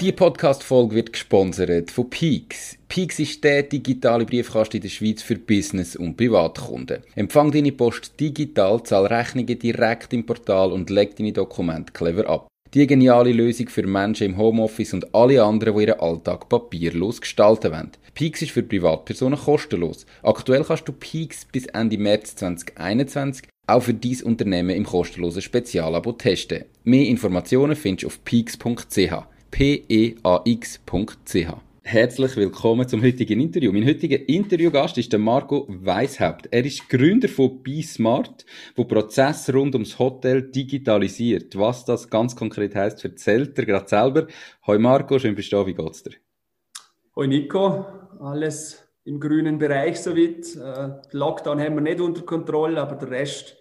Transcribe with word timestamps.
Die 0.00 0.12
Podcast-Folge 0.12 0.94
wird 0.94 1.12
gesponsert 1.12 1.90
von 1.90 2.08
Peaks. 2.08 2.78
Peaks 2.88 3.18
ist 3.18 3.44
der 3.44 3.64
digitale 3.64 4.24
Briefkasten 4.24 4.78
in 4.78 4.82
der 4.84 4.88
Schweiz 4.88 5.20
für 5.20 5.36
Business- 5.36 5.94
und 5.94 6.16
Privatkunden. 6.16 7.02
Empfang 7.16 7.50
deine 7.50 7.72
Post 7.72 8.18
digital, 8.18 8.82
zahl 8.82 9.04
Rechnungen 9.04 9.58
direkt 9.58 10.14
im 10.14 10.24
Portal 10.24 10.72
und 10.72 10.88
leg 10.88 11.16
deine 11.16 11.34
Dokumente 11.34 11.92
clever 11.92 12.26
ab. 12.30 12.48
Die 12.72 12.86
geniale 12.86 13.32
Lösung 13.32 13.68
für 13.68 13.86
Menschen 13.86 14.28
im 14.28 14.38
Homeoffice 14.38 14.94
und 14.94 15.14
alle 15.14 15.44
anderen, 15.44 15.76
die 15.76 15.84
ihren 15.84 16.00
Alltag 16.00 16.48
papierlos 16.48 17.20
gestalten 17.20 17.70
wollen. 17.70 17.90
Peaks 18.14 18.40
ist 18.40 18.52
für 18.52 18.62
Privatpersonen 18.62 19.38
kostenlos. 19.38 20.06
Aktuell 20.22 20.64
kannst 20.64 20.88
du 20.88 20.92
Peaks 20.92 21.44
bis 21.44 21.66
Ende 21.66 21.98
März 21.98 22.36
2021 22.36 23.48
auch 23.66 23.82
für 23.82 23.92
dein 23.92 24.22
Unternehmen 24.22 24.70
im 24.70 24.84
kostenlosen 24.84 25.42
Spezialabo 25.42 26.12
testen. 26.12 26.64
Mehr 26.84 27.06
Informationen 27.06 27.76
findest 27.76 28.04
du 28.04 28.06
auf 28.06 28.24
peaks.ch. 28.24 29.12
P-E-A-X.ch. 29.50 31.36
Herzlich 31.82 32.36
willkommen 32.36 32.86
zum 32.86 33.02
heutigen 33.02 33.40
Interview. 33.40 33.72
Mein 33.72 33.84
heutiger 33.84 34.28
Interviewgast 34.28 34.96
ist 34.98 35.12
der 35.12 35.18
Marco 35.18 35.66
Weishaupt. 35.68 36.46
Er 36.52 36.64
ist 36.64 36.88
Gründer 36.88 37.28
von 37.28 37.62
BeSmart, 37.62 38.46
wo 38.76 38.84
Prozesse 38.84 39.52
rund 39.52 39.74
ums 39.74 39.98
Hotel 39.98 40.42
digitalisiert. 40.42 41.58
Was 41.58 41.84
das 41.84 42.08
ganz 42.08 42.36
konkret 42.36 42.76
heißt, 42.76 43.04
erzählt 43.04 43.58
er 43.58 43.66
gerade 43.66 43.88
selber. 43.88 44.26
Hoi 44.66 44.78
Marco, 44.78 45.18
schön 45.18 45.34
bist 45.34 45.52
du 45.52 45.56
da. 45.56 45.66
Wie 45.66 45.74
geht's 45.74 46.04
dir? 46.04 46.12
Hoi 47.16 47.26
Nico, 47.26 47.86
alles 48.20 48.86
im 49.04 49.18
grünen 49.18 49.58
Bereich 49.58 50.00
soweit. 50.00 50.54
Äh, 50.56 51.00
Lockdown 51.10 51.60
haben 51.60 51.74
wir 51.74 51.82
nicht 51.82 52.00
unter 52.00 52.22
Kontrolle, 52.22 52.80
aber 52.80 52.94
der 52.94 53.10
Rest, 53.10 53.56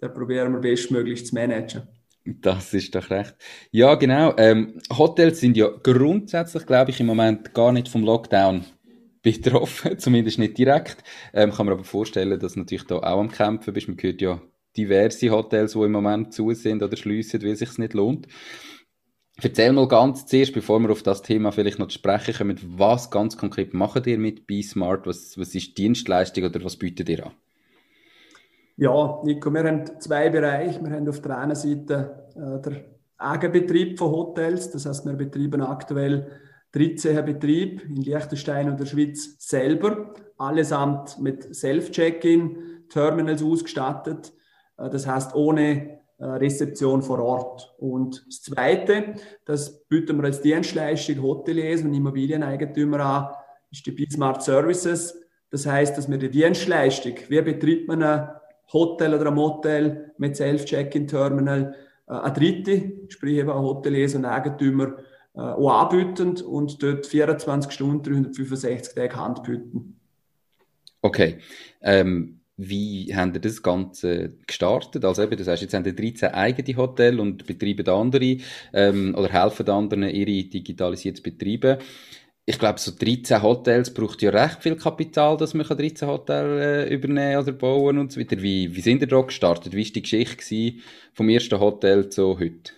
der 0.00 0.08
probieren 0.08 0.52
wir 0.52 0.60
bestmöglich 0.60 1.24
zu 1.24 1.34
managen. 1.34 1.88
Das 2.24 2.72
ist 2.72 2.94
doch 2.94 3.10
recht. 3.10 3.34
Ja, 3.72 3.96
genau. 3.96 4.34
Ähm, 4.36 4.80
Hotels 4.96 5.40
sind 5.40 5.56
ja 5.56 5.68
grundsätzlich, 5.68 6.66
glaube 6.66 6.92
ich, 6.92 7.00
im 7.00 7.06
Moment 7.06 7.52
gar 7.52 7.72
nicht 7.72 7.88
vom 7.88 8.04
Lockdown 8.04 8.64
betroffen, 9.22 9.98
zumindest 9.98 10.38
nicht 10.38 10.56
direkt. 10.56 11.02
Ähm, 11.32 11.50
kann 11.50 11.66
man 11.66 11.74
aber 11.74 11.84
vorstellen, 11.84 12.38
dass 12.38 12.54
du 12.54 12.60
natürlich 12.60 12.86
da 12.86 12.96
auch 12.96 13.20
am 13.20 13.30
Kämpfen 13.30 13.74
bist. 13.74 13.88
Man 13.88 13.96
hört 14.00 14.20
ja 14.20 14.40
diverse 14.76 15.30
Hotels, 15.30 15.72
die 15.72 15.80
im 15.80 15.92
Moment 15.92 16.32
zu 16.32 16.52
sind 16.54 16.82
oder 16.82 16.96
schliessen, 16.96 17.42
weil 17.42 17.52
es 17.52 17.78
nicht 17.78 17.94
lohnt. 17.94 18.28
Erzähl 19.40 19.72
mal 19.72 19.88
ganz 19.88 20.26
zuerst, 20.26 20.52
bevor 20.52 20.78
wir 20.78 20.90
auf 20.90 21.02
das 21.02 21.22
Thema 21.22 21.50
vielleicht 21.50 21.78
noch 21.78 21.90
sprechen 21.90 22.34
kommen, 22.34 22.60
was 22.62 23.10
ganz 23.10 23.36
konkret 23.36 23.74
macht 23.74 24.06
ihr 24.06 24.18
mit 24.18 24.46
BeSmart? 24.46 25.06
Was, 25.06 25.36
was 25.36 25.54
ist 25.54 25.76
Dienstleistung 25.76 26.44
oder 26.44 26.62
was 26.62 26.76
bietet 26.76 27.08
ihr 27.08 27.26
an? 27.26 27.32
Ja, 28.76 29.20
Nico, 29.24 29.52
wir 29.52 29.64
haben 29.64 30.00
zwei 30.00 30.30
Bereiche. 30.30 30.82
Wir 30.82 30.96
haben 30.96 31.08
auf 31.08 31.20
der 31.20 31.38
einen 31.38 31.54
Seite 31.54 32.28
äh, 32.34 32.60
der 32.60 32.84
Eigenbetrieb 33.18 33.98
von 33.98 34.10
Hotels. 34.10 34.70
Das 34.70 34.86
heißt, 34.86 35.04
wir 35.04 35.12
betreiben 35.12 35.60
aktuell 35.60 36.30
13 36.72 37.24
Betriebe 37.24 37.82
in 37.82 37.96
Liechtenstein 37.96 38.70
und 38.70 38.80
der 38.80 38.86
Schweiz 38.86 39.36
selber. 39.38 40.14
Allesamt 40.38 41.20
mit 41.20 41.54
Self-Check-In, 41.54 42.88
Terminals 42.88 43.42
ausgestattet. 43.42 44.32
Äh, 44.78 44.88
das 44.88 45.06
heißt, 45.06 45.34
ohne 45.34 46.00
äh, 46.18 46.24
Rezeption 46.24 47.02
vor 47.02 47.18
Ort. 47.18 47.74
Und 47.78 48.24
das 48.26 48.42
Zweite, 48.42 49.14
das 49.44 49.84
bieten 49.84 50.16
wir 50.16 50.24
als 50.24 50.40
Dienstleistung 50.40 51.20
Hoteliers 51.20 51.82
und 51.82 51.92
Immobilieneigentümer 51.92 53.00
an, 53.00 53.28
ist 53.70 53.84
die 53.84 53.90
B-Smart 53.90 54.42
Services. 54.42 55.20
Das 55.50 55.66
heißt, 55.66 55.98
dass 55.98 56.10
wir 56.10 56.16
die 56.16 56.30
Dienstleistung, 56.30 57.14
wie 57.28 57.42
betreibt 57.42 57.86
man 57.86 58.02
eine 58.02 58.41
Hotel 58.72 59.14
oder 59.14 59.28
ein 59.28 59.34
Motel 59.34 60.12
mit 60.18 60.36
Self-Check-In-Terminal 60.36 61.74
äh, 62.08 62.12
eine 62.12 62.32
dritte, 62.32 62.92
sprich 63.08 63.38
eben 63.38 63.50
ein 63.50 63.58
Hoteliers 63.58 64.14
und 64.14 64.24
Eigentümer, 64.24 64.96
äh, 65.34 65.40
auch 65.40 65.90
anbieten 65.90 66.40
und 66.42 66.82
dort 66.82 67.06
24 67.06 67.72
Stunden, 67.72 68.02
365 68.02 68.94
Tage 68.94 69.16
Hand 69.16 69.42
bieten. 69.42 69.98
Okay. 71.00 71.38
Ähm, 71.80 72.40
wie 72.56 73.14
haben 73.14 73.32
ihr 73.34 73.40
das 73.40 73.62
Ganze 73.62 74.36
gestartet? 74.46 75.04
Also 75.04 75.22
eben, 75.22 75.36
das 75.36 75.48
heißt, 75.48 75.62
jetzt 75.62 75.74
haben 75.74 75.86
ihr 75.86 75.96
13 75.96 76.30
eigene 76.32 76.76
Hotels 76.76 77.18
und 77.18 77.46
betreiben 77.46 77.88
andere 77.88 78.36
ähm, 78.72 79.14
oder 79.16 79.28
helfen 79.28 79.68
anderen, 79.68 80.04
ihre 80.04 80.48
digitalisiertes 80.48 81.22
Betreiben 81.22 81.78
ich 82.44 82.58
glaube, 82.58 82.80
so 82.80 82.90
13 82.90 83.40
Hotels 83.42 83.94
braucht 83.94 84.20
ja 84.20 84.30
recht 84.30 84.62
viel 84.62 84.76
Kapital, 84.76 85.36
dass 85.36 85.54
man 85.54 85.64
13 85.66 86.08
Hotels 86.08 86.60
äh, 86.60 86.92
übernehmen 86.94 87.40
oder 87.40 87.52
bauen 87.52 87.98
und 87.98 88.10
so 88.10 88.20
weiter. 88.20 88.40
Wie, 88.42 88.74
wie 88.74 88.80
sind 88.80 89.00
ihr 89.00 89.06
da 89.06 89.20
gestartet? 89.20 89.74
Wie 89.74 89.84
war 89.84 89.92
die 89.92 90.02
Geschichte 90.02 90.80
vom 91.14 91.28
ersten 91.28 91.60
Hotel 91.60 92.08
zu 92.08 92.38
heute? 92.38 92.72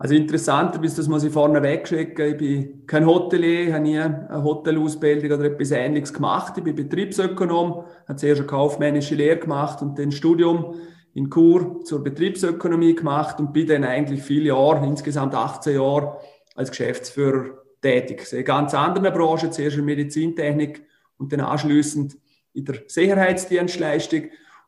Also 0.00 0.14
interessanter 0.14 0.82
ist, 0.82 0.98
das 0.98 1.08
muss 1.08 1.24
ich 1.24 1.32
vorne 1.32 1.62
wegschicken. 1.62 2.32
Ich 2.32 2.36
bin 2.36 2.86
kein 2.86 3.06
Hotelier, 3.06 3.74
habe 3.74 3.82
nie 3.82 3.98
eine 3.98 4.42
Hotelausbildung 4.42 5.38
oder 5.38 5.44
etwas 5.46 5.72
Ähnliches 5.72 6.12
gemacht. 6.12 6.54
Ich 6.56 6.62
bin 6.62 6.74
Betriebsökonom, 6.74 7.84
habe 8.06 8.16
zuerst 8.16 8.40
eine 8.40 8.46
kaufmännische 8.46 9.16
Lehre 9.16 9.38
gemacht 9.38 9.82
und 9.82 9.98
dann 9.98 10.12
Studium 10.12 10.74
in 11.14 11.30
Chur 11.30 11.80
zur 11.84 12.02
Betriebsökonomie 12.04 12.94
gemacht 12.94 13.40
und 13.40 13.52
bin 13.52 13.66
dann 13.66 13.82
eigentlich 13.82 14.22
viele 14.22 14.48
Jahre, 14.48 14.86
insgesamt 14.86 15.34
18 15.34 15.74
Jahre, 15.74 16.18
als 16.54 16.70
Geschäftsführer 16.70 17.67
tätig. 17.80 18.32
In 18.32 18.44
ganz 18.44 18.74
anderen 18.74 19.12
Branchen, 19.12 19.52
zuerst 19.52 19.76
in 19.76 19.84
Medizintechnik 19.84 20.82
und 21.16 21.32
dann 21.32 21.40
anschließend 21.40 22.16
in 22.52 22.64
der 22.64 22.76
Sicherheitsdienstleistung. 22.86 24.24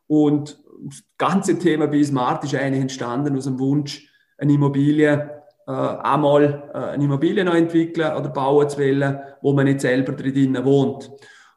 Und 0.06 0.62
das 0.84 1.02
ganze 1.18 1.58
Thema 1.58 1.86
bei 1.86 2.02
Smart 2.02 2.44
ist 2.44 2.54
eigentlich 2.54 2.82
entstanden 2.82 3.36
aus 3.36 3.44
dem 3.44 3.58
Wunsch, 3.58 4.08
eine 4.38 4.54
Immobilie 4.54 5.40
äh, 5.66 5.72
einmal 5.72 6.70
äh, 6.74 6.78
eine 6.78 7.04
Immobilie 7.04 7.44
noch 7.44 7.54
entwickeln 7.54 8.16
oder 8.16 8.28
bauen 8.30 8.68
zu 8.68 8.78
wollen, 8.78 9.20
wo 9.40 9.52
man 9.52 9.66
nicht 9.66 9.80
selber 9.80 10.12
drin 10.12 10.58
wohnt. 10.64 11.10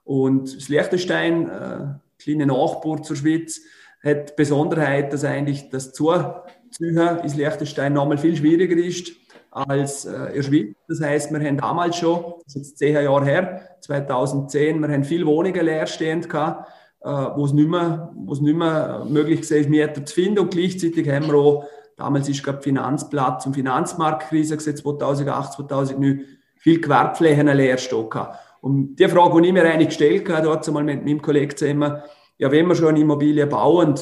Und 0.04 0.56
das 0.56 0.70
Liechtenstein, 0.70 1.50
äh, 1.50 1.86
kleine 2.22 2.46
Nachbar 2.46 3.02
zur 3.02 3.16
Schweiz, 3.16 3.62
hat 4.04 4.30
die 4.30 4.34
Besonderheit, 4.36 5.14
dass 5.14 5.24
eigentlich 5.24 5.70
das 5.70 5.94
Zuziehen 5.94 6.98
ins 7.24 7.36
Liechtenstein 7.36 7.94
nochmal 7.94 8.18
viel 8.18 8.36
schwieriger 8.36 8.76
ist 8.76 9.14
als 9.54 10.06
äh, 10.06 10.36
in 10.36 10.44
Schweiz. 10.44 10.76
Das 10.88 11.02
heißt, 11.02 11.32
wir 11.32 11.40
haben 11.40 11.58
damals 11.58 11.98
schon, 11.98 12.24
das 12.44 12.56
ist 12.56 12.56
jetzt 12.56 12.78
zehn 12.80 12.96
Jahre 12.96 13.26
her, 13.26 13.70
2010, 13.82 14.80
wir 14.80 14.90
haben 14.90 15.04
viele 15.04 15.26
Wohnungen 15.26 15.66
leerstehend 15.66 16.30
gehabt, 16.30 16.70
äh, 17.02 17.10
wo 17.10 17.46
es 17.46 17.54
nicht 17.54 17.70
mehr, 17.70 18.12
wo 18.16 18.34
es 18.34 18.42
nicht 18.42 18.58
mehr 18.58 19.06
möglich 19.08 19.50
war, 19.50 19.70
Mieter 19.70 20.06
zu 20.06 20.14
finden. 20.14 20.40
Und 20.40 20.52
gleichzeitig 20.52 21.08
haben 21.10 21.28
wir 21.28 21.36
auch, 21.36 21.66
damals 21.96 22.28
ist 22.30 22.44
gerade 22.44 22.62
Finanzplatz 22.62 23.46
und 23.46 23.54
Finanzmarktkrise 23.54 24.58
2008, 24.58 25.54
2009, 25.54 26.26
viel 26.58 26.82
Gewerbflächen 26.82 27.48
leerstehen 27.48 28.10
gehabt. 28.10 28.40
Und 28.62 28.96
die 28.96 29.08
Frage, 29.10 29.42
die 29.42 29.48
ich 29.50 29.54
mir 29.54 29.66
eigentlich 29.66 29.90
gestellt 29.90 30.30
habe, 30.30 30.44
dort 30.44 30.66
einmal 30.68 30.84
mit 30.84 31.04
meinem 31.04 31.22
Kollegen 31.22 31.56
zusammen, 31.56 32.02
ja, 32.38 32.52
wenn 32.52 32.68
wir 32.68 32.76
schon 32.76 32.88
eine 32.88 33.02
Immobilie 33.02 33.46
bauen, 33.46 33.96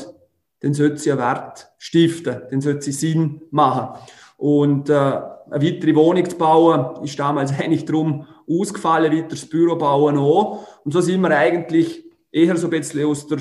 dann 0.62 0.74
sollte 0.74 0.98
sie 0.98 1.10
ja 1.10 1.18
Wert 1.18 1.72
stiften, 1.80 2.44
dann 2.50 2.62
sollte 2.62 2.84
sie 2.84 2.92
Sinn 2.92 3.42
machen. 3.50 4.00
Und 4.38 4.90
äh, 4.90 5.20
eine 5.52 5.66
weitere 5.66 5.96
Wohnung 5.96 6.28
zu 6.30 6.38
bauen, 6.38 7.04
ist 7.04 7.20
damals 7.20 7.52
eigentlich 7.60 7.86
darum 7.86 8.26
ausgefallen, 8.50 9.12
weiter 9.12 9.28
das 9.30 9.46
Büro 9.46 9.76
bauen 9.76 10.18
auch. 10.18 10.66
Und 10.84 10.94
so 10.94 11.02
sind 11.02 11.22
wir 11.22 11.36
eigentlich 11.38 12.04
eher 12.32 12.56
so 12.58 12.68
ein 12.68 12.72
bisschen 12.72 13.06
aus 13.06 13.28
der, 13.28 13.40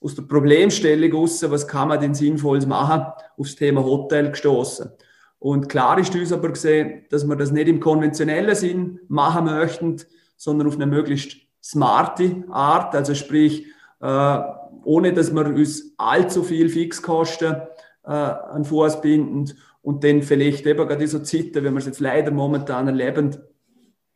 aus 0.00 0.14
der 0.14 0.22
Problemstellung 0.22 1.12
raus, 1.12 1.44
was 1.48 1.66
kann 1.66 1.88
man 1.88 2.00
denn 2.00 2.14
Sinnvolles 2.14 2.66
machen, 2.66 3.06
aufs 3.38 3.54
Thema 3.54 3.84
Hotel 3.84 4.30
gestoßen. 4.30 4.90
Und 5.38 5.68
klar 5.68 5.98
ist 5.98 6.14
uns 6.14 6.32
aber 6.32 6.50
gesehen, 6.50 7.04
dass 7.10 7.26
wir 7.26 7.36
das 7.36 7.52
nicht 7.52 7.68
im 7.68 7.80
konventionellen 7.80 8.54
Sinn 8.54 9.00
machen 9.08 9.44
möchten, 9.44 9.96
sondern 10.36 10.68
auf 10.68 10.74
eine 10.74 10.86
möglichst 10.86 11.36
smarte 11.62 12.44
Art, 12.50 12.94
also 12.94 13.14
sprich, 13.14 13.66
äh, 14.00 14.38
ohne 14.84 15.12
dass 15.12 15.32
wir 15.32 15.46
uns 15.46 15.94
allzu 15.96 16.42
viel 16.42 16.68
Fixkosten 16.68 17.56
äh, 18.04 18.10
an 18.10 18.64
Fuß 18.64 19.00
binden 19.00 19.52
und 19.82 20.04
dann 20.04 20.22
vielleicht 20.22 20.64
eben 20.66 20.86
gerade 20.86 21.02
in 21.02 21.08
so 21.08 21.18
Zeiten, 21.18 21.64
wenn 21.64 21.74
wir 21.74 21.78
es 21.78 21.86
jetzt 21.86 22.00
leider 22.00 22.30
momentan 22.30 22.86
erleben, 22.86 23.36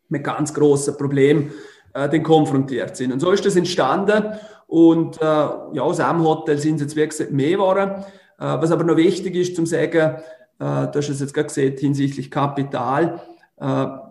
mit 0.08 0.24
ganz 0.24 0.54
großen 0.54 0.96
Problemen 0.96 1.52
äh, 1.92 2.08
den 2.08 2.22
konfrontiert 2.22 2.96
sind. 2.96 3.12
Und 3.12 3.20
so 3.20 3.32
ist 3.32 3.44
das 3.44 3.56
entstanden 3.56 4.34
und 4.68 5.20
äh, 5.20 5.24
ja, 5.24 5.82
aus 5.82 6.00
einem 6.00 6.24
Hotel 6.24 6.58
sind 6.58 6.76
es 6.76 6.94
jetzt 6.94 7.10
gesagt 7.10 7.32
mehr 7.32 7.52
geworden. 7.52 8.04
was 8.38 8.70
aber 8.70 8.84
noch 8.84 8.96
wichtig 8.96 9.34
ist 9.34 9.56
zum 9.56 9.64
sagen, 9.64 10.16
du 10.58 10.64
hast 10.66 11.08
es 11.08 11.20
jetzt 11.20 11.32
gerade 11.32 11.46
gesehen 11.46 11.76
hinsichtlich 11.78 12.30
Kapital, 12.30 13.22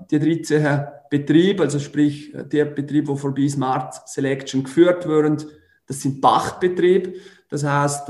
die 0.10 0.20
13 0.20 0.88
Betriebe, 1.12 1.62
also 1.62 1.78
sprich 1.78 2.34
der 2.34 2.66
Betrieb, 2.66 3.08
wo 3.08 3.16
vorbei 3.16 3.48
Smart 3.48 4.10
Selection 4.10 4.64
geführt 4.64 5.08
werden, 5.08 5.38
das 5.86 6.02
sind 6.02 6.22
Pachtbetriebe. 6.22 7.14
Das 7.50 7.64
heißt, 7.64 8.10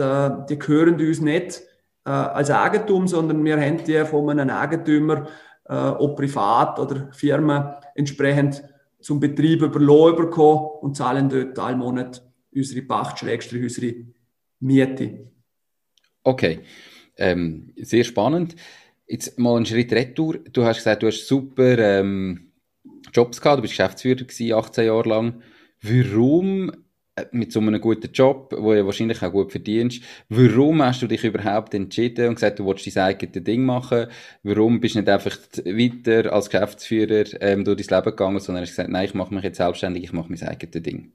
die 0.49 0.57
gehören 0.57 0.95
uns 0.95 1.19
nicht 1.19 1.63
als 2.09 2.51
Eigentum, 2.51 3.07
sondern 3.07 3.43
wir 3.43 3.59
haben 3.59 3.83
die 3.83 4.05
von 4.05 4.29
einem 4.29 4.49
Eigentümer, 4.49 5.27
ob 5.67 6.15
privat 6.15 6.79
oder 6.79 7.09
Firma, 7.11 7.79
entsprechend 7.95 8.63
zum 9.01 9.19
Betrieb 9.19 9.61
überlassen 9.61 10.15
bekommen 10.15 10.69
und 10.81 10.95
zahlen 10.95 11.29
dort 11.29 11.57
alle 11.57 11.75
Monat 11.75 12.23
unsere 12.53 12.81
Pacht, 12.85 13.23
unsere 13.23 13.95
Miete. 14.59 15.31
Okay, 16.23 16.61
ähm, 17.17 17.71
sehr 17.77 18.03
spannend. 18.03 18.55
Jetzt 19.07 19.37
mal 19.37 19.55
einen 19.55 19.65
Schritt 19.65 19.93
retour. 19.93 20.39
Du 20.51 20.63
hast 20.63 20.77
gesagt, 20.77 21.03
du 21.03 21.07
hast 21.07 21.27
super 21.27 21.77
ähm, 21.77 22.51
Jobs 23.13 23.39
gehabt, 23.39 23.59
du 23.59 23.61
bist 23.61 23.73
Geschäftsführer 23.73 24.23
gewesen, 24.23 24.53
18 24.53 24.85
Jahre 24.85 25.09
lang. 25.09 25.41
Warum 25.81 26.71
äh, 26.71 26.73
mit 27.31 27.51
so 27.51 27.61
einem 27.61 27.79
guten 27.79 28.11
Job, 28.11 28.53
wo 28.57 28.73
du 28.73 28.85
wahrscheinlich 28.85 29.21
auch 29.23 29.31
gut 29.31 29.51
verdienst, 29.51 30.03
warum 30.27 30.81
hast 30.83 31.01
du 31.01 31.07
dich 31.07 31.23
überhaupt 31.23 31.73
entschieden 31.73 32.27
und 32.27 32.35
gesagt, 32.35 32.59
du 32.59 32.65
willst 32.65 32.93
dein 32.95 33.03
eigenes 33.03 33.43
Ding 33.43 33.63
machen? 33.63 34.07
Warum 34.43 34.81
bist 34.81 34.95
du 34.95 34.99
nicht 34.99 35.09
einfach 35.09 35.37
weiter 35.63 36.33
als 36.33 36.49
Geschäftsführer 36.49 37.23
ähm, 37.39 37.63
durch 37.63 37.87
dein 37.87 37.99
Leben 37.99 38.11
gegangen, 38.11 38.39
sondern 38.39 38.63
hast 38.63 38.71
gesagt, 38.71 38.89
nein, 38.89 39.05
ich 39.05 39.13
mache 39.13 39.33
mich 39.33 39.43
jetzt 39.43 39.57
selbstständig, 39.57 40.03
ich 40.03 40.13
mache 40.13 40.29
mein 40.29 40.43
eigenes 40.43 40.83
Ding? 40.83 41.13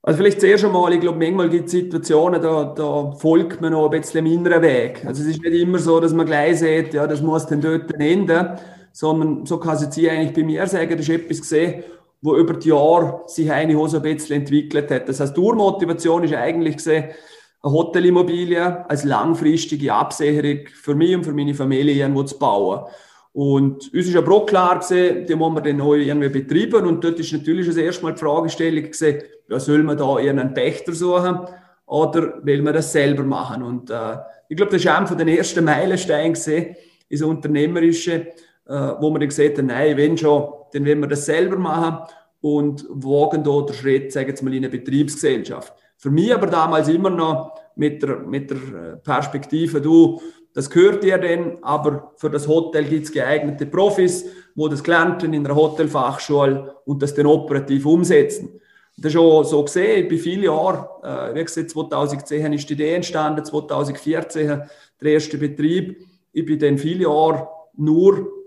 Also 0.00 0.18
vielleicht 0.18 0.40
zuerst 0.40 0.64
einmal, 0.64 0.92
ich 0.92 1.00
glaube, 1.00 1.18
manchmal 1.18 1.50
gibt 1.50 1.66
es 1.66 1.72
Situationen, 1.72 2.40
da, 2.40 2.74
da 2.74 3.12
folgt 3.12 3.60
man 3.60 3.72
noch 3.72 3.90
ein 3.90 4.00
bisschen 4.00 4.26
inneren 4.26 4.62
Weg. 4.62 5.04
Also 5.04 5.22
es 5.22 5.28
ist 5.28 5.42
nicht 5.42 5.54
immer 5.54 5.78
so, 5.78 6.00
dass 6.00 6.14
man 6.14 6.26
gleich 6.26 6.58
sieht, 6.58 6.94
ja, 6.94 7.06
das 7.06 7.22
muss 7.22 7.46
dann 7.46 7.60
dort 7.60 7.92
enden, 7.94 8.48
sondern 8.92 9.44
so 9.44 9.58
kann 9.58 9.76
es 9.76 9.82
jetzt 9.82 9.98
eigentlich 9.98 10.34
bei 10.34 10.42
mir 10.44 10.66
sagen, 10.66 10.90
das 10.90 11.00
ist 11.00 11.08
etwas 11.08 11.40
gesehen, 11.40 11.84
wo 12.24 12.36
über 12.36 12.54
die 12.54 12.70
Jahre 12.70 13.20
sich 13.26 13.52
eine 13.52 13.76
Hose 13.76 13.98
ein 13.98 14.02
bisschen 14.02 14.36
entwickelt 14.36 14.90
hat. 14.90 15.10
Das 15.10 15.20
heißt, 15.20 15.36
die 15.36 15.40
Urmotivation 15.40 16.24
ist 16.24 16.32
eigentlich 16.32 16.78
gesehen, 16.78 17.10
eine 17.62 17.72
Hotelimmobilie 17.72 18.88
als 18.88 19.04
langfristige 19.04 19.92
Absicherung 19.92 20.66
für 20.68 20.94
mich 20.94 21.14
und 21.14 21.24
für 21.24 21.34
meine 21.34 21.52
Familie 21.52 21.94
irgendwo 21.94 22.22
zu 22.22 22.38
bauen. 22.38 22.86
Und 23.34 23.92
uns 23.92 24.06
ist 24.06 24.16
aber 24.16 24.36
auch 24.36 24.46
klar 24.46 24.78
gesehen, 24.78 25.26
die 25.26 25.38
wollen 25.38 25.54
wir 25.54 25.60
dann 25.60 25.76
neu 25.76 26.00
irgendwie 26.00 26.30
betreiben. 26.30 26.86
Und 26.86 27.04
dort 27.04 27.20
ist 27.20 27.32
natürlich 27.32 27.66
das 27.66 27.76
erste 27.76 28.02
Mal 28.02 28.14
die 28.14 28.20
Fragestellung 28.20 28.84
gesehen, 28.84 29.22
ja, 29.50 29.60
soll 29.60 29.82
man 29.82 29.98
da 29.98 30.18
irgendeinen 30.18 30.54
Pächter 30.54 30.94
suchen 30.94 31.40
oder 31.84 32.42
will 32.42 32.62
man 32.62 32.72
das 32.72 32.90
selber 32.90 33.24
machen? 33.24 33.62
Und 33.62 33.90
äh, 33.90 34.16
ich 34.48 34.56
glaube, 34.56 34.72
das 34.72 34.80
ist 34.80 34.88
einer 34.88 35.06
von 35.06 35.18
den 35.18 35.28
ersten 35.28 35.62
Meilensteinen 35.62 36.32
gesehen, 36.32 36.74
ist 37.10 37.22
Unternehmerische, 37.22 38.28
äh, 38.66 38.92
wo 38.98 39.10
man 39.10 39.20
dann 39.20 39.28
gesagt 39.28 39.58
hat, 39.58 39.64
nein, 39.66 39.94
wenn 39.98 40.16
schon, 40.16 40.54
dann 40.74 40.84
wollen 40.84 41.00
wir 41.00 41.08
das 41.08 41.26
selber 41.26 41.56
machen 41.56 42.06
und 42.40 42.84
wagen 42.90 43.44
da 43.44 43.62
den 43.62 43.74
Schritt, 43.74 44.12
sagen 44.12 44.34
wir 44.36 44.44
mal, 44.44 44.54
in 44.54 44.64
eine 44.64 44.68
Betriebsgesellschaft. 44.68 45.72
Für 45.96 46.10
mich 46.10 46.34
aber 46.34 46.48
damals 46.48 46.88
immer 46.88 47.10
noch 47.10 47.54
mit 47.76 48.02
der, 48.02 48.18
mit 48.18 48.50
der 48.50 48.56
äh, 48.56 48.96
Perspektive, 48.96 49.80
du, 49.80 50.20
das 50.52 50.68
gehört 50.68 51.02
dir 51.02 51.18
denn, 51.18 51.62
aber 51.62 52.12
für 52.16 52.30
das 52.30 52.46
Hotel 52.46 52.84
gibt 52.84 53.06
es 53.06 53.12
geeignete 53.12 53.66
Profis, 53.66 54.24
wo 54.54 54.68
das 54.68 54.82
gelernt 54.82 55.22
in 55.22 55.34
einer 55.34 55.54
Hotelfachschule 55.54 56.74
und 56.84 57.02
das 57.02 57.14
dann 57.14 57.26
operativ 57.26 57.86
umsetzen. 57.86 58.60
Das 58.96 59.12
ist 59.12 59.18
auch 59.18 59.42
so 59.42 59.64
gesehen, 59.64 60.08
bei 60.08 60.18
vielen 60.18 60.44
Jahren, 60.44 60.84
äh, 61.02 61.34
wie 61.34 61.44
gesagt, 61.44 61.70
2010 61.70 62.52
ist 62.52 62.68
die 62.68 62.74
Idee 62.74 62.94
entstanden, 62.94 63.44
2014 63.44 64.62
der 65.00 65.12
erste 65.12 65.38
Betrieb. 65.38 66.04
Ich 66.32 66.44
bin 66.44 66.58
dann 66.58 66.78
viele 66.78 67.04
Jahre 67.04 67.48
nur 67.76 68.43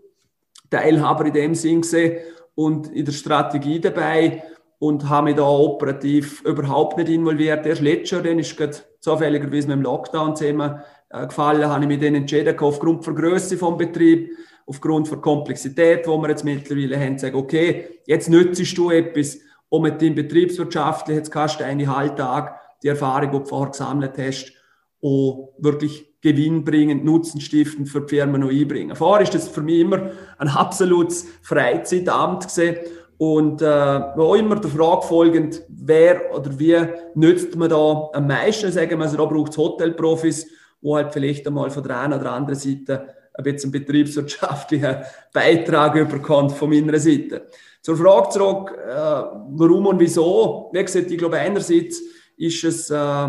Teilhaber 0.70 1.26
in 1.26 1.34
dem 1.34 1.56
Sinn 1.56 1.82
gesehen 1.82 2.18
und 2.56 2.92
in 2.92 3.06
der 3.06 3.12
Strategie 3.12 3.80
dabei 3.80 4.44
und 4.80 5.10
habe 5.10 5.26
mich 5.26 5.36
da 5.36 5.48
operativ 5.48 6.42
überhaupt 6.44 6.98
nicht 6.98 7.10
involviert. 7.10 7.66
Erst 7.66 7.82
letztes 7.82 8.12
Jahr, 8.12 8.22
dann 8.22 8.40
ist 8.40 8.56
gerade 8.58 8.78
zufälligerweise 9.00 9.68
mit 9.68 9.78
dem 9.78 9.82
Lockdown-Thema 9.84 10.84
äh, 11.10 11.28
gefallen, 11.28 11.68
habe 11.68 11.84
ich 11.84 11.88
mich 11.88 12.00
dann 12.00 12.16
entschieden, 12.16 12.58
aufgrund 12.60 13.06
der 13.06 13.14
Größe 13.14 13.58
vom 13.58 13.78
Betrieb, 13.78 14.32
aufgrund 14.66 15.10
der 15.10 15.18
Komplexität, 15.20 16.08
wo 16.08 16.18
wir 16.18 16.30
jetzt 16.30 16.44
mittlerweile 16.44 17.00
haben, 17.00 17.18
sagen, 17.18 17.36
okay, 17.36 18.02
jetzt 18.06 18.30
nützt 18.30 18.78
du 18.78 18.92
etwas, 18.92 19.40
um 19.70 19.84
mit 19.84 20.02
dem 20.02 20.16
betriebswirtschaftlich, 20.16 21.18
jetzt 21.18 21.32
kannst 21.32 21.60
du 21.60 21.66
einen 21.66 21.96
Halbtag 21.96 22.60
die 22.84 22.90
Erfahrung, 22.90 23.32
die 23.32 23.40
du 23.40 23.46
vorher 23.46 23.72
gesammelt 23.72 24.18
hast, 24.18 24.54
auch 25.02 25.54
wirklich 25.58 26.07
gewinnbringend, 26.22 27.06
nutzenstiftend 27.06 27.90
für 27.90 28.02
die 28.02 28.16
Firmen 28.16 28.42
noch 28.42 28.50
einbringen. 28.50 28.96
Vorher 28.96 29.24
ist 29.24 29.36
das 29.36 29.48
für 29.48 29.62
mich 29.62 29.80
immer 29.80 30.12
ein 30.38 30.48
absolutes 30.48 31.28
Freizeitamt 31.42 32.46
gesehen 32.46 32.78
und 33.18 33.62
äh, 33.62 33.66
auch 33.66 34.36
immer 34.36 34.58
der 34.58 34.70
Frage 34.70 35.02
folgend, 35.04 35.64
wer 35.70 36.34
oder 36.36 36.58
wie 36.60 36.78
nützt 37.16 37.56
man 37.56 37.70
da 37.70 38.10
am 38.14 38.28
meisten, 38.28 38.72
sagen 38.72 39.00
wir, 39.00 39.06
also 39.06 39.18
da 39.18 39.26
braucht 39.26 39.52
es 39.52 39.58
Hotelprofis, 39.58 40.48
wo 40.82 40.96
halt 40.96 41.14
vielleicht 41.14 41.48
einmal 41.48 41.70
von 41.72 41.84
der 41.84 42.00
einen 42.00 42.20
oder 42.20 42.32
anderen 42.32 42.60
Seite 42.60 43.16
ein 43.34 43.44
bisschen 43.44 43.72
betriebswirtschaftlichen 43.72 44.98
Beitrag 45.34 45.96
überkommt 45.96 46.52
von 46.52 46.70
meiner 46.70 47.00
Seite. 47.00 47.48
Zur 47.82 47.98
Frage 47.98 48.30
zurück, 48.30 48.72
äh, 48.72 48.94
warum 48.94 49.88
und 49.88 50.00
wieso? 50.00 50.70
Wie 50.74 50.84
gesagt, 50.84 51.10
ich 51.10 51.18
glaube, 51.18 51.38
einerseits 51.38 52.02
ist 52.36 52.64
es, 52.64 52.90
äh, 52.90 53.28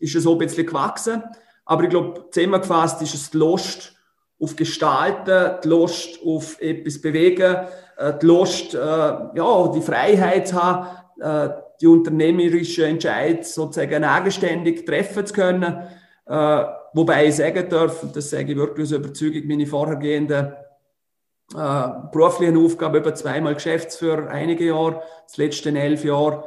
ist 0.00 0.14
es 0.14 0.26
auch 0.26 0.32
ein 0.32 0.38
bisschen 0.38 0.66
gewachsen. 0.66 1.22
Aber 1.64 1.84
ich 1.84 1.90
glaube, 1.90 2.26
zusammengefasst 2.30 3.00
ist 3.02 3.14
es 3.14 3.30
die 3.30 3.38
Lust 3.38 3.94
auf 4.40 4.56
Gestalten, 4.56 5.60
die 5.62 5.68
Lust 5.68 6.20
auf 6.24 6.60
etwas 6.60 7.00
bewegen, 7.00 7.56
äh, 7.96 8.12
die 8.20 8.26
Lust, 8.26 8.74
äh, 8.74 8.78
ja, 8.78 9.72
die 9.74 9.80
Freiheit 9.80 10.48
zu 10.48 10.62
haben, 10.62 10.88
äh, 11.20 11.54
die 11.80 11.86
unternehmerische 11.86 12.86
Entscheid 12.86 13.46
sozusagen 13.46 14.04
eigenständig 14.04 14.84
treffen 14.86 15.26
zu 15.26 15.34
können. 15.34 15.88
Wobei 16.26 17.26
ich 17.26 17.36
sagen 17.36 17.68
darf, 17.68 18.04
und 18.04 18.16
das 18.16 18.30
sage 18.30 18.52
ich 18.52 18.56
wirklich 18.56 18.86
aus 18.86 18.92
Überzeugung, 18.92 19.46
meine 19.46 19.66
vorhergehenden 19.66 20.54
beruflichen 21.48 22.64
Aufgaben, 22.64 22.96
über 22.96 23.14
zweimal 23.14 23.54
Geschäftsführer, 23.54 24.28
einige 24.28 24.66
Jahre, 24.66 25.02
das 25.26 25.36
letzte 25.36 25.76
elf 25.76 26.04
Jahre, 26.04 26.44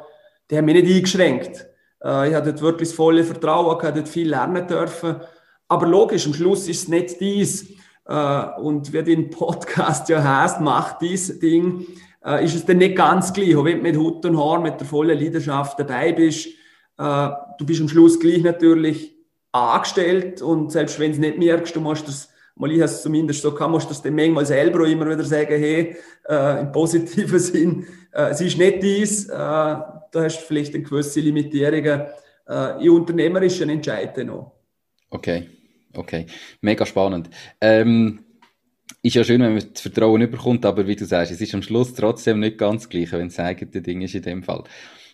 die 0.49 0.57
haben 0.57 0.65
mich 0.65 0.81
nicht 0.81 0.95
eingeschränkt. 0.95 1.66
Äh, 2.03 2.29
ich 2.29 2.35
habe 2.35 2.47
dort 2.47 2.61
wirklich 2.61 2.89
das 2.89 2.95
volle 2.95 3.23
Vertrauen, 3.23 3.77
ich 3.77 3.83
habe 3.83 3.99
dort 3.99 4.09
viel 4.09 4.29
lernen 4.29 4.67
dürfen. 4.67 5.17
Aber 5.67 5.87
logisch, 5.87 6.25
am 6.25 6.33
Schluss 6.33 6.67
ist 6.67 6.83
es 6.83 6.87
nicht 6.87 7.19
dies. 7.19 7.69
Äh, 8.05 8.45
und 8.59 8.93
wie 8.93 9.03
den 9.03 9.29
Podcast 9.29 10.09
ja 10.09 10.23
heißt, 10.23 10.61
macht 10.61 11.01
dies 11.01 11.39
Ding, 11.39 11.85
äh, 12.25 12.43
ist 12.43 12.55
es 12.55 12.65
dann 12.65 12.77
nicht 12.77 12.95
ganz 12.95 13.33
gleich. 13.33 13.55
Auch 13.55 13.65
wenn 13.65 13.77
du 13.77 13.83
mit 13.83 13.97
Hut 13.97 14.25
und 14.25 14.37
Haar, 14.37 14.59
mit 14.59 14.79
der 14.79 14.87
vollen 14.87 15.19
Leidenschaft 15.19 15.79
dabei 15.79 16.13
bist, 16.13 16.49
du 16.99 17.63
bist 17.63 17.79
am 17.79 17.87
Schluss 17.87 18.19
gleich 18.19 18.41
natürlich 18.41 19.15
angestellt 19.51 20.41
und 20.41 20.71
selbst 20.71 20.99
wenn 20.99 21.11
du 21.11 21.17
es 21.17 21.19
nicht 21.19 21.37
merkst, 21.37 21.75
du 21.75 21.79
musst 21.79 22.07
das 22.07 22.27
mal 22.57 22.71
ich 22.71 22.79
es 22.79 23.01
zumindest 23.01 23.41
so 23.41 23.51
kann, 23.53 23.71
musst 23.71 23.85
du 23.85 23.89
das 23.89 24.01
dann 24.01 24.15
manchmal 24.15 24.45
selber 24.45 24.85
immer 24.87 25.09
wieder 25.09 25.23
sagen, 25.23 25.59
hey, 25.59 25.95
äh, 26.27 26.61
im 26.61 26.71
positiven 26.71 27.39
Sinn, 27.39 27.85
äh, 28.11 28.29
es 28.29 28.41
ist 28.41 28.57
nicht 28.57 28.81
dies, 28.81 29.29
äh, 29.29 29.75
da 30.11 30.23
hast 30.23 30.41
du 30.41 30.45
vielleicht 30.45 30.73
eine 30.73 30.83
gewisse 30.83 31.19
Limitierungen 31.19 32.07
äh, 32.47 32.83
in 32.83 32.89
unternehmerischen 32.89 33.69
Entscheidungen 33.69 34.27
noch. 34.27 34.53
Okay, 35.09 35.49
okay. 35.93 36.25
Mega 36.61 36.85
spannend. 36.85 37.29
Ähm, 37.61 38.19
ist 39.01 39.15
ja 39.15 39.23
schön, 39.23 39.41
wenn 39.41 39.53
man 39.53 39.63
das 39.73 39.81
Vertrauen 39.81 40.21
überkommt, 40.21 40.65
aber 40.65 40.87
wie 40.87 40.95
du 40.95 41.05
sagst, 41.05 41.31
es 41.31 41.41
ist 41.41 41.53
am 41.53 41.61
Schluss 41.61 41.93
trotzdem 41.93 42.39
nicht 42.39 42.57
ganz 42.57 42.89
gleich, 42.89 43.11
wenn 43.11 43.27
es 43.27 43.39
eigene 43.39 43.81
Ding 43.81 44.01
ist 44.01 44.15
in 44.15 44.21
dem 44.21 44.43
Fall. 44.43 44.63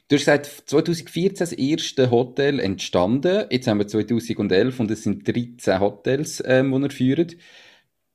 Du 0.07 0.15
hast 0.15 0.21
gesagt, 0.21 0.45
2014 0.65 1.37
das 1.37 1.53
erste 1.53 2.11
Hotel 2.11 2.59
entstanden. 2.59 3.45
Jetzt 3.49 3.67
haben 3.67 3.79
wir 3.79 3.87
2011 3.87 4.79
und 4.79 4.91
es 4.91 5.03
sind 5.03 5.27
13 5.27 5.79
Hotels, 5.79 6.43
ähm, 6.45 6.71
die 6.71 6.81
ihr 6.81 6.91
führt. 6.91 7.37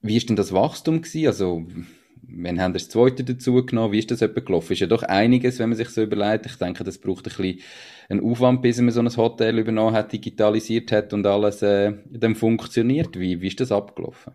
Wie 0.01 0.17
ist 0.17 0.29
denn 0.29 0.37
das 0.37 0.53
Wachstum 0.53 1.03
gewesen? 1.03 1.27
Also, 1.27 1.67
Wann 2.31 2.61
haben 2.61 2.75
das 2.75 2.89
zweite 2.89 3.25
dazu 3.25 3.65
genommen? 3.65 3.93
Wie 3.93 3.99
ist 3.99 4.11
das 4.11 4.21
etwa 4.21 4.41
gelaufen? 4.41 4.75
Ist 4.75 4.81
ja 4.81 4.87
doch 4.87 5.03
einiges, 5.03 5.59
wenn 5.59 5.71
man 5.71 5.77
sich 5.77 5.89
so 5.89 6.03
überlegt. 6.03 6.47
Ich 6.47 6.57
denke, 6.57 6.85
das 6.85 6.99
braucht 6.99 7.27
ein 7.27 7.35
bisschen 7.35 7.61
einen 8.11 8.23
Aufwand, 8.23 8.61
bis 8.61 8.81
man 8.81 8.91
so 8.91 9.01
ein 9.01 9.17
Hotel 9.17 9.59
übernommen 9.59 9.95
hat, 9.95 10.13
digitalisiert 10.13 10.93
hat 10.93 11.13
und 11.15 11.27
alles 11.27 11.63
äh, 11.63 11.95
dann 12.11 12.35
funktioniert. 12.35 13.19
Wie, 13.19 13.41
wie 13.41 13.49
ist 13.49 13.61
das 13.61 13.73
abgelaufen? 13.73 14.35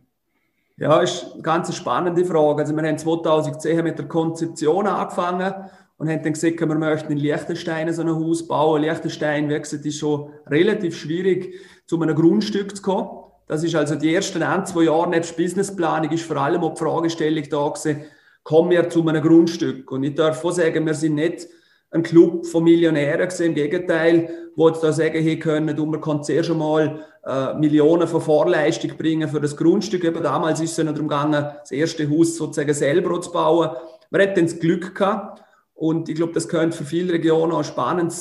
Ja, 0.78 1.02
ist 1.02 1.34
eine 1.34 1.44
ganz 1.44 1.76
spannende 1.76 2.26
Frage. 2.26 2.64
Also 2.64 2.76
wir 2.76 2.84
haben 2.84 2.98
2010 2.98 3.84
mit 3.84 4.00
der 4.00 4.08
Konzeption 4.08 4.88
angefangen 4.88 5.54
und 5.98 6.10
haben 6.10 6.24
dann 6.24 6.34
gesagt, 6.34 6.60
wir 6.60 6.68
möchten 6.68 7.12
in 7.12 7.20
Liechtenstein 7.20 7.94
so 7.94 8.02
ein 8.02 8.10
Haus 8.10 8.48
bauen. 8.48 8.82
Liechtenstein, 8.82 9.50
wie 9.50 9.60
gesagt, 9.60 9.86
ist 9.86 10.00
schon 10.00 10.32
relativ 10.48 10.98
schwierig, 10.98 11.54
zu 11.86 12.02
einem 12.02 12.16
Grundstück 12.16 12.76
zu 12.76 12.82
kommen. 12.82 13.23
Das 13.48 13.64
ist 13.64 13.76
also 13.76 13.96
die 13.96 14.14
ersten 14.14 14.42
ein, 14.42 14.66
zwei 14.66 14.84
Jahre 14.84 15.10
nebst 15.10 15.36
Businessplanung 15.36 16.12
ist 16.12 16.26
vor 16.26 16.38
allem 16.38 16.64
auch 16.64 16.74
die 16.74 16.80
Fragestellung 16.80 17.44
da 17.50 17.68
gewesen, 17.70 18.06
kommen 18.44 18.72
wir 18.72 18.90
zu 18.90 19.08
einem 19.08 19.22
Grundstück? 19.22 19.92
Und 19.92 20.04
ich 20.04 20.16
darf 20.16 20.44
auch 20.44 20.52
sagen, 20.52 20.86
wir 20.86 20.94
sind 20.94 21.16
nicht 21.16 21.48
ein 21.92 22.04
Club 22.04 22.46
von 22.46 22.64
Millionären 22.64 23.28
gewesen, 23.28 23.48
im 23.48 23.56
Gegenteil, 23.56 24.30
wo 24.56 24.70
da 24.70 24.92
sagen, 24.92 25.22
hey, 25.22 25.38
können, 25.40 25.76
du, 25.76 25.86
man 25.86 26.02
kann 26.02 26.24
zuerst 26.24 26.50
einmal 26.50 27.06
äh, 27.26 27.54
Millionen 27.56 28.08
von 28.08 28.22
Vorleistung 28.22 28.98
bringen 28.98 29.30
für 29.30 29.40
das 29.40 29.56
Grundstück. 29.56 30.04
Eben 30.04 30.24
damals 30.24 30.60
ist 30.60 30.78
es 30.78 30.84
noch 30.84 30.94
darum 30.94 31.08
gegangen, 31.08 31.46
das 31.60 31.72
erste 31.72 32.10
Haus 32.10 32.36
sozusagen 32.36 32.74
selber 32.74 33.22
zu 33.22 33.32
bauen. 33.32 33.70
Man 34.10 34.22
hat 34.22 34.38
dann 34.38 34.46
das 34.46 34.60
Glück 34.60 34.96
gehabt 34.96 35.44
und 35.74 36.10
ich 36.10 36.16
glaube, 36.16 36.34
das 36.34 36.48
könnte 36.48 36.78
für 36.78 36.86
viele 36.86 37.14
Regionen 37.14 37.52
auch 37.52 37.64
spannend, 37.64 38.14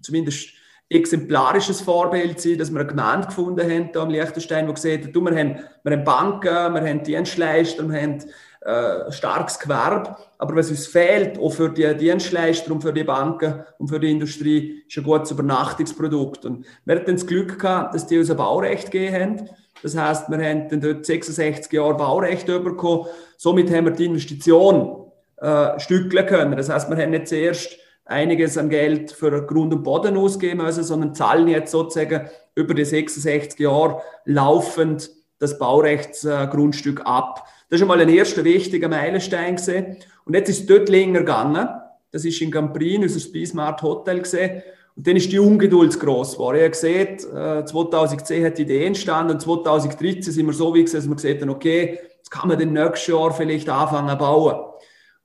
zumindest 0.00 0.50
exemplarisches 0.88 1.80
Vorbild 1.80 2.40
sein, 2.40 2.58
dass 2.58 2.70
wir 2.70 2.80
eine 2.80 2.88
Gemeinde 2.88 3.26
gefunden 3.26 3.60
haben 3.60 3.90
hier 3.92 4.00
am 4.00 4.10
Liechtenstein, 4.10 4.68
wo 4.68 4.72
gesagt 4.72 5.06
hat, 5.06 5.14
wir, 5.14 5.36
haben, 5.36 5.58
wir 5.82 5.92
haben 5.92 6.04
Banken, 6.04 6.74
wir 6.74 6.88
haben 6.88 7.02
Dienstleister, 7.02 7.88
wir 7.88 8.00
haben 8.00 8.18
äh, 8.60 9.10
starkes 9.10 9.58
Gewerbe. 9.58 10.16
Aber 10.38 10.56
was 10.56 10.70
uns 10.70 10.86
fehlt, 10.86 11.38
auch 11.38 11.50
für 11.50 11.70
die 11.70 11.92
Dienstleister 11.96 12.70
und 12.72 12.82
für 12.82 12.92
die 12.92 13.04
Banken 13.04 13.64
und 13.78 13.88
für 13.88 13.98
die 13.98 14.10
Industrie, 14.10 14.82
ist 14.86 14.96
ein 14.96 15.04
gutes 15.04 15.32
Übernachtungsprodukt. 15.32 16.44
Und 16.44 16.66
wir 16.84 16.96
hatten 16.96 17.14
das 17.14 17.26
Glück 17.26 17.58
gehabt, 17.58 17.94
dass 17.94 18.06
die 18.06 18.18
uns 18.18 18.30
ein 18.30 18.36
Baurecht 18.36 18.90
gegeben 18.90 19.14
haben. 19.14 19.50
Das 19.82 19.96
heißt, 19.96 20.30
wir 20.30 20.38
haben 20.38 20.68
dann 20.68 20.80
dort 20.80 21.04
66 21.04 21.72
Jahre 21.72 21.96
Baurecht 21.96 22.46
bekommen. 22.46 23.06
Somit 23.36 23.72
haben 23.72 23.84
wir 23.86 23.92
die 23.92 24.06
Investition 24.06 25.12
äh, 25.36 25.78
stückeln 25.78 26.26
können. 26.26 26.56
Das 26.56 26.68
heißt, 26.68 26.88
wir 26.88 26.96
haben 26.96 27.10
nicht 27.10 27.28
zuerst 27.28 27.76
einiges 28.06 28.56
an 28.56 28.68
Geld 28.68 29.12
für 29.12 29.44
Grund 29.46 29.74
und 29.74 29.82
Boden 29.82 30.16
ausgeben 30.16 30.62
müssen, 30.62 30.84
sondern 30.84 31.14
zahlen 31.14 31.48
jetzt 31.48 31.72
sozusagen 31.72 32.28
über 32.54 32.72
die 32.72 32.84
66 32.84 33.58
Jahre 33.60 34.00
laufend 34.24 35.10
das 35.38 35.58
Baurechtsgrundstück 35.58 37.02
ab. 37.04 37.46
Das 37.68 37.78
ist 37.78 37.82
einmal 37.82 38.00
ein 38.00 38.08
erster 38.08 38.44
wichtiger 38.44 38.88
Meilenstein 38.88 39.56
gesehen. 39.56 39.96
Und 40.24 40.34
jetzt 40.34 40.48
ist 40.48 40.60
es 40.60 40.66
dort 40.66 40.88
länger 40.88 41.20
gegangen. 41.20 41.68
Das 42.12 42.24
ist 42.24 42.40
in 42.40 42.50
Camprin, 42.50 43.02
unser 43.02 43.20
Speesmart 43.20 43.82
Hotel 43.82 44.20
gesehen. 44.20 44.62
Und 44.94 45.06
dann 45.06 45.16
ist 45.16 45.30
die 45.30 45.38
Ungeduld 45.38 45.98
gross 46.00 46.34
geworden. 46.34 46.58
Ihr 46.58 46.72
seht, 46.72 47.20
2010 47.20 48.46
hat 48.46 48.56
die 48.56 48.62
Idee 48.62 48.86
entstanden 48.86 49.32
und 49.32 49.42
2013 49.42 50.32
sind 50.32 50.46
wir 50.46 50.54
so 50.54 50.72
wie 50.72 50.84
gesehen, 50.84 51.00
dass 51.00 51.08
wir 51.08 51.16
gesagt 51.16 51.42
haben, 51.42 51.50
okay, 51.50 51.98
jetzt 52.16 52.30
kann 52.30 52.48
man 52.48 52.58
den 52.58 52.72
nächsten 52.72 53.10
Jahr 53.10 53.34
vielleicht 53.34 53.68
anfangen 53.68 54.08
zu 54.08 54.16
bauen. 54.16 54.56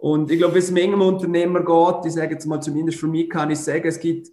Und 0.01 0.31
ich 0.31 0.39
glaube, 0.39 0.55
wie 0.55 0.59
es 0.59 0.71
Menge 0.71 0.95
Unternehmer 0.95 1.59
geht, 1.59 2.07
ich 2.07 2.13
sage 2.13 2.33
jetzt 2.33 2.47
mal 2.47 2.59
zumindest 2.59 2.99
für 2.99 3.05
mich 3.05 3.29
kann 3.29 3.51
ich 3.51 3.59
sagen, 3.59 3.87
es 3.87 3.99
gibt 3.99 4.29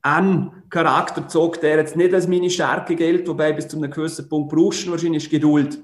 einen 0.00 0.62
Charakterzug, 0.70 1.60
der 1.60 1.78
jetzt 1.78 1.96
nicht 1.96 2.14
als 2.14 2.28
meine 2.28 2.48
Stärke 2.48 2.94
gilt, 2.94 3.26
wobei 3.26 3.52
bis 3.52 3.66
zu 3.66 3.78
einem 3.78 3.90
gewissen 3.90 4.28
Punkt 4.28 4.54
brauchst 4.54 4.86
du 4.86 4.92
wahrscheinlich 4.92 5.28
Geduld. 5.28 5.80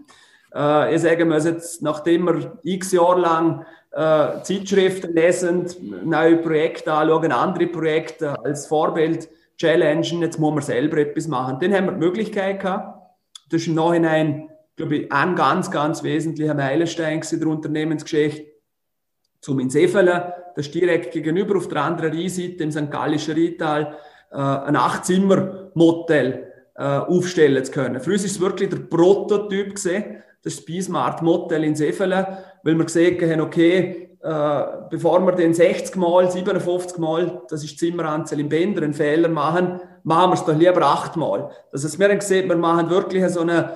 Äh, 0.55 0.95
ich 0.95 1.03
sage 1.03 1.25
mal, 1.25 1.45
jetzt, 1.45 1.83
nachdem 1.83 2.27
wir 2.27 2.61
x 2.63 2.93
Jahre 2.93 3.21
lang 3.21 3.67
äh, 3.91 4.41
Zeitschriften 4.45 5.13
lesen, 5.13 5.67
neue 6.05 6.37
Projekte 6.37 6.93
anschauen, 6.93 7.33
andere 7.33 7.67
Projekte 7.67 8.39
als 8.45 8.69
Vorbild 8.69 9.29
challengen, 9.59 10.23
jetzt 10.23 10.39
muss 10.39 10.55
man 10.55 10.63
selber 10.63 10.99
etwas 10.99 11.27
machen. 11.27 11.59
Dann 11.61 11.75
haben 11.75 11.87
wir 11.87 11.93
die 11.95 11.99
Möglichkeit 11.99 12.61
gehabt. 12.61 13.03
Das 13.51 13.63
ist 13.63 13.67
im 13.67 13.75
Nachhinein, 13.75 14.49
glaube 14.77 14.95
ich, 14.95 15.13
ein 15.13 15.35
ganz, 15.35 15.73
ganz 15.73 16.05
wesentlicher 16.05 16.55
Meilenstein 16.55 17.21
der 17.21 17.49
Unternehmensgeschichte. 17.49 18.54
Zum 19.45 19.61
in 19.61 19.69
Seefelen, 19.69 20.23
das 20.57 20.67
ist 20.67 20.75
direkt 20.75 21.13
gegenüber 21.13 21.59
auf 21.59 21.69
der 21.69 21.83
anderen 21.83 22.17
Rheinseite 22.17 22.65
im 22.65 22.73
St. 22.73 22.91
Gallischen 22.91 23.35
Rheintal, 23.35 23.95
äh, 24.31 24.37
ein 24.37 24.75
Achtzimmer-Motel 24.75 26.51
äh, 26.75 26.83
aufstellen 26.83 27.63
zu 27.63 27.71
können. 27.71 28.01
Für 28.01 28.13
uns 28.13 28.25
ist 28.25 28.37
es 28.37 28.41
wirklich 28.41 28.71
der 28.71 28.79
Prototyp 28.79 29.75
gesehen, 29.75 30.23
das 30.43 30.65
Bismarck 30.65 31.21
Motel 31.21 31.63
in 31.65 31.75
Sefelen, 31.75 32.27
weil 32.63 32.75
wir 32.75 32.85
gesehen 32.87 33.21
haben, 33.21 33.43
okay, 33.43 34.17
äh, 34.23 34.63
bevor 34.89 35.21
wir 35.21 35.33
den 35.33 35.53
60 35.53 35.95
Mal, 35.97 36.31
57 36.31 36.97
Mal, 36.97 37.43
das 37.51 37.63
ist 37.63 37.79
Zimmeranzahl 37.79 38.41
im 38.41 38.49
Bänder, 38.49 38.81
einen 38.81 38.95
Fehler 38.95 39.29
machen, 39.29 39.79
machen 40.05 40.31
wir 40.31 40.35
es 40.37 40.45
doch 40.47 40.57
lieber 40.57 40.87
achtmal. 40.87 41.51
Das 41.71 41.85
heißt, 41.85 41.99
wir 41.99 42.09
haben 42.09 42.19
gesehen, 42.19 42.49
wir 42.49 42.57
machen 42.57 42.89
wirklich 42.89 43.29
so 43.29 43.41
eine 43.41 43.73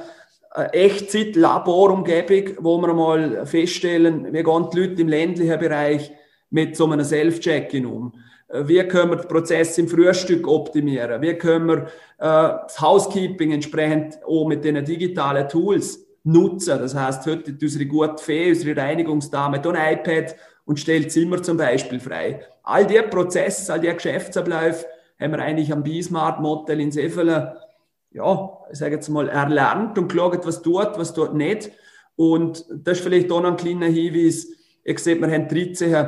Echtzeit-Laborumgebung, 0.54 2.56
wo 2.60 2.78
wir 2.78 2.94
mal 2.94 3.46
feststellen, 3.46 4.32
wie 4.32 4.42
gehen 4.42 4.66
die 4.72 4.80
Leute 4.80 5.02
im 5.02 5.08
ländlichen 5.08 5.58
Bereich 5.58 6.10
mit 6.50 6.76
so 6.76 6.86
einem 6.86 7.04
Self-Check-In 7.04 7.86
um. 7.86 8.14
Äh, 8.48 8.66
wie 8.66 8.82
können 8.84 9.10
wir 9.10 9.16
den 9.16 9.28
Prozess 9.28 9.76
im 9.78 9.88
Frühstück 9.88 10.48
optimieren? 10.48 11.20
Wie 11.20 11.34
können 11.34 11.68
wir 11.68 11.76
äh, 12.18 12.56
das 12.66 12.80
Housekeeping 12.80 13.52
entsprechend 13.52 14.18
auch 14.26 14.46
mit 14.46 14.64
den 14.64 14.82
digitalen 14.84 15.48
Tools 15.48 16.08
nutzen. 16.28 16.78
Das 16.78 16.94
heißt, 16.94 17.26
heute 17.26 17.52
hat 17.52 17.62
unsere 17.62 17.86
gute 17.86 18.22
Fee, 18.22 18.50
unsere 18.50 18.80
Reinigungsdame 18.80 19.58
ein 19.58 19.98
iPad 19.98 20.36
und 20.64 20.78
stellt 20.78 21.10
Zimmer 21.10 21.42
zum 21.42 21.56
Beispiel 21.56 22.00
frei. 22.00 22.40
All 22.62 22.86
die 22.86 23.00
Prozesse, 23.02 23.72
all 23.72 23.80
die 23.80 23.88
Geschäftsabläufe 23.88 24.86
haben 25.18 25.32
wir 25.32 25.40
eigentlich 25.40 25.72
am 25.72 25.82
B-Smart-Modell 25.82 26.80
in 26.80 26.92
Sefelen, 26.92 27.48
ja, 28.10 28.58
ich 28.70 28.78
sage 28.78 28.94
jetzt 28.94 29.08
mal, 29.08 29.28
erlernt 29.28 29.98
und 29.98 30.08
geschaut, 30.08 30.46
was 30.46 30.62
tut, 30.62 30.98
was 30.98 31.14
tut 31.14 31.34
nicht. 31.34 31.70
Und 32.16 32.64
das 32.70 32.98
ist 32.98 33.04
vielleicht 33.04 33.30
auch 33.30 33.40
noch 33.40 33.50
ein 33.50 33.56
kleiner 33.56 33.86
Hinweis. 33.86 34.48
Ihr 34.84 34.98
seht, 34.98 35.20
wir 35.20 35.30
haben 35.30 35.48
13 35.48 35.92
äh, 35.92 36.04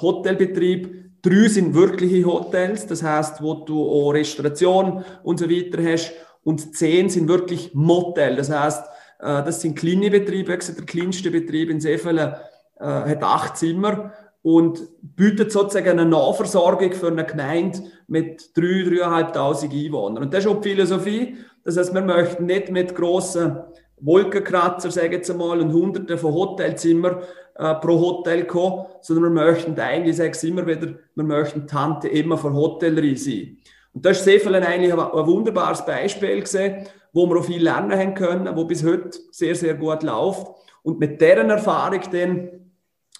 Hotelbetrieb. 0.00 1.04
Drei 1.22 1.48
sind 1.48 1.74
wirkliche 1.74 2.24
Hotels, 2.24 2.86
das 2.86 3.02
heißt, 3.02 3.42
wo 3.42 3.54
du 3.54 3.82
auch 3.82 4.12
Restauration 4.12 5.04
und 5.22 5.38
so 5.38 5.50
weiter 5.50 5.82
hast. 5.82 6.12
Und 6.42 6.76
zehn 6.76 7.08
sind 7.08 7.28
wirklich 7.28 7.74
Motel, 7.74 8.36
das 8.36 8.50
heißt, 8.50 8.86
äh, 9.20 9.42
das 9.42 9.60
sind 9.60 9.78
kleine 9.78 10.10
Betriebe. 10.10 10.56
Der 10.56 10.86
kleinste 10.86 11.30
Betrieb 11.30 11.70
in 11.70 11.80
Seefeld 11.80 12.18
äh, 12.18 12.84
hat 12.84 13.22
acht 13.22 13.56
Zimmer 13.56 14.12
und 14.44 14.82
bietet 15.00 15.50
sozusagen 15.50 15.98
eine 15.98 16.04
Nahversorgung 16.04 16.92
für 16.92 17.06
eine 17.06 17.24
Gemeinde 17.24 17.78
mit 18.08 18.42
3.000, 18.54 19.32
3.500 19.32 19.86
Einwohnern. 19.86 20.24
Und 20.24 20.34
das 20.34 20.44
ist 20.44 20.50
auch 20.50 20.60
die 20.60 20.68
Philosophie. 20.68 21.36
Das 21.64 21.78
heißt, 21.78 21.94
wir 21.94 22.02
möchten 22.02 22.44
nicht 22.44 22.70
mit 22.70 22.94
grossen 22.94 23.56
Wolkenkratzer, 24.00 24.90
sagen 24.90 25.14
jetzt 25.14 25.30
einmal, 25.30 25.60
und 25.60 25.72
Hunderten 25.72 26.18
von 26.18 26.34
Hotelzimmern 26.34 27.22
äh, 27.54 27.74
pro 27.76 27.98
Hotel 27.98 28.44
kommen, 28.44 28.84
sondern 29.00 29.34
wir 29.34 29.46
möchten 29.46 29.80
eigentlich, 29.80 30.10
ich 30.10 30.16
sage 30.18 30.32
es 30.32 30.44
immer 30.44 30.66
wieder, 30.66 30.88
wir 31.14 31.24
möchten 31.24 31.66
Tante 31.66 32.08
immer 32.08 32.36
für 32.36 32.52
Hotellerie 32.52 33.16
sein. 33.16 33.56
Und 33.94 34.04
das 34.04 34.18
ist 34.18 34.24
Seefeld 34.24 34.62
eigentlich 34.62 34.92
ein, 34.92 34.98
ein 34.98 35.26
wunderbares 35.26 35.86
Beispiel 35.86 36.42
gesehen, 36.42 36.86
wo 37.14 37.26
wir 37.26 37.38
auch 37.40 37.44
viel 37.44 37.62
lernen 37.62 37.98
haben 37.98 38.12
können, 38.12 38.54
wo 38.54 38.66
bis 38.66 38.84
heute 38.84 39.18
sehr, 39.30 39.54
sehr 39.54 39.72
gut 39.72 40.02
läuft. 40.02 40.48
Und 40.82 40.98
mit 40.98 41.18
deren 41.22 41.48
Erfahrung 41.48 42.00
dann 42.12 42.63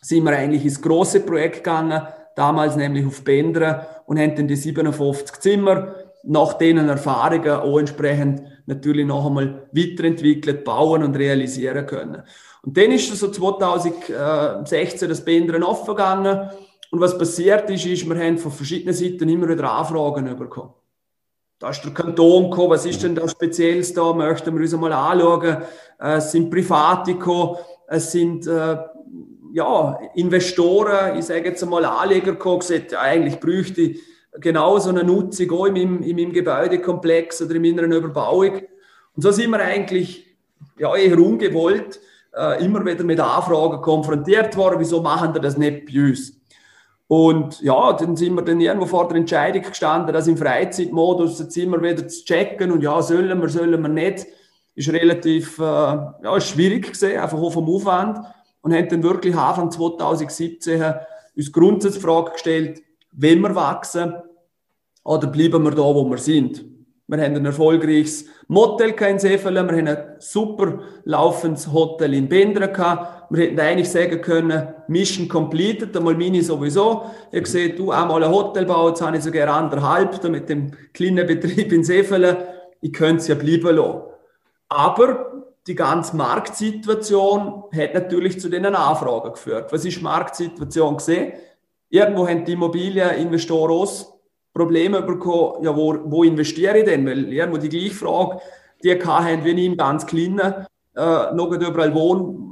sind 0.05 0.25
wir 0.25 0.37
eigentlich 0.37 0.65
ins 0.65 0.83
große 0.83 1.21
Projekt 1.21 1.57
gegangen, 1.65 2.03
damals 2.37 2.77
nämlich 2.77 3.07
auf 3.07 3.25
Bendern 3.25 3.87
und 4.05 4.19
haben 4.19 4.37
dann 4.37 4.49
die 4.49 4.57
57 4.57 5.41
Zimmer 5.41 5.95
nach 6.25 6.55
denen 6.55 6.89
Erfahrungen 6.89 7.49
auch 7.49 7.79
entsprechend 7.79 8.43
natürlich 8.67 9.07
noch 9.07 9.27
einmal 9.27 9.69
weiterentwickelt, 9.73 10.65
bauen 10.65 11.03
und 11.03 11.17
realisieren 11.17 11.87
können. 11.87 12.23
Und 12.63 12.77
dann 12.77 12.93
ist 12.93 13.15
so 13.15 13.31
2016 13.31 15.09
das 15.09 15.25
Bendern 15.25 15.63
offen 15.63 15.95
gegangen 15.95 16.51
und 16.91 17.01
was 17.01 17.17
passiert 17.17 17.69
ist, 17.71 17.87
ist, 17.87 18.09
wir 18.09 18.19
haben 18.19 18.39
von 18.39 18.53
verschiedenen 18.53 18.95
Seiten 18.95 19.29
immer 19.29 19.49
wieder 19.49 19.71
Anfragen 19.71 20.37
bekommen. 20.37 20.75
Da 21.59 21.71
ist 21.71 21.83
der 21.83 21.95
Kanton 21.95 22.51
gekommen, 22.51 22.71
was 22.71 22.85
ist 22.85 23.03
denn 23.03 23.15
da 23.15 23.27
Spezielles 23.27 23.95
da, 23.95 24.13
möchten 24.13 24.55
wir 24.55 24.61
uns 24.61 24.75
einmal 24.75 24.93
anschauen. 24.93 25.63
Es 25.99 26.31
sind 26.31 26.51
Private 26.51 27.15
gekommen, 27.15 27.57
es 27.87 28.13
sind 28.13 28.47
äh, 28.47 28.77
ja, 29.55 30.01
Investoren, 30.17 31.17
ich 31.17 31.27
sage 31.27 31.51
jetzt 31.51 31.63
einmal 31.63 31.85
Anleger 31.85 32.35
gesagt, 32.35 32.93
eigentlich 32.93 33.39
bräuchte 33.39 33.83
ich 33.83 34.01
genau 34.41 34.81
so 34.81 34.91
eine 34.91 35.05
Nutzung 35.05 35.49
auch 35.53 35.67
in 35.67 35.75
meinem, 35.75 36.03
in 36.03 36.17
meinem 36.17 36.33
Gebäudekomplex 36.33 37.41
oder 37.41 37.55
in 37.55 37.63
meiner 37.63 37.85
Überbauung. 37.85 38.63
Und 39.15 39.23
so 39.23 39.31
sind 39.31 39.53
wir 39.53 39.61
eigentlich 39.61 40.27
ja, 40.77 40.97
eher 40.97 41.17
ungewollt 41.21 42.01
äh, 42.37 42.65
immer 42.65 42.85
wieder 42.85 43.05
mit 43.05 43.21
Anfragen 43.21 43.81
konfrontiert 43.81 44.57
worden, 44.57 44.81
wieso 44.81 45.01
machen 45.01 45.33
die 45.33 45.41
das 45.41 45.57
nicht 45.57 45.87
bei 45.87 46.01
uns? 46.01 46.33
Und 47.07 47.61
ja, 47.61 47.93
dann 47.93 48.17
sind 48.17 48.35
wir 48.35 48.43
dann 48.43 48.59
irgendwo 48.59 48.87
vor 48.87 49.07
der 49.07 49.19
Entscheidung 49.19 49.63
gestanden, 49.63 50.13
das 50.13 50.27
im 50.27 50.37
Freizeitmodus 50.37 51.39
jetzt 51.39 51.57
immer 51.57 51.81
wieder 51.81 52.09
zu 52.09 52.25
checken 52.25 52.73
und 52.73 52.83
ja, 52.83 53.01
sollen 53.01 53.41
wir, 53.41 53.49
sollen 53.49 53.81
wir 53.81 53.89
nicht, 53.89 54.27
ist 54.75 54.93
relativ 54.93 55.61
äh, 55.61 55.63
ja, 55.63 56.41
schwierig 56.41 56.91
gesehen, 56.91 57.21
einfach 57.21 57.39
auch 57.39 57.53
vom 57.53 57.69
Aufwand. 57.69 58.19
Und 58.65 58.73
haben 58.73 58.89
dann 58.89 59.03
wirklich 59.03 59.37
Anfang 59.37 59.71
2017 59.71 60.95
uns 61.37 61.53
Grundsatzfrage 61.53 62.33
gestellt, 62.33 62.83
wenn 63.13 63.41
wir 63.41 63.55
wachsen 63.55 64.15
oder 65.05 65.27
bleiben 65.27 65.63
wir 65.65 65.73
da, 65.73 65.83
wo 65.83 66.09
wir 66.09 66.17
sind. 66.17 66.65
Wir 67.07 67.23
haben 67.23 67.37
ein 67.37 67.45
erfolgreiches 67.45 68.25
Motel 68.49 68.93
in 68.93 69.19
Seefeld, 69.19 69.55
wir 69.55 69.61
haben 69.61 69.87
ein 69.87 70.17
super 70.19 70.79
laufendes 71.05 71.71
Hotel 71.71 72.15
in 72.15 72.27
Bendra 72.27 72.69
gehabt. 72.69 73.31
Wir 73.31 73.45
hätten 73.45 73.61
eigentlich 73.61 73.91
sagen 73.91 74.23
können, 74.23 74.69
Mission 74.89 75.29
completed, 75.29 75.95
einmal 75.95 76.15
Mini 76.15 76.41
sowieso. 76.41 77.03
Ich 77.33 77.47
sehe, 77.47 77.75
du 77.75 77.91
einmal 77.91 78.25
ein 78.25 78.33
Hotel 78.33 78.65
bauen, 78.65 78.89
jetzt 78.89 79.03
habe 79.03 79.19
ich 79.19 79.23
sogar 79.23 79.49
anderthalb, 79.49 80.19
da 80.23 80.31
mit 80.31 80.49
dem 80.49 80.71
kleinen 80.95 81.27
Betrieb 81.27 81.71
in 81.71 81.85
Seefeld. 81.85 82.39
Ich 82.81 82.95
könnte 82.95 83.17
es 83.17 83.29
ja 83.29 83.35
bleiben 83.35 83.77
lassen. 83.77 84.01
Aber 84.71 85.35
die 85.67 85.75
ganze 85.75 86.17
Marktsituation 86.17 87.65
hat 87.75 87.95
natürlich 87.95 88.39
zu 88.41 88.49
den 88.49 88.67
Anfragen 88.67 89.33
geführt. 89.33 89.73
Was 89.73 89.85
ist 89.85 89.99
die 89.99 90.03
Marktsituation 90.03 90.97
gesehen? 90.97 91.33
Irgendwo 91.89 92.29
haben 92.29 92.45
die 92.45 92.53
Immobilieninvestoren 92.53 93.89
Probleme 94.53 95.03
bekommen, 95.03 95.65
ja, 95.65 95.75
wo, 95.75 95.99
wo 96.05 96.23
investiere 96.23 96.79
ich 96.79 96.85
denn? 96.85 97.07
Weil 97.07 97.33
irgendwo 97.33 97.59
die 97.59 97.69
gleiche 97.69 97.95
Frage, 97.95 98.41
die 98.83 98.93
haben 98.93 99.45
wie 99.45 99.51
ich 99.51 99.67
im 99.67 99.77
ganz 99.77 100.07
Kleinen, 100.07 100.67
äh, 100.95 101.35
noch 101.35 101.51
überall 101.51 101.95
Wohn 101.95 102.45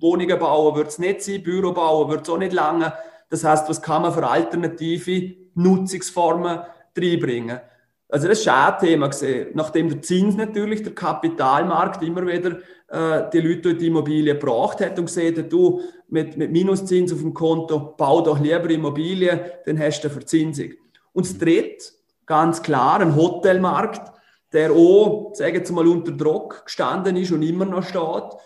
Wohnungen 0.00 0.38
bauen 0.38 0.76
wird 0.76 0.88
es 0.88 0.98
nicht 0.98 1.22
sein, 1.22 1.42
Büro 1.42 1.72
bauen 1.72 2.10
wird 2.10 2.22
es 2.22 2.28
auch 2.28 2.38
nicht 2.38 2.52
lange. 2.52 2.92
Das 3.30 3.44
heißt, 3.44 3.68
was 3.68 3.80
kann 3.80 4.02
man 4.02 4.12
für 4.12 4.26
alternative 4.28 5.34
Nutzungsformen 5.54 6.60
reinbringen? 6.96 7.60
Also 8.08 8.28
das 8.28 8.40
ist 8.40 8.48
auch 8.48 8.72
ein 8.72 8.78
Thema 8.78 9.08
gesehen. 9.08 9.48
Nachdem 9.54 9.88
der 9.88 10.00
Zins 10.00 10.36
natürlich, 10.36 10.82
der 10.82 10.94
Kapitalmarkt 10.94 12.02
immer 12.02 12.24
wieder 12.26 12.58
äh, 12.88 13.28
die 13.32 13.40
Leute 13.40 13.62
durch 13.62 13.78
die 13.78 13.88
Immobilie 13.88 14.34
gebracht 14.34 14.80
hat 14.80 14.98
und 14.98 15.06
gesehen 15.06 15.36
hat, 15.36 15.52
du 15.52 15.80
mit, 16.08 16.36
mit 16.36 16.52
Minuszins 16.52 17.12
auf 17.12 17.18
dem 17.18 17.34
Konto, 17.34 17.94
bau 17.96 18.20
doch 18.20 18.38
lieber 18.38 18.70
Immobilien, 18.70 19.40
dann 19.64 19.78
hast 19.78 20.02
du 20.02 20.08
eine 20.08 20.14
Verzinsung. 20.14 20.70
Und 21.12 21.26
das 21.26 21.36
dritte, 21.36 21.84
ganz 22.26 22.62
klar, 22.62 23.00
ein 23.00 23.16
Hotelmarkt, 23.16 24.12
der 24.52 24.70
auch, 24.70 25.32
sagen 25.34 25.62
wir 25.66 25.74
mal, 25.74 25.88
unter 25.88 26.12
Druck 26.12 26.64
gestanden 26.64 27.16
ist 27.16 27.32
und 27.32 27.42
immer 27.42 27.64
noch 27.64 27.82
steht, 27.82 28.38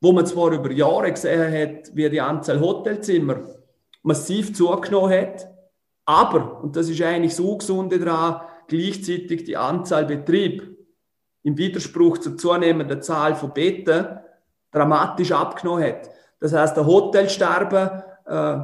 wo 0.00 0.12
man 0.12 0.26
zwar 0.26 0.52
über 0.52 0.70
Jahre 0.70 1.10
gesehen 1.10 1.52
hat, 1.52 1.90
wie 1.96 2.08
die 2.08 2.20
Anzahl 2.20 2.60
Hotelzimmer 2.60 3.40
massiv 4.02 4.54
zugenommen 4.54 5.10
hat, 5.10 5.48
aber, 6.04 6.62
und 6.62 6.74
das 6.74 6.88
ist 6.88 7.02
eigentlich 7.02 7.34
so 7.34 7.50
Ungesunde 7.50 7.98
daran, 7.98 8.40
gleichzeitig 8.68 9.44
die 9.44 9.56
Anzahl 9.56 10.04
Betrieb 10.04 10.76
im 11.42 11.56
Widerspruch 11.56 12.18
zur 12.18 12.36
zunehmenden 12.36 13.02
Zahl 13.02 13.34
von 13.34 13.52
Betten 13.52 14.06
dramatisch 14.70 15.32
abgenommen 15.32 15.84
hat. 15.84 16.10
Das 16.40 16.52
heißt, 16.52 16.76
der 16.76 16.86
Hotelsterben 16.86 18.02
äh, 18.26 18.58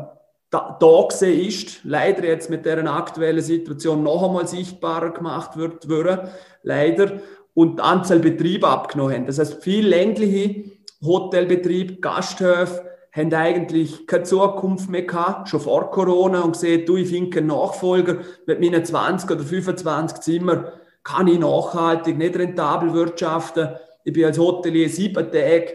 da, 0.55 0.77
da 0.79 1.07
gesehen 1.09 1.49
ist, 1.49 1.81
leider 1.83 2.25
jetzt 2.25 2.49
mit 2.49 2.65
der 2.65 2.85
aktuellen 2.95 3.43
Situation 3.43 4.05
noch 4.05 4.23
einmal 4.23 4.47
sichtbarer 4.47 5.11
gemacht 5.11 5.57
wird, 5.57 5.89
würde, 5.89 6.31
leider, 6.63 7.21
und 7.55 7.79
die 7.79 7.83
Anzahl 7.83 8.21
Betriebe 8.21 8.69
abgenommen 8.69 9.15
haben. 9.15 9.27
Das 9.27 9.41
heißt, 9.41 9.63
viele 9.63 9.89
ländliche 9.89 10.71
Hotelbetriebe, 11.03 11.97
Gasthöfe, 11.97 12.85
haben 13.15 13.33
eigentlich 13.33 14.09
keine 14.09 14.25
Zukunft 14.25 14.91
mehr 14.91 15.03
gehabt, 15.03 15.49
schon 15.49 15.61
vor 15.61 15.91
Corona, 15.91 16.41
und 16.41 16.53
gesehen, 16.53 16.85
du, 16.85 16.97
ich 16.97 17.09
finde 17.09 17.31
keinen 17.31 17.47
Nachfolger 17.47 18.19
mit 18.47 18.61
meinen 18.61 18.85
20 18.85 19.31
oder 19.31 19.45
25 19.45 20.19
Zimmer, 20.19 20.73
kann 21.05 21.29
ich 21.29 21.39
nachhaltig, 21.39 22.19
nicht 22.19 22.37
rentabel 22.37 22.93
wirtschaften. 22.93 23.69
Ich 24.03 24.13
bin 24.13 24.25
als 24.25 24.39
Hotelier 24.39 24.89
sieben 24.89 25.31
Tage 25.31 25.75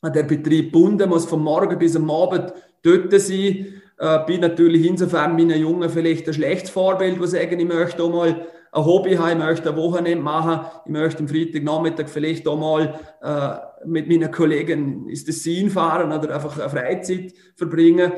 an 0.00 0.12
der 0.12 0.22
Betrieb 0.22 0.72
gebunden, 0.72 1.08
muss 1.08 1.26
von 1.26 1.42
morgen 1.42 1.78
bis 1.78 1.96
am 1.96 2.08
Abend 2.10 2.52
dort 2.82 3.12
sein. 3.20 3.82
Äh, 3.98 4.18
bin 4.26 4.40
natürlich 4.40 4.86
insofern 4.86 5.34
meinen 5.34 5.58
Jungen 5.58 5.88
vielleicht 5.88 6.28
ein 6.28 6.34
schlechtes 6.34 6.70
Vorbild, 6.70 7.20
wo 7.20 7.26
sagen, 7.26 7.58
ich 7.58 7.66
möchte 7.66 8.02
auch 8.02 8.10
mal 8.10 8.46
ein 8.70 8.84
Hobby 8.84 9.14
haben, 9.14 9.40
ich 9.40 9.46
möchte 9.46 9.70
ein 9.70 9.76
Wochenende 9.76 10.22
machen, 10.22 10.66
ich 10.84 10.90
möchte 10.90 11.20
am 11.20 11.28
Freitagnachmittag 11.28 12.08
vielleicht 12.08 12.46
auch 12.46 12.58
mal 12.58 13.00
äh, 13.22 13.73
mit 13.86 14.08
meinen 14.08 14.30
Kollegen 14.30 15.08
ins 15.08 15.24
Tessin 15.24 15.70
fahren 15.70 16.12
oder 16.12 16.34
einfach 16.34 16.58
eine 16.58 16.70
Freizeit 16.70 17.32
verbringen. 17.56 18.12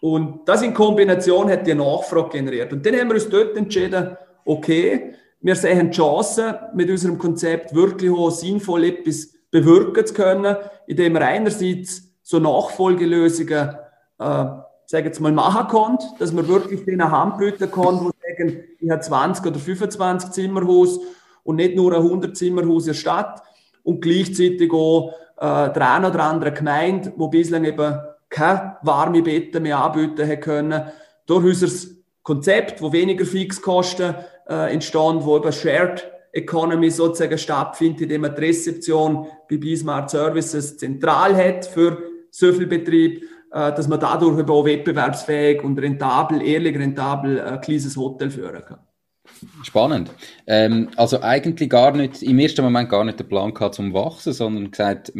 Und 0.00 0.48
das 0.48 0.62
in 0.62 0.74
Kombination 0.74 1.48
hat 1.48 1.66
die 1.66 1.74
Nachfrage 1.74 2.30
generiert. 2.30 2.72
Und 2.72 2.84
dann 2.84 2.96
haben 2.96 3.08
wir 3.08 3.14
uns 3.14 3.28
dort 3.28 3.56
entschieden, 3.56 4.16
okay, 4.44 5.14
wir 5.40 5.56
sehen 5.56 5.90
Chancen, 5.90 6.54
mit 6.74 6.90
unserem 6.90 7.18
Konzept 7.18 7.74
wirklich 7.74 8.10
auch 8.10 8.30
sinnvoll 8.30 8.84
etwas 8.84 9.32
bewirken 9.50 10.06
zu 10.06 10.14
können, 10.14 10.56
indem 10.86 11.14
wir 11.14 11.22
einerseits 11.22 12.12
so 12.22 12.38
Nachfolgelösungen, 12.38 13.76
äh, 14.18 14.24
sagen 14.86 15.06
jetzt 15.06 15.20
mal, 15.20 15.32
machen 15.32 15.68
können, 15.68 15.98
dass 16.18 16.32
man 16.32 16.48
wirklich 16.48 16.84
denen 16.84 17.10
Hand 17.10 17.38
bieten 17.38 17.70
kann, 17.70 17.98
die 18.00 18.36
sagen, 18.36 18.64
ich 18.80 18.90
habe 18.90 19.00
20 19.00 19.46
oder 19.46 19.58
25 19.58 20.30
Zimmerhaus 20.30 20.98
und 21.44 21.56
nicht 21.56 21.76
nur 21.76 21.92
ein 21.92 22.02
100 22.02 22.36
Zimmerhaus 22.36 22.84
in 22.84 22.92
der 22.92 22.98
Stadt 22.98 23.42
und 23.82 24.00
gleichzeitig 24.00 24.72
auch 24.72 25.12
äh, 25.36 25.72
der 25.72 25.94
eine 25.94 26.08
oder 26.08 26.24
andere 26.24 26.52
Gemeinde, 26.52 27.12
wo 27.16 27.28
bislang 27.28 27.64
eben 27.64 27.98
keine 28.28 28.76
warme 28.82 29.22
Betten 29.22 29.62
mehr 29.62 29.78
anbieten 29.78 30.28
hat 30.28 30.40
können, 30.40 30.82
durch 31.26 31.44
unser 31.44 31.68
Konzept, 32.22 32.80
wo 32.80 32.92
weniger 32.92 33.24
Fixkosten 33.24 34.14
äh, 34.48 34.72
entstehen, 34.72 35.24
wo 35.24 35.36
eben 35.36 35.52
Shared 35.52 36.10
Economy 36.32 36.90
sozusagen 36.90 37.36
stattfindet, 37.36 38.02
indem 38.02 38.22
man 38.22 38.34
die 38.34 38.40
Rezeption 38.40 39.26
bei 39.48 39.56
Bismarck 39.58 40.10
Services 40.10 40.78
zentral 40.78 41.36
hat 41.36 41.66
für 41.66 41.98
so 42.30 42.52
viel 42.52 42.66
Betrieb, 42.66 43.22
äh, 43.50 43.72
dass 43.72 43.88
man 43.88 44.00
dadurch 44.00 44.38
eben 44.38 44.50
auch 44.50 44.64
wettbewerbsfähig 44.64 45.62
und 45.62 45.78
rentabel, 45.78 46.40
ehrlich 46.42 46.78
rentabel 46.78 47.40
ein 47.40 47.60
kleines 47.60 47.96
Hotel 47.96 48.30
führen 48.30 48.64
kann. 48.64 48.78
Spannend. 49.62 50.10
Ähm, 50.46 50.88
also 50.96 51.20
eigentlich 51.22 51.70
gar 51.70 51.96
nicht, 51.96 52.22
im 52.22 52.38
ersten 52.38 52.62
Moment 52.62 52.88
gar 52.88 53.04
nicht 53.04 53.18
der 53.18 53.24
Plan 53.24 53.54
gehabt 53.54 53.74
zum 53.74 53.92
Wachsen, 53.94 54.32
sondern 54.32 54.70
gesagt, 54.70 55.12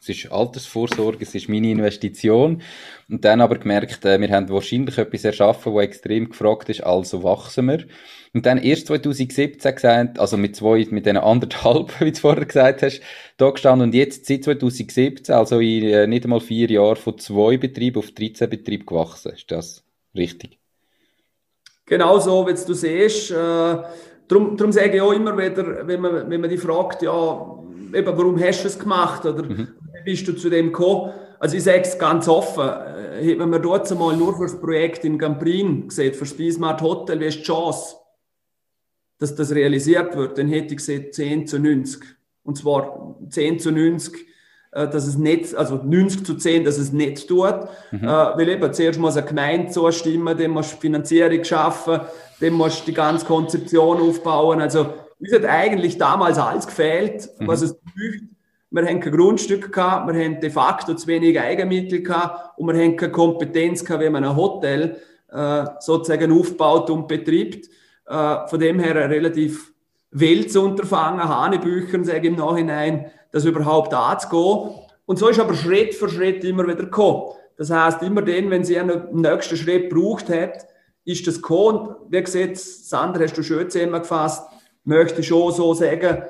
es 0.00 0.08
ist 0.08 0.32
Altersvorsorge, 0.32 1.18
es 1.22 1.34
ist 1.34 1.48
meine 1.48 1.70
Investition. 1.70 2.62
Und 3.08 3.24
dann 3.24 3.40
aber 3.40 3.58
gemerkt, 3.58 4.04
äh, 4.04 4.20
wir 4.20 4.30
haben 4.30 4.48
wahrscheinlich 4.48 4.98
etwas 4.98 5.24
erschaffen, 5.24 5.72
wo 5.72 5.80
extrem 5.80 6.28
gefragt 6.28 6.68
ist, 6.68 6.82
also 6.82 7.22
wachsen 7.22 7.66
wir. 7.66 7.86
Und 8.34 8.46
dann 8.46 8.58
erst 8.58 8.86
2017 8.88 9.74
gesagt, 9.74 10.18
also 10.18 10.36
mit 10.36 10.54
zwei, 10.56 10.86
mit 10.90 11.06
den 11.06 11.16
anderthalb, 11.16 12.00
wie 12.00 12.12
du 12.12 12.18
vorher 12.18 12.44
gesagt 12.44 12.82
hast, 12.82 13.00
da 13.36 13.50
gestanden 13.50 13.88
und 13.88 13.94
jetzt 13.94 14.26
seit 14.26 14.44
2017, 14.44 15.34
also 15.34 15.60
in 15.60 15.84
äh, 15.84 16.06
nicht 16.06 16.24
einmal 16.24 16.40
vier 16.40 16.70
Jahren 16.70 16.96
von 16.96 17.18
zwei 17.18 17.56
Betrieben 17.56 17.98
auf 17.98 18.12
13 18.12 18.48
Betriebe 18.50 18.84
gewachsen. 18.84 19.32
Ist 19.32 19.50
das 19.50 19.84
richtig? 20.14 20.58
Genau 21.88 22.18
so, 22.18 22.46
wie 22.46 22.52
du 22.52 22.74
siehst. 22.74 23.30
Äh, 23.30 23.34
darum, 24.28 24.56
darum 24.56 24.72
sage 24.72 24.96
ich 24.96 25.00
auch 25.00 25.12
immer 25.12 25.36
wieder, 25.36 25.86
wenn 25.86 26.00
man, 26.00 26.30
wenn 26.30 26.40
man 26.40 26.50
die 26.50 26.58
fragt, 26.58 27.02
ja, 27.02 27.58
eben, 27.94 28.18
warum 28.18 28.38
hast 28.38 28.62
du 28.62 28.68
es 28.68 28.78
gemacht 28.78 29.24
oder 29.24 29.42
mhm. 29.42 29.68
wie 29.94 30.04
bist 30.04 30.28
du 30.28 30.34
zu 30.34 30.50
dem 30.50 30.66
gekommen? 30.66 31.12
Also 31.40 31.56
ich 31.56 31.64
sage 31.64 31.82
es 31.82 31.98
ganz 31.98 32.28
offen, 32.28 32.68
äh, 32.68 33.24
hätten 33.24 33.50
wir 33.50 33.58
dort 33.58 33.90
einmal 33.90 34.16
nur 34.16 34.36
für 34.36 34.44
das 34.44 34.60
Projekt 34.60 35.04
in 35.04 35.18
Gamprin 35.18 35.88
gesehen, 35.88 36.12
für 36.12 36.24
das 36.24 36.34
Bismarck 36.34 36.82
Hotel, 36.82 37.20
wie 37.20 37.26
ist 37.26 37.38
die 37.38 37.44
Chance, 37.44 37.96
dass 39.18 39.34
das 39.34 39.54
realisiert 39.54 40.14
wird, 40.14 40.36
dann 40.36 40.48
hätte 40.48 40.74
ich 40.74 40.78
gesehen 40.78 41.10
10 41.10 41.46
zu 41.46 41.58
90. 41.58 42.02
Und 42.42 42.58
zwar 42.58 43.16
10 43.30 43.58
zu 43.60 43.70
90, 43.70 44.14
äh, 44.14 44.24
dass 44.86 45.06
es 45.06 45.16
nicht, 45.16 45.54
also 45.54 45.76
90 45.76 46.24
zu 46.24 46.34
10, 46.34 46.64
dass 46.64 46.78
es 46.78 46.92
nicht 46.92 47.26
tut. 47.26 47.68
Mhm. 47.90 48.04
Äh, 48.04 48.06
weil 48.06 48.48
eben 48.48 48.72
zuerst 48.72 48.98
muss 48.98 49.16
eine 49.16 49.26
Gemeinde 49.26 49.70
zustimmen, 49.70 50.36
dann 50.36 50.50
musst 50.50 50.74
du 50.74 50.76
Finanzierung 50.76 51.42
schaffen, 51.42 52.00
dann 52.40 52.52
musst 52.52 52.82
du 52.82 52.86
die 52.86 52.94
ganze 52.94 53.26
Konzeption 53.26 54.00
aufbauen. 54.00 54.60
Also 54.60 54.92
uns 55.18 55.32
hat 55.32 55.44
eigentlich 55.44 55.98
damals 55.98 56.38
alles 56.38 56.66
gefehlt, 56.66 57.28
mhm. 57.38 57.48
was 57.48 57.62
es 57.62 57.74
braucht. 57.74 58.28
Wir 58.70 58.86
haben 58.86 59.00
kein 59.00 59.12
Grundstück 59.12 59.72
gehabt, 59.72 60.12
wir 60.12 60.22
haben 60.22 60.40
de 60.40 60.50
facto 60.50 60.94
zu 60.94 61.06
wenig 61.06 61.40
Eigenmittel 61.40 62.02
gehabt 62.02 62.58
und 62.58 62.66
wir 62.66 62.82
haben 62.82 62.96
keine 62.96 63.12
Kompetenz 63.12 63.82
gehabt, 63.82 64.04
wie 64.04 64.10
man 64.10 64.24
ein 64.24 64.36
Hotel 64.36 64.98
äh, 65.32 65.64
sozusagen 65.80 66.38
aufbaut 66.38 66.90
und 66.90 67.08
betreibt. 67.08 67.66
Äh, 68.06 68.46
von 68.46 68.60
dem 68.60 68.78
her 68.78 68.96
ein 68.96 69.10
relativ 69.10 69.72
wildes 70.10 70.56
Unterfangen, 70.56 71.26
Hanebüchern, 71.26 72.04
sage 72.04 72.20
ich 72.20 72.24
im 72.26 72.36
Nachhinein, 72.36 73.10
das 73.32 73.44
überhaupt 73.44 73.92
anzugehen. 73.94 74.70
Und 75.06 75.18
so 75.18 75.28
ist 75.28 75.40
aber 75.40 75.54
Schritt 75.54 75.94
für 75.94 76.08
Schritt 76.08 76.44
immer 76.44 76.64
wieder 76.64 76.84
gekommen. 76.84 77.32
Das 77.56 77.70
heißt, 77.70 78.02
immer 78.02 78.22
dann, 78.22 78.50
wenn 78.50 78.64
sie 78.64 78.78
einen 78.78 79.08
nächsten 79.12 79.56
Schritt 79.56 79.90
gebraucht 79.90 80.28
hat, 80.28 80.66
ist 81.04 81.26
das 81.26 81.36
gekommen. 81.36 81.88
Und 81.88 82.12
wie 82.12 82.22
gesagt, 82.22 82.56
Sandra, 82.58 83.24
hast 83.24 83.36
du 83.36 83.42
schön 83.42 83.68
zusammengefasst, 83.70 84.48
möchte 84.84 85.20
ich 85.20 85.26
schon 85.26 85.52
so 85.52 85.74
sagen, 85.74 86.22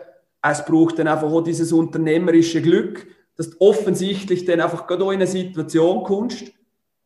es 0.43 0.65
braucht 0.65 0.99
dann 0.99 1.09
einfach 1.09 1.31
auch 1.31 1.43
dieses 1.43 1.73
unternehmerische 1.73 2.63
Glück, 2.63 3.07
dass 3.37 3.51
du 3.51 3.57
offensichtlich 3.61 4.45
dann 4.45 4.61
einfach 4.61 4.87
gerade 4.87 5.05
auch 5.05 5.11
in 5.11 5.17
eine 5.17 5.27
Situation 5.27 6.03
kommst, 6.03 6.53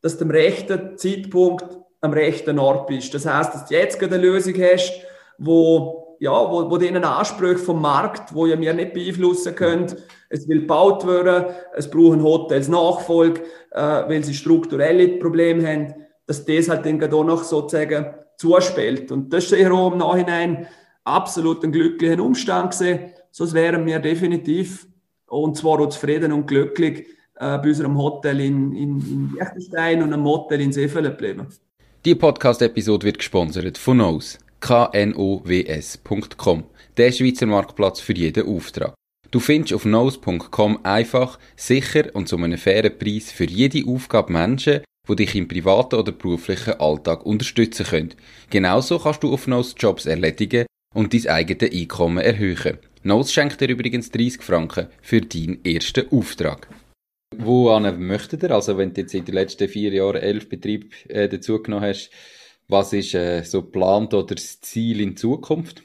dass 0.00 0.18
du 0.18 0.24
am 0.24 0.30
rechten 0.30 0.96
Zeitpunkt 0.96 1.64
am 2.00 2.12
rechten 2.12 2.58
Ort 2.58 2.88
bist. 2.88 3.14
Das 3.14 3.26
heißt, 3.26 3.54
dass 3.54 3.66
du 3.66 3.74
jetzt 3.74 3.98
gerade 3.98 4.16
eine 4.16 4.24
Lösung 4.24 4.54
hast, 4.60 4.92
wo, 5.38 6.01
ja, 6.22 6.30
wo, 6.30 6.70
wo 6.70 6.78
denen 6.78 7.02
Ansprüche 7.02 7.58
vom 7.58 7.82
Markt, 7.82 8.32
wo 8.32 8.46
ja 8.46 8.58
wir 8.60 8.72
nicht 8.72 8.92
beeinflussen 8.92 9.56
können, 9.56 9.92
es 10.28 10.48
will 10.48 10.60
gebaut 10.60 11.04
werden, 11.04 11.52
es 11.74 11.90
brauchen 11.90 12.22
Hotels 12.22 12.68
Nachfolge, 12.68 13.40
äh, 13.72 13.80
weil 13.80 14.22
sie 14.22 14.32
strukturelle 14.32 15.18
Probleme 15.18 15.66
haben, 15.66 15.94
dass 16.26 16.44
das 16.44 16.68
halt 16.68 16.84
gerade 16.84 17.16
auch 17.16 17.24
noch 17.24 17.42
sozusagen 17.42 18.14
zuspielt. 18.36 19.10
Und 19.10 19.32
das 19.32 19.50
ist 19.50 19.50
ja 19.50 19.72
auch 19.72 19.90
im 19.90 19.98
Nachhinein 19.98 20.68
absolut 21.02 21.64
ein 21.64 21.72
glücklicher 21.72 22.22
Umstand 22.22 22.70
gewesen. 22.70 23.00
Sonst 23.32 23.52
wären 23.54 23.84
wir 23.84 23.98
definitiv, 23.98 24.86
und 25.26 25.56
zwar 25.56 25.80
auch 25.80 25.88
zufrieden 25.88 26.30
und 26.30 26.46
glücklich, 26.46 27.00
äh, 27.34 27.58
bei 27.58 27.64
unserem 27.64 27.98
Hotel 27.98 28.38
in, 28.38 28.72
in, 28.76 29.00
in 29.00 29.32
Liechtenstein 29.36 30.00
und 30.00 30.12
einem 30.12 30.24
Hotel 30.24 30.60
in 30.60 30.72
Seefeld 30.72 31.06
geblieben. 31.06 31.48
Die 32.04 32.14
Podcast-Episode 32.14 33.06
wird 33.06 33.18
gesponsert 33.18 33.76
von 33.76 33.96
Knows, 33.98 34.38
knows.com, 34.62 36.64
der 36.96 37.12
Schweizer 37.12 37.46
Marktplatz 37.46 38.00
für 38.00 38.14
jeden 38.14 38.46
Auftrag. 38.46 38.94
Du 39.30 39.40
findest 39.40 39.74
auf 39.74 39.82
knows.com 39.82 40.84
einfach, 40.84 41.38
sicher 41.56 42.14
und 42.14 42.28
zu 42.28 42.36
einem 42.36 42.58
fairen 42.58 42.96
Preis 42.96 43.32
für 43.32 43.46
jede 43.46 43.88
Aufgabe 43.88 44.32
Menschen, 44.32 44.82
die 45.08 45.16
dich 45.16 45.34
im 45.34 45.48
privaten 45.48 45.96
oder 45.96 46.12
beruflichen 46.12 46.74
Alltag 46.74 47.26
unterstützen 47.26 47.86
können. 47.86 48.14
Genauso 48.50 48.98
kannst 48.98 49.22
du 49.22 49.32
auf 49.32 49.48
Nose 49.48 49.74
Jobs 49.76 50.06
erledigen 50.06 50.66
und 50.94 51.12
dein 51.12 51.26
eigenes 51.26 51.72
Einkommen 51.72 52.18
erhöhen. 52.18 52.78
Nose 53.02 53.32
schenkt 53.32 53.60
dir 53.60 53.68
übrigens 53.68 54.10
30 54.10 54.42
Franken 54.42 54.86
für 55.00 55.22
deinen 55.22 55.64
ersten 55.64 56.08
Auftrag. 56.12 56.68
Wo 57.36 57.76
möchtet 57.80 58.44
ihr? 58.44 58.50
Also, 58.52 58.78
wenn 58.78 58.92
du 58.92 59.00
jetzt 59.00 59.14
in 59.14 59.24
den 59.24 59.34
letzten 59.34 59.68
vier 59.68 59.92
Jahren 59.92 60.22
elf 60.22 60.48
Betriebe 60.48 60.88
äh, 61.08 61.28
dazugenommen 61.28 61.88
hast, 61.88 62.10
was 62.72 62.92
ist 62.92 63.14
äh, 63.14 63.42
so 63.42 63.62
geplant 63.62 64.12
oder 64.14 64.34
das 64.34 64.60
Ziel 64.60 65.00
in 65.00 65.16
Zukunft? 65.16 65.82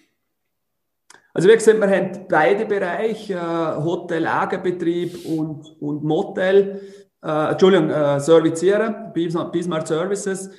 Also 1.34 1.50
wie 1.50 1.54
gesagt, 1.54 1.80
wir 1.80 1.88
haben 1.88 2.26
beide 2.28 2.66
Bereiche, 2.66 3.36
äh, 3.36 3.84
Hotel, 3.84 4.24
Lagerbetrieb 4.24 5.26
und, 5.26 5.80
und 5.80 6.04
Motel, 6.04 6.82
äh, 7.24 7.52
Entschuldigung, 7.52 7.92
äh, 7.92 8.20
Servicieren, 8.20 9.14
Bismarck 9.14 9.88
Services. 9.88 10.50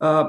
Äh, 0.00 0.24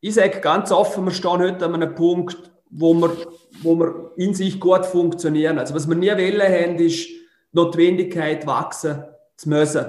ich 0.00 0.14
sage 0.14 0.40
ganz 0.40 0.70
offen, 0.70 1.06
wir 1.06 1.12
stehen 1.12 1.38
heute 1.38 1.64
an 1.64 1.74
einem 1.74 1.94
Punkt, 1.94 2.50
wo 2.70 2.92
wir, 2.92 3.16
wo 3.62 3.76
wir 3.76 4.12
in 4.16 4.34
sich 4.34 4.60
gut 4.60 4.84
funktionieren. 4.84 5.58
Also 5.58 5.74
was 5.74 5.88
wir 5.88 5.96
nie 5.96 6.10
wollen 6.10 6.42
haben, 6.42 6.76
ist 6.76 7.06
die 7.06 7.20
Notwendigkeit 7.52 8.46
wachsen 8.46 9.04
zu 9.36 9.48
müssen. 9.48 9.86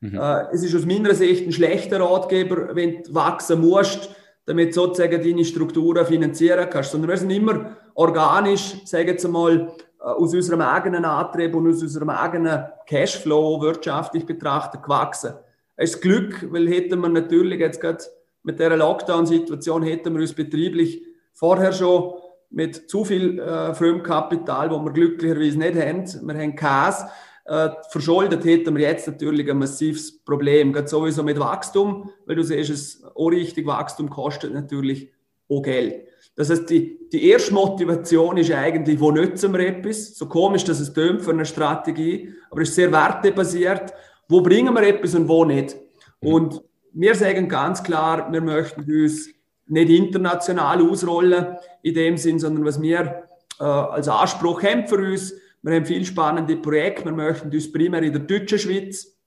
Mhm. 0.00 0.18
Äh, 0.18 0.52
es 0.52 0.62
ist 0.62 0.76
aus 0.76 0.86
meiner 0.86 1.14
Sicht 1.14 1.46
ein 1.46 1.52
schlechter 1.52 2.00
Ratgeber, 2.00 2.76
wenn 2.76 3.02
du 3.02 3.14
wachsen 3.14 3.60
musst, 3.60 4.10
damit 4.50 4.74
sozusagen 4.74 5.22
deine 5.22 5.44
Strukturen 5.44 6.04
finanzieren 6.04 6.68
kannst, 6.68 6.90
sondern 6.90 7.10
wir 7.10 7.16
sind 7.16 7.30
immer 7.30 7.76
organisch, 7.94 8.84
sagen 8.84 9.16
wir 9.16 9.28
mal, 9.28 9.72
äh, 10.00 10.02
aus 10.02 10.34
unserem 10.34 10.60
eigenen 10.60 11.04
Antrieb 11.04 11.54
und 11.54 11.68
aus 11.68 11.82
unserem 11.82 12.10
eigenen 12.10 12.64
Cashflow 12.86 13.60
wirtschaftlich 13.60 14.26
betrachtet 14.26 14.82
gewachsen. 14.82 15.34
Es 15.76 15.94
ist 15.94 16.02
Glück, 16.02 16.52
weil 16.52 16.68
hätten 16.68 17.00
wir 17.00 17.08
natürlich 17.08 17.60
jetzt 17.60 17.80
gerade 17.80 18.02
mit 18.42 18.58
der 18.58 18.76
Lockdown-Situation 18.76 19.82
hätten 19.84 20.14
wir 20.14 20.22
uns 20.22 20.34
betrieblich 20.34 21.02
vorher 21.32 21.72
schon 21.72 22.14
mit 22.50 22.90
zu 22.90 23.04
viel 23.04 23.38
äh, 23.38 23.72
Fremdkapital, 23.72 24.70
wo 24.72 24.80
wir 24.80 24.92
glücklicherweise 24.92 25.58
nicht 25.58 25.76
haben. 25.76 26.26
Wir 26.26 26.42
haben 26.42 26.56
Käse, 26.56 27.08
äh, 27.46 27.70
verschuldet 27.90 28.44
hätten 28.44 28.76
wir 28.76 28.88
jetzt 28.88 29.06
natürlich 29.06 29.50
ein 29.50 29.58
massives 29.58 30.22
Problem. 30.24 30.72
Gerade 30.72 30.88
sowieso 30.88 31.22
mit 31.22 31.38
Wachstum, 31.38 32.10
weil 32.26 32.36
du 32.36 32.44
siehst, 32.44 32.70
es 32.70 33.04
auch 33.04 33.28
richtig 33.28 33.66
Wachstum 33.66 34.08
kostet 34.08 34.52
natürlich 34.52 35.10
auch 35.48 35.62
Geld. 35.62 36.06
Das 36.36 36.50
heißt, 36.50 36.70
die, 36.70 36.98
die 37.12 37.28
erste 37.28 37.52
Motivation 37.52 38.36
ist 38.36 38.52
eigentlich, 38.52 39.00
wo 39.00 39.10
nützen 39.10 39.52
wir 39.52 39.60
etwas? 39.60 40.16
So 40.16 40.26
komisch, 40.26 40.64
dass 40.64 40.80
es 40.80 40.92
tönt 40.92 41.22
für 41.22 41.32
eine 41.32 41.44
Strategie, 41.44 42.32
aber 42.50 42.62
es 42.62 42.70
ist 42.70 42.76
sehr 42.76 42.92
wertebasiert. 42.92 43.92
Wo 44.28 44.40
bringen 44.40 44.72
wir 44.74 44.82
etwas 44.82 45.14
und 45.14 45.28
wo 45.28 45.44
nicht? 45.44 45.76
Und 46.20 46.62
wir 46.92 47.14
sagen 47.14 47.48
ganz 47.48 47.82
klar, 47.82 48.30
wir 48.32 48.40
möchten 48.40 48.82
uns 48.82 49.28
nicht 49.66 49.90
international 49.90 50.82
ausrollen 50.82 51.56
in 51.82 51.94
dem 51.94 52.16
Sinn, 52.16 52.38
sondern 52.38 52.64
was 52.64 52.80
wir 52.80 53.24
äh, 53.58 53.64
als 53.64 54.08
Anspruch 54.08 54.62
haben 54.62 54.86
für 54.86 54.98
uns, 54.98 55.34
wir 55.62 55.74
haben 55.74 55.86
viele 55.86 56.04
spannende 56.04 56.56
Projekte. 56.56 57.04
Wir 57.04 57.12
möchten 57.12 57.50
uns 57.50 57.70
primär 57.70 58.02
in 58.02 58.12
der 58.12 58.22
deutschen 58.22 58.58
Schweiz 58.58 59.18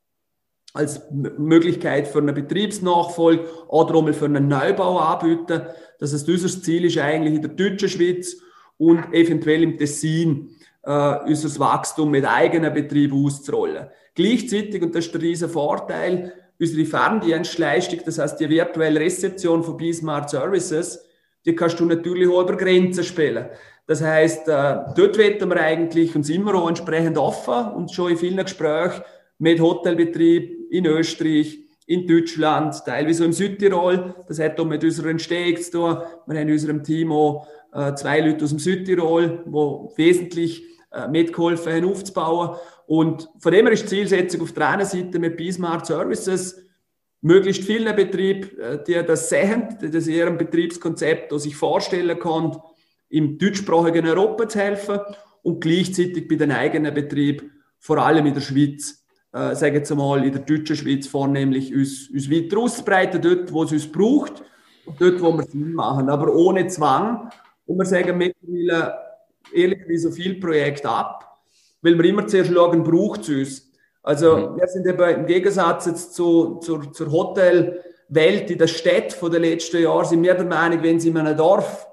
als 0.73 1.01
Möglichkeit 1.11 2.07
für 2.07 2.19
eine 2.19 2.33
Betriebsnachfolge 2.33 3.47
oder 3.67 3.95
einmal 3.95 4.13
für 4.13 4.25
einen 4.25 4.47
Neubau 4.47 4.97
anbieten. 4.97 5.61
Das 5.99 6.13
heißt, 6.13 6.27
unser 6.27 6.61
Ziel 6.61 6.85
ist 6.85 6.97
eigentlich 6.97 7.35
in 7.35 7.41
der 7.41 7.51
deutschen 7.51 7.89
Schweiz 7.89 8.37
und 8.77 9.13
eventuell 9.13 9.63
im 9.63 9.77
Tessin 9.77 10.49
äh, 10.81 11.17
unser 11.27 11.59
Wachstum 11.59 12.09
mit 12.09 12.25
eigenen 12.25 12.73
Betrieben 12.73 13.23
auszurollen. 13.23 13.87
Gleichzeitig, 14.15 14.81
und 14.81 14.95
das 14.95 15.05
ist 15.05 15.13
der 15.13 15.21
riesen 15.21 15.49
Vorteil, 15.49 16.33
unsere 16.59 16.85
Ferndienstleistung, 16.85 17.99
das 18.05 18.17
heißt 18.17 18.39
die 18.39 18.49
virtuelle 18.49 18.99
Rezeption 18.99 19.63
von 19.63 19.77
Bismarck 19.77 20.29
Services, 20.29 20.99
die 21.45 21.55
kannst 21.55 21.79
du 21.79 21.85
natürlich 21.85 22.29
auch 22.29 22.41
über 22.41 22.55
Grenzen 22.55 23.03
spielen. 23.03 23.47
Das 23.85 24.01
heißt, 24.01 24.47
äh, 24.47 24.77
dort 24.95 25.17
wetten 25.17 25.49
wir 25.49 25.57
eigentlich 25.57 26.15
uns 26.15 26.29
immer 26.29 26.55
auch 26.55 26.69
entsprechend 26.69 27.17
offen 27.17 27.73
und 27.73 27.91
schon 27.91 28.11
in 28.11 28.17
vielen 28.17 28.37
Gesprächen 28.37 29.03
mit 29.39 29.59
Hotelbetrieb 29.59 30.71
in 30.71 30.85
Österreich, 30.85 31.59
in 31.85 32.07
Deutschland, 32.07 32.81
teilweise 32.85 33.25
im 33.25 33.33
Südtirol. 33.33 34.15
Das 34.27 34.39
hat 34.39 34.57
auch 34.59 34.65
mit 34.65 34.83
unserer 34.83 35.09
Entstehung 35.09 35.61
zu 35.61 35.71
tun. 35.71 35.97
Wir 36.27 36.39
haben 36.39 36.47
in 36.47 36.51
unserem 36.51 36.83
Team 36.83 37.11
auch 37.11 37.45
äh, 37.73 37.93
zwei 37.95 38.21
Leute 38.21 38.45
aus 38.45 38.51
dem 38.51 38.59
Südtirol, 38.59 39.43
die 39.45 39.97
wesentlich 39.97 40.63
äh, 40.91 41.09
mitgeholfen 41.09 41.73
haben 41.73 41.91
aufzubauen. 41.91 42.55
Und 42.87 43.29
von 43.39 43.51
dem 43.51 43.65
her 43.65 43.73
ist 43.73 43.83
die 43.83 43.97
Zielsetzung 43.97 44.41
auf 44.41 44.53
der 44.53 44.69
einen 44.69 44.85
Seite 44.85 45.19
mit 45.19 45.35
Bismarck 45.35 45.85
Services, 45.85 46.57
möglichst 47.21 47.63
vielen 47.63 47.95
Betrieben, 47.95 48.49
die 48.85 49.01
das 49.05 49.29
sehen, 49.29 49.77
die 49.81 49.89
das 49.89 50.07
in 50.07 50.13
ihrem 50.15 50.37
Betriebskonzept 50.37 51.31
sich 51.39 51.55
vorstellen 51.55 52.19
können, 52.19 52.57
im 53.13 53.37
deutschsprachigen 53.37 54.07
Europa 54.07 54.49
zu 54.49 54.59
helfen 54.59 54.99
und 55.43 55.61
gleichzeitig 55.61 56.27
bei 56.27 56.35
den 56.35 56.51
eigenen 56.51 56.93
Betrieb, 56.93 57.49
vor 57.77 57.99
allem 57.99 58.25
in 58.25 58.33
der 58.33 58.41
Schweiz, 58.41 59.05
äh, 59.31 59.53
sagen 59.53 59.87
wir 59.87 59.95
mal 59.95 60.25
in 60.25 60.31
der 60.31 60.41
deutschen 60.41 60.75
Schweiz 60.75 61.05
vornehmlich, 61.05 61.73
uns, 61.73 62.09
uns 62.09 62.31
weiter 62.31 62.57
auszubreiten, 62.57 63.21
dort, 63.21 63.53
wo 63.53 63.63
es 63.63 63.71
uns 63.71 63.91
braucht 63.91 64.41
und 64.85 64.99
dort, 64.99 65.21
wo 65.21 65.31
wir 65.31 65.43
Sinn 65.43 65.73
machen, 65.73 66.09
aber 66.09 66.33
ohne 66.33 66.65
Zwang. 66.67 67.29
Und 67.67 67.77
wir 67.77 67.85
sagen 67.85 68.17
mittlerweile 68.17 68.95
ehrlicherweise 69.53 70.09
so 70.09 70.11
viel 70.11 70.39
Projekt 70.39 70.85
ab, 70.85 71.39
weil 71.83 71.95
wir 71.95 72.05
immer 72.05 72.25
zuerst 72.25 72.51
schauen, 72.51 72.83
braucht 72.83 73.21
es 73.21 73.29
uns. 73.29 73.71
Also 74.01 74.37
mhm. 74.37 74.57
wir 74.57 74.67
sind 74.67 74.87
eben 74.87 75.19
im 75.19 75.25
Gegensatz 75.27 75.85
jetzt 75.85 76.15
zu, 76.15 76.55
zur, 76.55 76.91
zur 76.91 77.11
Hotelwelt 77.11 78.49
in 78.49 78.57
der 78.57 78.67
Stadt 78.67 79.13
von 79.13 79.31
den 79.31 79.43
letzten 79.43 79.83
Jahren, 79.83 80.05
sind 80.05 80.23
wir 80.23 80.33
der 80.33 80.45
Meinung, 80.45 80.81
wenn 80.81 80.99
sie 80.99 81.09
in 81.09 81.17
einem 81.17 81.37
Dorf 81.37 81.87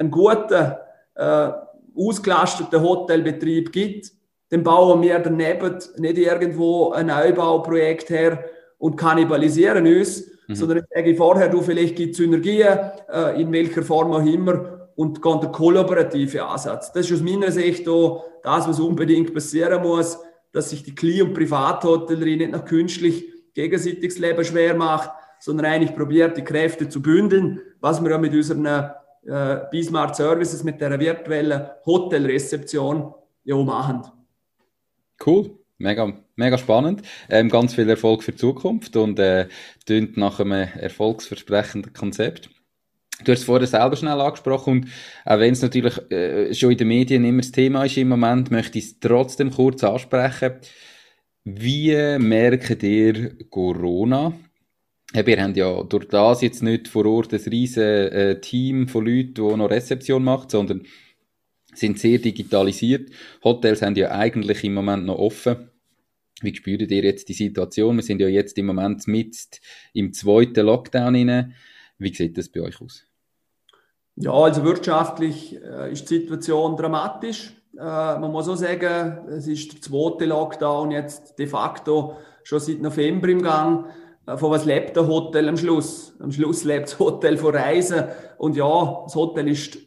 einen 0.00 0.10
guten, 0.10 0.72
äh, 1.14 1.50
ausgelasteten 1.96 2.80
Hotelbetrieb 2.80 3.70
gibt, 3.70 4.12
dann 4.48 4.64
bauen 4.64 5.02
wir 5.02 5.18
daneben 5.18 5.78
nicht 5.98 6.18
irgendwo 6.18 6.90
ein 6.90 7.06
Neubauprojekt 7.06 8.10
her 8.10 8.44
und 8.78 8.96
kannibalisieren 8.96 9.86
uns, 9.86 10.26
mhm. 10.48 10.54
sondern 10.54 10.78
ich 10.78 10.84
sage 10.92 11.14
vorher, 11.14 11.48
du, 11.48 11.60
vielleicht 11.60 11.96
gibt 11.96 12.12
es 12.12 12.16
Synergien, 12.16 12.78
äh, 13.12 13.40
in 13.40 13.52
welcher 13.52 13.82
Form 13.82 14.12
auch 14.12 14.24
immer, 14.24 14.88
und 14.96 15.22
gehen 15.22 15.40
der 15.40 15.50
kollaborative 15.50 16.44
Ansatz. 16.44 16.92
Das 16.92 17.06
ist 17.06 17.12
aus 17.14 17.22
meiner 17.22 17.50
Sicht 17.50 17.88
auch 17.88 18.24
das, 18.42 18.68
was 18.68 18.80
unbedingt 18.80 19.32
passieren 19.32 19.82
muss, 19.82 20.18
dass 20.52 20.70
sich 20.70 20.82
die 20.82 20.94
Kli- 20.94 21.22
und 21.22 21.32
Privathotellerie 21.32 22.36
nicht 22.36 22.52
noch 22.52 22.64
künstlich 22.64 23.24
gegenseitiges 23.54 24.18
Leben 24.18 24.44
schwer 24.44 24.74
macht, 24.74 25.10
sondern 25.38 25.66
eigentlich 25.66 25.94
probiert, 25.94 26.36
die 26.36 26.44
Kräfte 26.44 26.88
zu 26.88 27.00
bündeln, 27.00 27.60
was 27.80 28.02
wir 28.02 28.10
ja 28.10 28.18
mit 28.18 28.34
unseren 28.34 28.90
äh, 29.26 29.58
Bismarck 29.70 30.14
Services 30.14 30.62
mit 30.64 30.80
der 30.80 30.98
virtuellen 30.98 31.68
Hotelrezeption 31.84 33.14
ja 33.44 33.56
machen. 33.56 34.02
Cool. 35.24 35.50
Mega, 35.78 36.12
mega 36.36 36.58
spannend. 36.58 37.00
Ähm, 37.30 37.48
ganz 37.48 37.74
viel 37.74 37.88
Erfolg 37.88 38.22
für 38.22 38.32
die 38.32 38.38
Zukunft 38.38 38.96
und 38.96 39.18
äh, 39.18 39.48
tönt 39.86 40.18
nach 40.18 40.38
einem 40.38 40.68
erfolgsversprechenden 40.78 41.94
Konzept. 41.94 42.50
Du 43.24 43.32
hast 43.32 43.40
es 43.40 43.44
vorher 43.44 43.66
selber 43.66 43.96
schnell 43.96 44.20
angesprochen 44.20 44.72
und 44.72 44.88
auch 45.24 45.38
wenn 45.38 45.52
es 45.52 45.62
natürlich 45.62 45.96
äh, 46.10 46.52
schon 46.54 46.72
in 46.72 46.78
den 46.78 46.88
Medien 46.88 47.24
immer 47.24 47.40
das 47.40 47.52
Thema 47.52 47.84
ist 47.84 47.96
im 47.96 48.08
Moment, 48.08 48.50
möchte 48.50 48.78
ich 48.78 48.84
es 48.86 49.00
trotzdem 49.00 49.50
kurz 49.50 49.82
ansprechen. 49.82 50.56
Wie 51.44 52.18
merkt 52.18 52.82
ihr 52.82 53.38
Corona 53.48 54.34
wir 55.12 55.42
haben 55.42 55.54
ja 55.54 55.82
durch 55.82 56.08
das 56.08 56.40
jetzt 56.42 56.62
nicht 56.62 56.88
vor 56.88 57.04
Ort 57.06 57.32
ein 57.32 57.40
riesen 57.40 57.82
äh, 57.82 58.40
Team 58.40 58.88
von 58.88 59.04
Leuten, 59.04 59.34
die 59.34 59.56
noch 59.56 59.70
Rezeption 59.70 60.22
macht, 60.22 60.50
sondern 60.50 60.82
sind 61.74 61.98
sehr 61.98 62.18
digitalisiert. 62.18 63.10
Hotels 63.44 63.82
haben 63.82 63.96
ja 63.96 64.10
eigentlich 64.12 64.64
im 64.64 64.74
Moment 64.74 65.06
noch 65.06 65.18
offen. 65.18 65.70
Wie 66.42 66.54
spürt 66.54 66.90
ihr 66.90 67.04
jetzt 67.04 67.28
die 67.28 67.34
Situation? 67.34 67.96
Wir 67.96 68.02
sind 68.02 68.20
ja 68.20 68.28
jetzt 68.28 68.56
im 68.58 68.66
Moment 68.66 69.06
mit 69.06 69.60
im 69.92 70.12
zweiten 70.12 70.66
Lockdown 70.66 71.14
inne. 71.14 71.52
Wie 71.98 72.14
sieht 72.14 72.38
das 72.38 72.48
bei 72.48 72.60
euch 72.60 72.80
aus? 72.80 73.04
Ja, 74.16 74.32
also 74.32 74.64
wirtschaftlich 74.64 75.56
äh, 75.62 75.92
ist 75.92 76.08
die 76.10 76.20
Situation 76.20 76.76
dramatisch. 76.76 77.52
Äh, 77.76 77.82
man 77.82 78.30
muss 78.32 78.48
auch 78.48 78.56
sagen, 78.56 79.28
es 79.28 79.46
ist 79.46 79.72
der 79.72 79.80
zweite 79.80 80.24
Lockdown 80.26 80.90
jetzt 80.90 81.38
de 81.38 81.46
facto 81.46 82.16
schon 82.42 82.60
seit 82.60 82.80
November 82.80 83.28
im 83.28 83.42
Gang. 83.42 83.86
Äh, 84.30 84.36
von 84.36 84.50
was 84.50 84.64
lebt 84.64 84.96
der 84.96 85.06
Hotel 85.06 85.48
am 85.48 85.56
Schluss? 85.56 86.14
Am 86.20 86.32
Schluss 86.32 86.64
lebt 86.64 86.88
das 86.88 86.98
Hotel 86.98 87.36
von 87.36 87.54
Reisen. 87.54 88.04
Und 88.38 88.56
ja, 88.56 89.02
das 89.04 89.14
Hotel 89.14 89.48
ist 89.48 89.78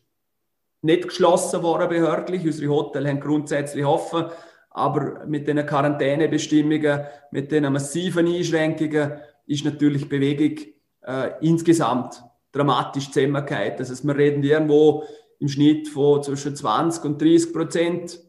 nicht 0.82 1.08
geschlossen 1.08 1.64
worden 1.64 1.90
behördlich. 1.90 2.46
Unsere 2.46 2.72
Hotels 2.72 3.08
haben 3.08 3.20
grundsätzlich 3.20 3.86
offen. 3.86 4.26
Aber 4.70 5.26
mit 5.26 5.48
den 5.48 5.66
Quarantänebestimmungen, 5.66 7.02
mit 7.32 7.52
den 7.52 7.72
massiven 7.72 8.28
Einschränkungen 8.28 9.14
ist 9.46 9.66
natürlich 9.66 10.10
Bewegung 10.10 10.66
äh, 11.02 11.32
insgesamt 11.42 12.24
dramatisch 12.52 13.12
zusammengefallen. 13.12 13.74
Das 13.78 13.92
heißt, 13.92 14.06
wir 14.06 14.16
reden 14.16 14.44
irgendwo 14.44 15.04
im 15.40 15.48
Schnitt 15.48 15.88
von 15.90 16.24
zwischen 16.24 16.56
20 16.56 17.04
und 17.06 17.22
30 17.22 17.54
Prozent 17.54 18.20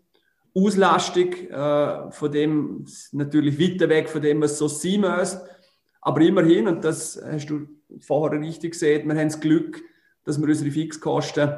Auslastung, 0.54 1.32
äh, 1.32 2.10
von 2.10 2.30
dem 2.30 2.84
natürlich 3.12 3.58
weiter 3.58 3.88
weg 3.88 4.08
von 4.08 4.22
dem, 4.22 4.42
was 4.42 4.58
so 4.58 4.68
sein 4.68 5.00
müsste. 5.00 5.48
Aber 6.04 6.20
immerhin, 6.20 6.68
und 6.68 6.84
das 6.84 7.20
hast 7.24 7.46
du 7.46 7.66
vorher 7.98 8.38
richtig 8.38 8.72
gesehen, 8.72 9.08
wir 9.08 9.18
haben 9.18 9.28
das 9.28 9.40
Glück, 9.40 9.82
dass 10.24 10.38
wir 10.38 10.46
unsere 10.46 10.70
Fixkosten 10.70 11.50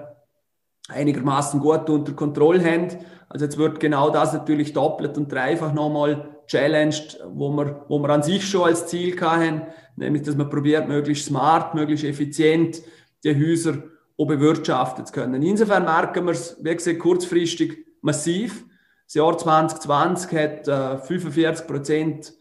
einigermaßen 0.88 1.58
gut 1.58 1.90
unter 1.90 2.12
Kontrolle 2.12 2.64
haben. 2.64 2.96
Also 3.28 3.44
jetzt 3.44 3.58
wird 3.58 3.80
genau 3.80 4.08
das 4.10 4.32
natürlich 4.32 4.72
doppelt 4.72 5.18
und 5.18 5.30
dreifach 5.30 5.72
nochmal 5.72 6.36
challenged, 6.46 7.18
wo 7.28 7.50
wir, 7.50 7.84
wo 7.88 7.98
wir 7.98 8.08
an 8.10 8.22
sich 8.22 8.48
schon 8.48 8.68
als 8.68 8.86
Ziel 8.86 9.20
hatten, 9.20 9.62
nämlich 9.96 10.22
dass 10.22 10.36
man 10.36 10.48
probiert, 10.48 10.86
möglichst 10.86 11.26
smart, 11.26 11.74
möglichst 11.74 12.04
effizient 12.04 12.82
die 13.24 13.34
Häuser 13.34 13.82
auch 14.16 14.26
bewirtschaften 14.26 15.04
zu 15.06 15.12
können. 15.12 15.42
Insofern 15.42 15.84
merken 15.84 16.24
wir 16.24 16.32
es, 16.32 16.56
wie 16.62 16.74
gesagt, 16.74 17.00
kurzfristig 17.00 17.84
massiv. 18.00 18.64
Das 19.06 19.14
Jahr 19.14 19.36
2020 19.36 20.38
hat 20.38 20.68
äh, 20.68 20.98
45 20.98 21.66
Prozent, 21.66 22.32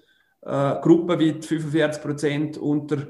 äh, 0.46 0.76
gruppenweit 0.82 1.44
45 1.44 2.02
Prozent 2.02 2.58
unter 2.58 3.08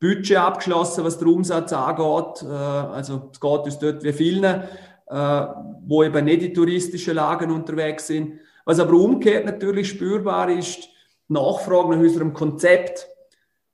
Budget 0.00 0.36
abgeschlossen, 0.36 1.04
was 1.04 1.18
der 1.18 1.28
Umsatz 1.28 1.72
angeht. 1.72 2.42
Äh, 2.42 2.52
also 2.52 3.30
es 3.32 3.40
geht 3.40 3.60
uns 3.60 3.78
dort 3.78 4.02
wie 4.02 4.12
vielen, 4.12 4.44
äh, 4.44 5.46
wo 5.86 6.02
eben 6.02 6.24
nicht 6.24 6.42
in 6.42 6.54
touristischen 6.54 7.14
Lagen 7.14 7.50
unterwegs 7.50 8.08
sind. 8.08 8.40
Was 8.64 8.80
aber 8.80 8.94
umgekehrt 8.94 9.46
natürlich 9.46 9.88
spürbar 9.88 10.50
ist, 10.50 10.88
Nachfrage 11.28 11.90
nach 11.90 11.98
unserem 11.98 12.32
Konzept 12.32 13.08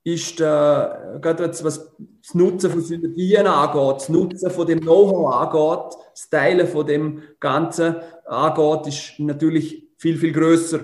ist, 0.03 0.39
äh, 0.39 0.43
gerade 0.43 1.39
was, 1.39 1.63
was 1.63 1.95
das 2.21 2.35
Nutzen 2.35 2.71
von 2.71 2.81
Synergien 2.81 3.47
angeht, 3.47 3.95
das 3.95 4.09
Nutzen 4.09 4.51
von 4.51 4.67
dem 4.67 4.81
Know-how 4.81 5.33
angeht, 5.33 5.97
das 6.11 6.29
Teilen 6.29 6.67
von 6.67 6.85
dem 6.85 7.21
Ganzen 7.39 7.95
angeht, 8.25 8.87
ist 8.87 9.19
natürlich 9.19 9.87
viel, 9.97 10.17
viel 10.17 10.33
größer 10.33 10.81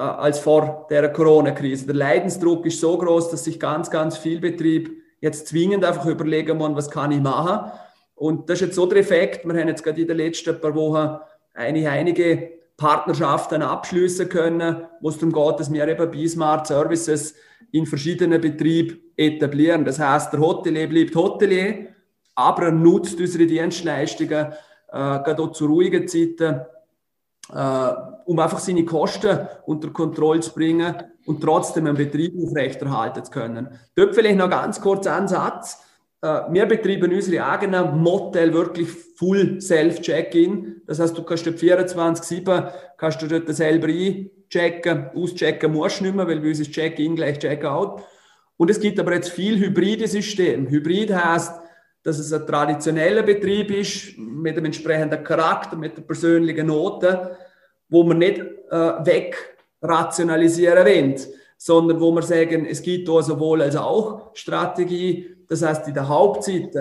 äh, 0.00 0.02
als 0.02 0.38
vor 0.38 0.86
der 0.88 1.12
Corona-Krise. 1.12 1.84
Der 1.84 1.94
Leidensdruck 1.94 2.64
ist 2.64 2.80
so 2.80 2.96
groß, 2.96 3.30
dass 3.30 3.44
sich 3.44 3.60
ganz, 3.60 3.90
ganz 3.90 4.16
viel 4.16 4.40
Betrieb 4.40 4.90
jetzt 5.20 5.48
zwingend 5.48 5.84
einfach 5.84 6.06
überlegen 6.06 6.56
muss, 6.56 6.74
was 6.74 6.90
kann 6.90 7.12
ich 7.12 7.20
machen. 7.20 7.70
Und 8.14 8.48
das 8.48 8.60
ist 8.60 8.68
jetzt 8.68 8.76
so 8.76 8.86
der 8.86 9.00
Effekt. 9.00 9.44
Wir 9.44 9.60
haben 9.60 9.68
jetzt 9.68 9.84
gerade 9.84 10.00
in 10.00 10.08
den 10.08 10.16
letzten 10.16 10.58
paar 10.58 10.74
Wochen 10.74 11.18
einige, 11.52 11.90
einige 11.90 12.50
Partnerschaften 12.78 13.60
abschließen 13.60 14.30
können, 14.30 14.84
wo 15.02 15.10
es 15.10 15.18
darum 15.18 15.34
geht, 15.34 15.60
dass 15.60 15.70
wir 15.70 15.86
eben 15.86 16.10
bei 16.10 16.26
Smart 16.26 16.66
Services 16.66 17.34
in 17.70 17.84
verschiedenen 17.84 18.40
Betrieben 18.40 19.00
etablieren. 19.18 19.84
Das 19.84 19.98
heißt, 19.98 20.32
der 20.32 20.40
Hotelier 20.40 20.88
bleibt 20.88 21.14
Hotelier, 21.14 21.88
aber 22.34 22.64
er 22.64 22.72
nutzt 22.72 23.20
unsere 23.20 23.46
Dienstleistungen 23.46 24.46
äh, 24.46 24.52
gerade 24.92 25.42
auch 25.42 25.52
zu 25.52 25.66
ruhigen 25.66 26.08
Zeiten 26.08 26.62
äh, 27.52 27.92
um 28.26 28.38
einfach 28.38 28.58
seine 28.58 28.84
Kosten 28.84 29.48
unter 29.66 29.90
Kontrolle 29.90 30.40
zu 30.40 30.52
bringen 30.52 30.94
und 31.26 31.40
trotzdem 31.40 31.86
einen 31.86 31.96
Betrieb 31.96 32.34
aufrechterhalten 32.42 33.24
zu 33.24 33.30
können. 33.30 33.68
Dort 33.94 34.14
vielleicht 34.14 34.38
noch 34.38 34.50
ganz 34.50 34.80
kurz 34.80 35.06
ein 35.06 35.28
Satz. 35.28 35.84
Äh, 36.22 36.40
wir 36.50 36.66
betreiben 36.66 37.12
unsere 37.12 37.44
eigenen 37.44 37.98
Motel 37.98 38.52
wirklich 38.52 38.88
full 39.16 39.60
Self-Check-In. 39.60 40.82
Das 40.86 41.00
heißt, 41.00 41.16
du 41.16 41.22
kannst 41.22 41.46
dort 41.46 41.56
24-7 41.58 42.72
kannst 42.96 43.22
du 43.22 43.26
dort 43.26 43.54
selber 43.54 43.88
einchecken, 43.88 45.10
auschecken 45.14 45.72
musst 45.72 46.00
du 46.00 46.04
nicht 46.04 46.16
mehr, 46.16 46.26
weil 46.26 46.40
bei 46.40 46.48
uns 46.48 46.60
ist 46.60 46.72
Check-In 46.72 47.16
gleich 47.16 47.38
Check-Out. 47.38 48.02
Und 48.56 48.70
es 48.70 48.78
gibt 48.78 49.00
aber 49.00 49.14
jetzt 49.14 49.30
viel 49.30 49.58
hybride 49.58 50.06
Systeme. 50.06 50.68
Hybrid 50.68 51.14
heißt, 51.14 51.60
dass 52.02 52.18
es 52.18 52.32
ein 52.32 52.46
traditioneller 52.46 53.22
Betrieb 53.22 53.70
ist, 53.70 54.18
mit 54.18 54.56
einem 54.56 54.66
entsprechenden 54.66 55.22
Charakter, 55.22 55.76
mit 55.76 55.96
der 55.96 56.02
persönlichen 56.02 56.66
Note, 56.66 57.36
wo 57.90 58.04
man 58.04 58.18
nicht 58.18 58.38
äh, 58.38 59.30
wegrationalisieren 59.80 60.86
wollen, 60.86 61.16
sondern 61.56 62.00
wo 62.00 62.10
wir 62.12 62.22
sagen, 62.22 62.64
es 62.64 62.80
gibt 62.80 63.08
da 63.08 63.20
sowohl 63.22 63.60
als 63.62 63.76
auch 63.76 64.30
Strategie. 64.34 65.36
Das 65.48 65.62
heißt, 65.62 65.86
in 65.88 65.94
der 65.94 66.08
Hauptzeit 66.08 66.74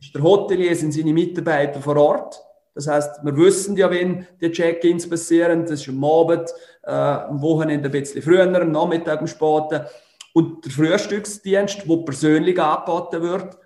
ist 0.00 0.14
der 0.14 0.22
Hotelier, 0.22 0.74
sind 0.74 0.92
seine 0.92 1.12
Mitarbeiter 1.12 1.80
vor 1.80 1.96
Ort. 1.96 2.42
Das 2.74 2.88
heißt, 2.88 3.24
wir 3.24 3.36
wissen 3.36 3.76
ja, 3.76 3.90
wenn 3.90 4.26
die 4.40 4.50
Check-ins 4.50 5.08
passieren, 5.08 5.62
das 5.62 5.80
ist 5.80 5.88
am 5.88 6.04
Abend, 6.04 6.52
äh, 6.82 6.90
am 6.90 7.40
Wochenende 7.40 7.88
ein 7.88 7.92
bisschen 7.92 8.20
früher, 8.20 8.44
am 8.44 8.72
Nachmittag, 8.72 9.20
am 9.20 9.26
Späten. 9.26 9.86
Und 10.34 10.64
der 10.64 10.72
Frühstücksdienst, 10.72 11.88
wo 11.88 11.98
persönlich 11.98 12.60
angeboten 12.60 13.22
wird, 13.22 13.56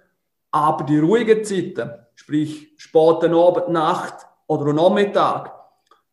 aber 0.53 0.85
die 0.85 0.99
ruhigen 0.99 1.43
Zeiten, 1.43 1.91
sprich 2.15 2.73
späten 2.77 3.35
Abend, 3.35 3.71
Nacht 3.71 4.27
oder 4.47 4.73
Nachmittag, 4.73 5.60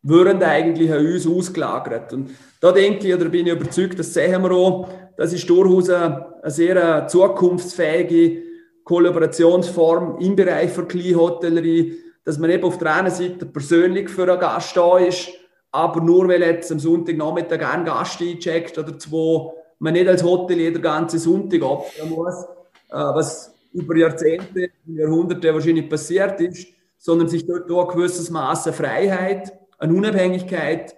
würden 0.08 0.42
eigentlich 0.42 0.92
an 0.92 1.06
uns 1.06 1.26
ausgelagert. 1.26 2.12
Und 2.12 2.30
da 2.60 2.72
denke 2.72 3.08
ich, 3.08 3.14
oder 3.14 3.28
bin 3.28 3.46
ich 3.46 3.52
überzeugt, 3.52 3.98
das 3.98 4.14
sehen 4.14 4.42
wir 4.42 4.52
auch, 4.52 4.88
das 5.16 5.32
ist 5.32 5.48
durchaus 5.48 5.90
eine, 5.90 6.26
sehr 6.44 7.06
zukunftsfähige 7.08 8.42
Kollaborationsform 8.84 10.18
im 10.20 10.36
Bereich 10.36 10.72
der 10.74 10.84
Kleinhotellerie, 10.84 11.98
dass 12.24 12.38
man 12.38 12.50
eben 12.50 12.64
auf 12.64 12.78
der 12.78 12.94
einen 12.94 13.10
Seite 13.10 13.46
persönlich 13.46 14.08
für 14.08 14.30
einen 14.30 14.40
Gast 14.40 14.76
da 14.76 14.98
ist, 14.98 15.28
aber 15.70 16.00
nur 16.00 16.28
weil 16.28 16.42
jetzt 16.42 16.72
am 16.72 16.78
Sonntagnachmittag 16.78 17.74
ein 17.74 17.84
Gast 17.84 18.20
eincheckt 18.20 18.78
oder 18.78 18.98
zwei, 18.98 19.52
man 19.78 19.92
nicht 19.92 20.08
als 20.08 20.22
Hotelier 20.22 20.72
den 20.72 20.82
ganzen 20.82 21.18
Sonntag 21.18 21.62
abfahren 21.62 22.10
muss, 22.10 22.44
äh, 22.90 22.96
was 22.96 23.52
über 23.72 23.96
Jahrzehnte, 23.96 24.70
Jahrhunderte 24.86 25.52
wahrscheinlich 25.52 25.88
passiert 25.88 26.40
ist, 26.40 26.68
sondern 26.96 27.28
sich 27.28 27.46
dort 27.46 27.70
auch 27.70 27.90
ein 27.90 27.96
gewisses 27.96 28.30
Maß 28.30 28.70
Freiheit, 28.70 29.52
an 29.78 29.92
Unabhängigkeit 29.92 30.96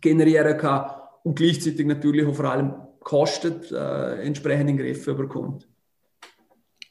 generieren 0.00 0.56
kann 0.56 0.90
und 1.24 1.36
gleichzeitig 1.36 1.86
natürlich 1.86 2.26
auch 2.26 2.34
vor 2.34 2.46
allem 2.46 2.74
Kosten 3.00 3.62
äh, 3.72 4.22
entsprechend 4.26 4.78
Griff 4.78 5.04
bekommt. 5.04 5.66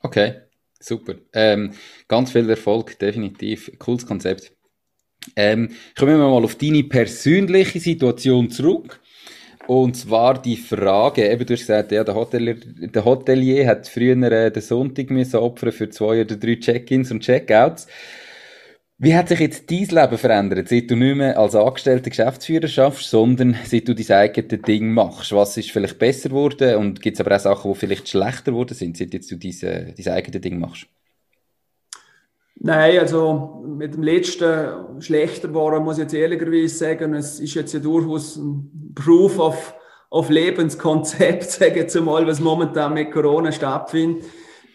Okay, 0.02 0.42
super. 0.80 1.16
Ähm, 1.34 1.72
ganz 2.08 2.32
viel 2.32 2.50
Erfolg, 2.50 2.98
definitiv. 3.00 3.72
Cooles 3.80 4.06
Konzept. 4.06 4.52
Ähm, 5.36 5.72
kommen 5.98 6.18
wir 6.18 6.30
mal 6.30 6.44
auf 6.44 6.56
deine 6.56 6.84
persönliche 6.84 7.80
Situation 7.80 8.50
zurück. 8.50 9.00
Und 9.68 9.96
zwar 9.98 10.40
die 10.40 10.58
Frage, 10.58 11.28
eben 11.28 11.46
du 11.46 11.54
hast 11.54 11.62
gesagt, 11.62 11.92
ja, 11.92 12.04
der 12.04 12.14
Hotelier, 12.14 12.56
der 12.56 13.04
Hotelier 13.04 13.68
hat 13.68 13.88
früher 13.88 14.16
äh, 14.32 14.52
den 14.52 14.62
Sonntag 14.62 15.10
müssen 15.10 15.38
opfern 15.38 15.72
für 15.72 15.90
zwei 15.90 16.22
oder 16.22 16.36
drei 16.36 16.56
Check-ins 16.56 17.12
und 17.12 17.22
Check-outs. 17.22 17.88
Wie 18.98 19.14
hat 19.14 19.28
sich 19.28 19.42
jetzt 19.42 19.70
dein 19.70 19.88
Leben 19.88 20.18
verändert, 20.18 20.70
seit 20.70 20.90
du 20.90 20.96
nicht 20.96 21.18
mehr 21.18 21.38
als 21.38 21.54
Angestellter 21.54 22.10
Geschäftsführer 22.10 22.70
schaffst, 22.70 23.10
sondern 23.10 23.58
seit 23.66 23.90
du 23.90 23.94
dein 23.94 24.18
eigenes 24.18 24.62
Ding 24.62 24.94
machst? 24.94 25.34
Was 25.34 25.58
ist 25.58 25.72
vielleicht 25.72 26.00
besser 26.00 26.30
geworden 26.30 26.78
und 26.78 27.02
gibt 27.02 27.20
es 27.20 27.26
aber 27.26 27.36
auch 27.36 27.40
Sachen, 27.40 27.74
die 27.74 27.78
vielleicht 27.78 28.08
schlechter 28.08 28.52
geworden 28.52 28.74
sind, 28.74 28.96
seit 28.96 29.14
jetzt 29.14 29.30
du 29.30 29.36
diese, 29.36 29.94
dein 29.98 30.14
eigenes 30.14 30.42
Ding 30.42 30.60
machst? 30.60 30.88
Nein, 32.58 33.00
also 33.00 33.66
mit 33.68 33.96
dem 33.96 34.04
letzten 34.04 35.02
schlechter 35.02 35.50
geworden, 35.50 35.84
muss 35.84 35.98
ich 35.98 36.04
jetzt 36.04 36.14
ehrlicherweise 36.14 36.74
sagen, 36.74 37.16
es 37.16 37.42
ist 37.42 37.54
jetzt 37.54 37.74
ja 37.74 37.82
durchaus 37.82 38.38
ein 38.38 38.94
Proof 38.96 39.40
of, 39.40 39.76
of 40.10 40.30
Lebenskonzept, 40.30 41.44
sage 41.52 41.72
ich 41.72 41.78
jetzt 41.78 41.98
einmal, 41.98 42.26
was 42.26 42.40
momentan 42.40 42.94
mit 42.94 43.12
Corona 43.12 43.52
stattfindet. 43.52 44.24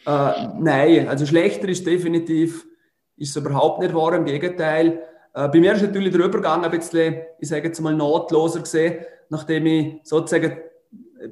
Äh, 0.06 0.48
nein, 0.58 1.08
also 1.08 1.24
schlechter 1.24 1.70
ist 1.70 1.86
definitiv 1.86 2.66
ist 3.20 3.36
es 3.36 3.36
überhaupt 3.36 3.80
nicht 3.80 3.94
wahr, 3.94 4.14
im 4.14 4.24
Gegenteil. 4.24 5.02
Äh, 5.34 5.48
bei 5.48 5.60
mir 5.60 5.74
ist 5.74 5.82
natürlich 5.82 6.10
der 6.10 6.24
Übergang 6.24 6.64
ein 6.64 6.70
bisschen, 6.70 7.16
ich 7.38 7.48
sage 7.48 7.68
jetzt 7.68 7.80
mal, 7.80 7.94
notloser 7.94 8.60
gesehen, 8.60 9.04
nachdem 9.28 9.66
ich 9.66 10.00
sozusagen 10.02 10.56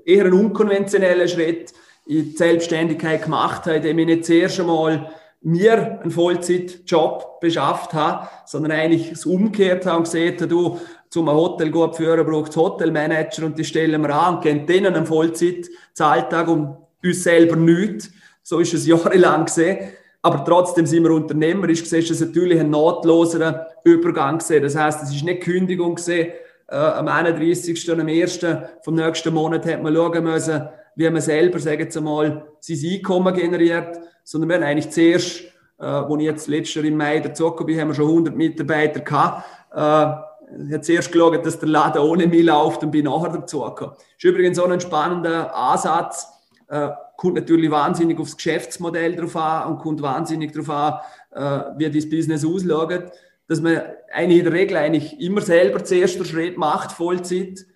eher 0.04 0.26
einen 0.26 0.34
unkonventionellen 0.34 1.26
Schritt 1.26 1.72
in 2.06 2.30
die 2.30 2.36
Selbstständigkeit 2.36 3.22
gemacht 3.22 3.64
habe, 3.66 3.76
indem 3.76 3.98
ich 4.00 4.06
nicht 4.06 4.24
zuerst 4.26 4.60
einmal 4.60 5.10
mir 5.40 6.00
einen 6.02 6.10
Vollzeitjob 6.10 7.40
beschafft 7.40 7.94
habe, 7.94 8.28
sondern 8.44 8.72
eigentlich 8.72 9.12
es 9.12 9.24
umgekehrt 9.24 9.86
habe 9.86 9.98
und 9.98 10.04
gesehen 10.04 10.34
habe, 10.34 10.46
du, 10.46 10.78
zum 11.10 11.30
Hotel 11.30 11.70
gut 11.70 11.96
führen 11.96 12.26
braucht 12.26 12.54
Hotelmanager 12.54 13.46
und 13.46 13.58
die 13.58 13.64
stellen 13.64 14.02
wir 14.02 14.14
an 14.14 14.36
und 14.36 14.42
geben 14.42 14.66
denen 14.66 14.94
einen 14.94 15.06
Vollzeitzahltag 15.06 16.48
um 16.48 16.76
uns 17.02 17.22
selber 17.22 17.56
nichts. 17.56 18.10
So 18.42 18.60
ist 18.60 18.74
es 18.74 18.86
jahrelang 18.86 19.46
gesehen 19.46 19.92
aber 20.22 20.44
trotzdem 20.44 20.86
sind 20.86 21.04
wir 21.04 21.12
unternehmerisch 21.12 21.82
gesehen, 21.82 22.00
ist 22.00 22.10
es 22.10 22.20
natürlich 22.20 22.58
ein 22.58 22.70
nahtloser 22.70 23.68
Übergang 23.84 24.38
gesehen. 24.38 24.62
Das 24.62 24.74
heißt, 24.74 25.02
es 25.02 25.14
ist 25.14 25.24
nicht 25.24 25.42
Kündigung 25.42 25.94
gesehen. 25.94 26.32
Äh, 26.68 26.76
am 26.76 27.08
31. 27.08 27.90
und 27.90 28.00
am 28.00 28.08
1. 28.08 28.40
vom 28.82 28.94
nächsten 28.94 29.32
Monat 29.32 29.64
hat 29.64 29.82
man 29.82 29.94
schauen 29.94 30.24
müssen, 30.24 30.68
wie 30.96 31.08
man 31.08 31.22
selber, 31.22 31.58
sagen 31.60 31.88
wir 31.94 32.00
mal, 32.00 32.46
sein 32.60 32.78
Einkommen 32.84 33.32
generiert, 33.34 34.00
sondern 34.24 34.50
wir 34.50 34.56
haben 34.56 34.64
eigentlich 34.64 34.90
zuerst, 34.90 35.44
äh, 35.78 35.84
wo 36.08 36.16
ich 36.16 36.24
jetzt 36.24 36.48
letztes 36.48 36.74
Jahr 36.74 36.84
im 36.84 36.96
Mai 36.96 37.20
dazugekommen 37.20 37.66
bin, 37.66 37.80
haben 37.80 37.88
wir 37.88 37.94
schon 37.94 38.08
100 38.08 38.36
Mitarbeiter 38.36 39.00
gehabt. 39.00 39.44
Äh, 39.72 40.64
ich 40.66 40.72
habe 40.72 40.80
zuerst 40.80 41.12
geschaut, 41.12 41.46
dass 41.46 41.58
der 41.58 41.68
Laden 41.68 42.02
ohne 42.02 42.26
mich 42.26 42.42
läuft 42.42 42.82
und 42.82 42.90
bin 42.90 43.04
nachher 43.04 43.30
dazugekommen. 43.30 43.94
Das 43.94 44.04
ist 44.18 44.24
übrigens 44.24 44.58
auch 44.58 44.68
ein 44.68 44.80
spannender 44.80 45.54
Ansatz, 45.54 46.26
äh, 46.68 46.88
kommt 47.18 47.34
natürlich 47.34 47.68
wahnsinnig 47.68 48.20
aufs 48.20 48.36
Geschäftsmodell 48.36 49.16
drauf 49.16 49.34
an 49.34 49.72
und 49.72 49.78
kommt 49.78 50.00
wahnsinnig 50.00 50.52
darauf 50.52 50.70
an, 50.70 51.00
äh, 51.32 51.76
wie 51.76 51.90
das 51.90 52.08
Business 52.08 52.44
ausschaut, 52.44 53.10
dass 53.48 53.60
man 53.60 53.82
eigentlich 54.12 54.38
in 54.38 54.44
der 54.44 54.52
Regel 54.52 54.76
eigentlich 54.76 55.20
immer 55.20 55.40
selber 55.40 55.82
zuerst 55.82 56.16
den 56.16 56.24
Schritt 56.24 56.56
macht, 56.56 56.92
Vollzeit, 56.92 57.66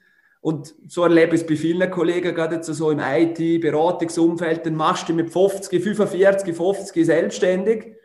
Und 0.42 0.74
so 0.86 1.02
erlebe 1.02 1.34
ich 1.34 1.42
es 1.42 1.46
bei 1.46 1.56
vielen 1.56 1.90
Kollegen, 1.90 2.36
gerade 2.36 2.54
jetzt 2.54 2.66
so 2.66 2.92
im 2.92 3.00
IT-Beratungsumfeld, 3.00 4.64
dann 4.64 4.76
machst 4.76 5.08
du 5.08 5.12
mit 5.12 5.30
50, 5.30 5.82
45, 5.82 6.56
50 6.56 7.04
selbstständig, 7.04 7.96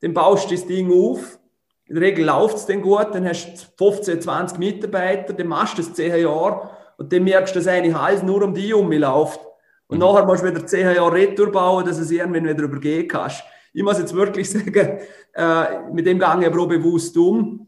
dann 0.00 0.14
baust 0.14 0.48
du 0.48 0.54
das 0.54 0.66
Ding 0.66 0.92
auf, 0.92 1.40
in 1.86 1.96
der 1.96 2.04
Regel 2.04 2.24
läuft 2.24 2.56
es 2.56 2.66
dann 2.66 2.82
gut, 2.82 3.08
dann 3.12 3.28
hast 3.28 3.72
du 3.78 3.90
15, 3.90 4.22
20 4.22 4.58
Mitarbeiter, 4.58 5.32
dann 5.32 5.48
machst 5.48 5.76
du 5.76 5.82
das 5.82 5.92
10 5.92 6.22
Jahre 6.22 6.70
und 6.98 7.12
dann 7.12 7.24
merkst 7.24 7.52
du, 7.52 7.58
dass 7.58 7.66
eigentlich 7.66 7.96
alles 7.96 8.22
nur 8.22 8.42
um 8.44 8.54
dich 8.54 8.72
um 8.72 8.92
läuft. 8.92 9.40
Und 9.86 9.98
mhm. 9.98 10.04
nachher 10.04 10.24
musst 10.24 10.42
du 10.42 10.48
wieder 10.48 10.66
10 10.66 10.94
Jahre 10.94 11.12
Retour 11.12 11.50
bauen, 11.50 11.84
dass 11.84 11.96
du 11.96 12.02
es 12.02 12.10
irgendwann 12.10 12.48
wieder 12.48 12.64
übergehen 12.64 13.08
kannst. 13.08 13.42
Ich 13.72 13.82
muss 13.82 13.98
jetzt 13.98 14.14
wirklich 14.14 14.50
sagen, 14.50 14.98
äh, 15.34 15.90
mit 15.92 16.06
dem 16.06 16.18
ich 16.18 16.24
aber 16.24 16.60
auch 16.60 16.68
bewusst 16.68 17.16
um. 17.16 17.66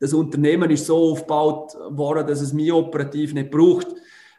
Das 0.00 0.12
Unternehmen 0.12 0.70
ist 0.70 0.86
so 0.86 1.12
aufgebaut 1.12 1.76
worden, 1.90 2.26
dass 2.26 2.40
es 2.40 2.52
mich 2.52 2.72
operativ 2.72 3.34
nicht 3.34 3.50
braucht. 3.50 3.88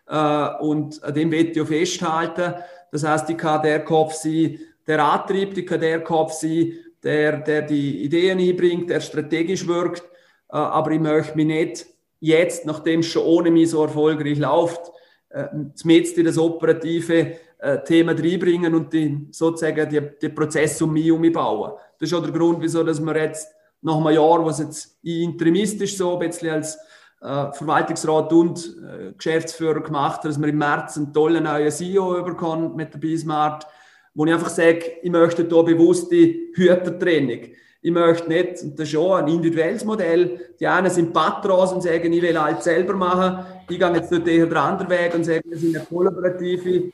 Äh, 0.07 0.63
und 0.63 1.03
an 1.03 1.13
dem 1.13 1.31
will 1.31 1.49
ich 1.49 1.62
auch 1.62 1.67
festhalten. 1.67 2.55
Das 2.91 3.03
heißt, 3.03 3.29
ich 3.29 3.38
kann 3.38 3.62
der 3.62 3.83
Kopf 3.83 4.13
sein, 4.13 4.59
der 4.88 5.03
antreibt, 5.03 5.57
ich 5.57 5.67
kann 5.67 5.81
der 5.81 6.03
Kopf 6.03 6.33
sein, 6.33 6.73
der, 7.03 7.39
der 7.39 7.62
die 7.62 8.03
Ideen 8.03 8.39
einbringt, 8.39 8.89
der 8.89 8.99
strategisch 9.01 9.67
wirkt. 9.67 10.03
Äh, 10.51 10.57
aber 10.57 10.91
ich 10.91 10.99
möchte 10.99 11.35
mich 11.35 11.45
nicht 11.45 11.85
jetzt, 12.19 12.65
nachdem 12.65 13.01
es 13.01 13.07
schon 13.07 13.23
ohne 13.23 13.51
mich 13.51 13.69
so 13.69 13.83
erfolgreich 13.83 14.39
läuft, 14.39 14.91
äh, 15.29 15.47
jetzt 15.85 16.17
in 16.17 16.25
das 16.25 16.37
operative 16.37 17.35
äh, 17.59 17.83
Thema 17.83 18.13
reinbringen 18.13 18.73
und 18.73 18.91
die, 18.93 19.27
sozusagen 19.31 19.89
die, 19.89 20.01
die 20.21 20.29
Prozesse 20.29 20.83
um 20.85 20.93
mich 20.93 21.05
herum 21.05 21.31
bauen. 21.31 21.73
Das 21.99 22.09
ist 22.09 22.15
auch 22.15 22.23
der 22.23 22.31
Grund, 22.31 22.61
wieso 22.61 22.83
dass 22.83 22.99
wir 22.99 23.15
jetzt 23.17 23.49
nach 23.81 23.97
einem 23.97 24.15
Jahr, 24.15 24.45
was 24.45 24.59
jetzt 24.59 24.97
interimistisch 25.03 25.97
so 25.97 26.17
ein 26.17 26.27
bisschen 26.27 26.49
als 26.51 26.77
äh, 27.21 27.51
Verwaltungsrat 27.51 28.31
und 28.33 28.77
äh, 28.81 29.11
Geschäftsführer 29.13 29.81
gemacht 29.81 30.19
hat, 30.19 30.25
dass 30.25 30.39
wir 30.39 30.47
im 30.47 30.57
März 30.57 30.97
einen 30.97 31.13
tollen 31.13 31.43
neuen 31.43 31.71
CEO 31.71 32.17
überkommen 32.17 32.75
mit 32.75 32.93
der 32.93 32.99
Bismart, 32.99 33.67
wo 34.13 34.25
ich 34.25 34.33
einfach 34.33 34.49
sage, 34.49 34.97
ich 35.01 35.11
möchte 35.11 35.47
hier 35.47 35.63
bewusst 35.63 36.11
die 36.11 36.51
Hütertraining. 36.55 37.53
Ich 37.81 37.91
möchte 37.91 38.27
nicht, 38.27 38.61
und 38.61 38.77
das 38.77 38.87
ist 38.87 38.91
schon 38.91 39.11
ein 39.11 39.27
individuelles 39.29 39.85
Modell, 39.85 40.53
die 40.59 40.67
einen 40.67 40.89
sind 40.89 41.13
Patrons 41.13 41.71
und 41.71 41.81
sagen, 41.81 42.11
ich 42.11 42.21
will 42.21 42.35
alles 42.35 42.65
selber 42.65 42.93
machen. 42.93 43.45
Ich 43.69 43.79
gehe 43.79 43.93
jetzt 43.93 44.11
dort 44.11 44.27
den 44.27 44.53
anderen 44.53 44.89
Weg 44.89 45.15
und 45.15 45.23
sage, 45.23 45.41
wir 45.45 45.57
sind 45.57 45.77
eine 45.77 45.85
kollaborative 45.85 46.91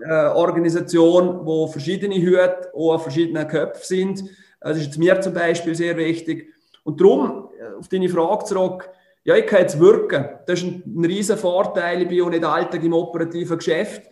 äh, 0.00 0.26
Organisation, 0.34 1.40
wo 1.44 1.66
verschiedene 1.68 2.16
Hüte 2.16 2.70
auch 2.74 2.94
an 2.94 3.00
verschiedenen 3.00 3.48
Köpfen 3.48 3.82
sind. 3.82 4.24
Das 4.60 4.76
ist 4.76 4.98
mir 4.98 5.18
zum 5.22 5.32
Beispiel 5.32 5.74
sehr 5.74 5.96
wichtig. 5.96 6.52
Und 6.84 7.00
darum, 7.00 7.48
äh, 7.58 7.78
auf 7.78 7.88
deine 7.88 8.08
Frage 8.10 8.44
zurück, 8.44 8.90
ja, 9.24 9.36
ich 9.36 9.46
kann 9.46 9.60
jetzt 9.60 9.80
wirken. 9.80 10.28
Das 10.46 10.60
ist 10.60 10.66
ein, 10.66 10.82
ein 10.86 11.04
riesen 11.04 11.38
Vorteil. 11.38 12.02
Ich 12.02 12.08
bin 12.08 12.22
auch 12.22 12.30
nicht 12.30 12.44
alltag 12.44 12.82
im 12.82 12.92
operativen 12.92 13.56
Geschäft. 13.56 14.02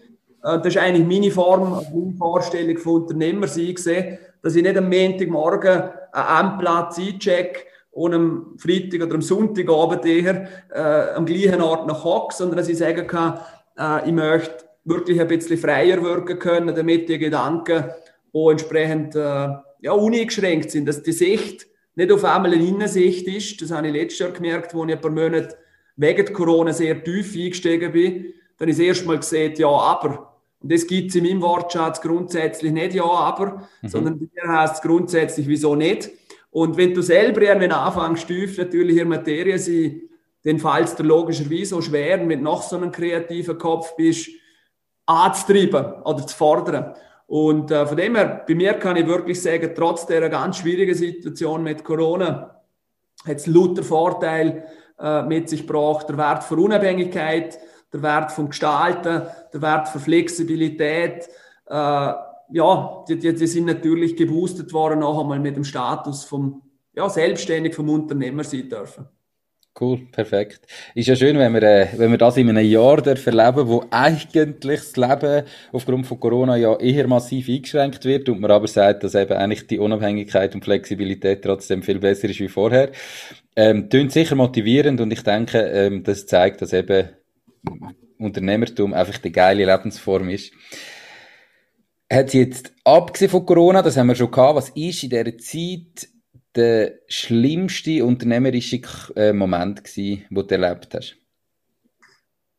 Äh, 0.42 0.58
das 0.58 0.68
ist 0.68 0.78
eigentlich 0.78 1.06
meine 1.06 1.30
Form, 1.30 1.84
meine 1.92 2.14
Vorstellung 2.16 2.78
von 2.78 3.02
Unternehmer 3.02 3.46
sein 3.46 3.74
gesehen, 3.74 4.18
dass 4.42 4.56
ich 4.56 4.62
nicht 4.62 4.76
am 4.76 4.88
Montagmorgen 4.88 5.90
einen 6.12 6.50
Endplatz 6.50 6.98
einchecke 6.98 7.60
und 7.90 8.14
am 8.14 8.54
Freitag 8.58 9.02
oder 9.02 9.14
am 9.14 9.22
Sonntagabend 9.22 10.04
eher 10.06 10.48
äh, 10.72 11.14
am 11.14 11.26
gleichen 11.26 11.60
Ort 11.60 11.86
noch 11.86 12.04
hocke, 12.04 12.34
sondern 12.34 12.58
dass 12.58 12.68
ich 12.68 12.78
sagen 12.78 13.06
kann, 13.06 13.40
äh, 13.78 14.06
ich 14.06 14.12
möchte 14.12 14.64
wirklich 14.84 15.20
ein 15.20 15.28
bisschen 15.28 15.58
freier 15.58 16.02
wirken 16.02 16.38
können, 16.38 16.74
damit 16.74 17.08
die 17.08 17.18
Gedanken 17.18 17.84
auch 18.32 18.50
entsprechend 18.50 19.14
äh, 19.16 19.48
ja, 19.80 19.92
uneingeschränkt 19.92 20.70
sind, 20.70 20.86
dass 20.86 21.02
die 21.02 21.12
Sicht 21.12 21.66
nicht 21.94 22.12
auf 22.12 22.24
einmal 22.24 22.52
eine 22.52 22.64
Innensicht 22.64 23.26
ist. 23.26 23.60
Das 23.60 23.70
habe 23.70 23.88
ich 23.88 23.92
letztes 23.92 24.20
Jahr 24.20 24.30
gemerkt, 24.30 24.74
wo 24.74 24.84
ich 24.84 24.92
ein 24.92 25.00
paar 25.00 25.10
Monate 25.10 25.56
wegen 25.96 26.32
Corona 26.32 26.72
sehr 26.72 27.02
tief 27.02 27.34
eingestiegen 27.34 27.92
bin. 27.92 28.34
Dann 28.56 28.68
ist 28.68 28.78
erst 28.78 29.06
mal 29.06 29.18
gesehen, 29.18 29.54
ja, 29.56 29.68
aber. 29.68 30.27
Und 30.60 30.72
das 30.72 30.86
gibt 30.86 31.10
es 31.10 31.16
in 31.16 31.24
meinem 31.24 31.40
Wortschatz 31.40 32.00
grundsätzlich 32.00 32.72
nicht 32.72 32.94
ja, 32.94 33.04
aber, 33.04 33.68
mhm. 33.82 33.88
sondern 33.88 34.18
bei 34.18 34.26
mir 34.34 34.58
heißt 34.58 34.76
es 34.76 34.82
grundsätzlich, 34.82 35.46
wieso 35.46 35.74
nicht. 35.74 36.10
Und 36.50 36.76
wenn 36.76 36.94
du 36.94 37.02
selber 37.02 37.42
irgendwann 37.42 37.72
anfängst, 37.72 38.26
tief 38.26 38.58
natürlich 38.58 38.96
in 38.96 39.08
Materie 39.08 39.58
sein, 39.58 40.02
dann 40.44 40.58
fällt 40.58 40.88
es 40.88 40.96
dir 40.96 41.04
logischerweise 41.04 41.76
auch 41.76 41.82
schwer, 41.82 42.20
wenn 42.20 42.38
du 42.38 42.44
noch 42.44 42.62
so 42.62 42.76
ein 42.76 42.90
kreativer 42.90 43.56
Kopf 43.56 43.94
bist, 43.96 44.30
anzutreiben 45.06 46.02
oder 46.02 46.26
zu 46.26 46.36
fordern. 46.36 46.94
Und 47.26 47.70
äh, 47.70 47.86
von 47.86 47.96
dem 47.96 48.16
her, 48.16 48.44
bei 48.46 48.54
mir 48.54 48.74
kann 48.74 48.96
ich 48.96 49.06
wirklich 49.06 49.40
sagen, 49.40 49.72
trotz 49.76 50.06
der 50.06 50.28
ganz 50.30 50.58
schwierigen 50.58 50.94
Situation 50.94 51.62
mit 51.62 51.84
Corona, 51.84 52.62
hat 53.26 53.36
es 53.36 53.46
lauter 53.46 53.82
Vorteil 53.82 54.64
äh, 54.98 55.22
mit 55.22 55.48
sich 55.48 55.66
gebracht. 55.66 56.08
Der 56.08 56.16
Wert 56.16 56.44
für 56.44 56.56
Unabhängigkeit, 56.56 57.58
der 57.92 58.02
Wert 58.02 58.32
vom 58.32 58.48
Gestalten, 58.48 59.22
der 59.52 59.62
Wert 59.62 59.88
für 59.88 60.00
Flexibilität, 60.00 61.28
äh, 61.66 62.12
ja, 62.50 63.04
die, 63.08 63.18
die, 63.18 63.34
die, 63.34 63.46
sind 63.46 63.66
natürlich 63.66 64.16
geboostet 64.16 64.72
worden, 64.72 65.00
noch 65.00 65.20
einmal 65.20 65.38
mit 65.38 65.56
dem 65.56 65.64
Status 65.64 66.24
vom, 66.24 66.62
ja, 66.94 67.08
selbstständig 67.08 67.74
vom 67.74 67.88
Unternehmer 67.90 68.44
sein 68.44 68.68
dürfen. 68.68 69.06
Cool, 69.80 70.08
perfekt. 70.10 70.66
Ist 70.96 71.06
ja 71.06 71.14
schön, 71.14 71.38
wenn 71.38 71.54
wir, 71.54 71.62
äh, 71.62 71.86
wenn 71.96 72.10
wir 72.10 72.18
das 72.18 72.36
in 72.36 72.48
einem 72.48 72.66
Jahr 72.66 73.06
erleben, 73.06 73.68
wo 73.68 73.84
eigentlich 73.90 74.60
das 74.60 74.96
Leben 74.96 75.44
aufgrund 75.70 76.06
von 76.06 76.18
Corona 76.18 76.56
ja 76.56 76.76
eher 76.80 77.06
massiv 77.06 77.48
eingeschränkt 77.48 78.04
wird 78.04 78.28
und 78.28 78.40
man 78.40 78.50
aber 78.50 78.66
sagt, 78.66 79.04
dass 79.04 79.14
eben 79.14 79.34
eigentlich 79.34 79.68
die 79.68 79.78
Unabhängigkeit 79.78 80.52
und 80.56 80.64
Flexibilität 80.64 81.44
trotzdem 81.44 81.84
viel 81.84 82.00
besser 82.00 82.28
ist 82.28 82.40
wie 82.40 82.48
vorher. 82.48 82.90
Ähm, 83.54 83.88
tönt 83.88 84.10
sicher 84.10 84.34
motivierend 84.34 85.00
und 85.00 85.12
ich 85.12 85.22
denke, 85.22 85.58
ähm, 85.58 86.02
das 86.02 86.26
zeigt, 86.26 86.60
dass 86.60 86.72
eben 86.72 87.10
Unternehmertum 88.18 88.94
einfach 88.94 89.18
die 89.18 89.32
geile 89.32 89.64
Lebensform 89.64 90.28
ist. 90.28 90.52
Hat 92.10 92.32
jetzt, 92.32 92.72
abgesehen 92.84 93.30
von 93.30 93.44
Corona, 93.44 93.82
das 93.82 93.96
haben 93.96 94.06
wir 94.06 94.14
schon 94.14 94.30
gehabt, 94.30 94.56
was 94.56 94.70
ist 94.70 95.02
in 95.02 95.10
dieser 95.10 95.36
Zeit 95.38 96.08
der 96.54 97.00
schlimmste 97.06 98.04
unternehmerische 98.04 98.80
äh, 99.14 99.32
Moment 99.32 99.84
gewesen, 99.84 100.24
den 100.30 100.46
du 100.46 100.54
erlebt 100.54 100.94
hast? 100.94 101.16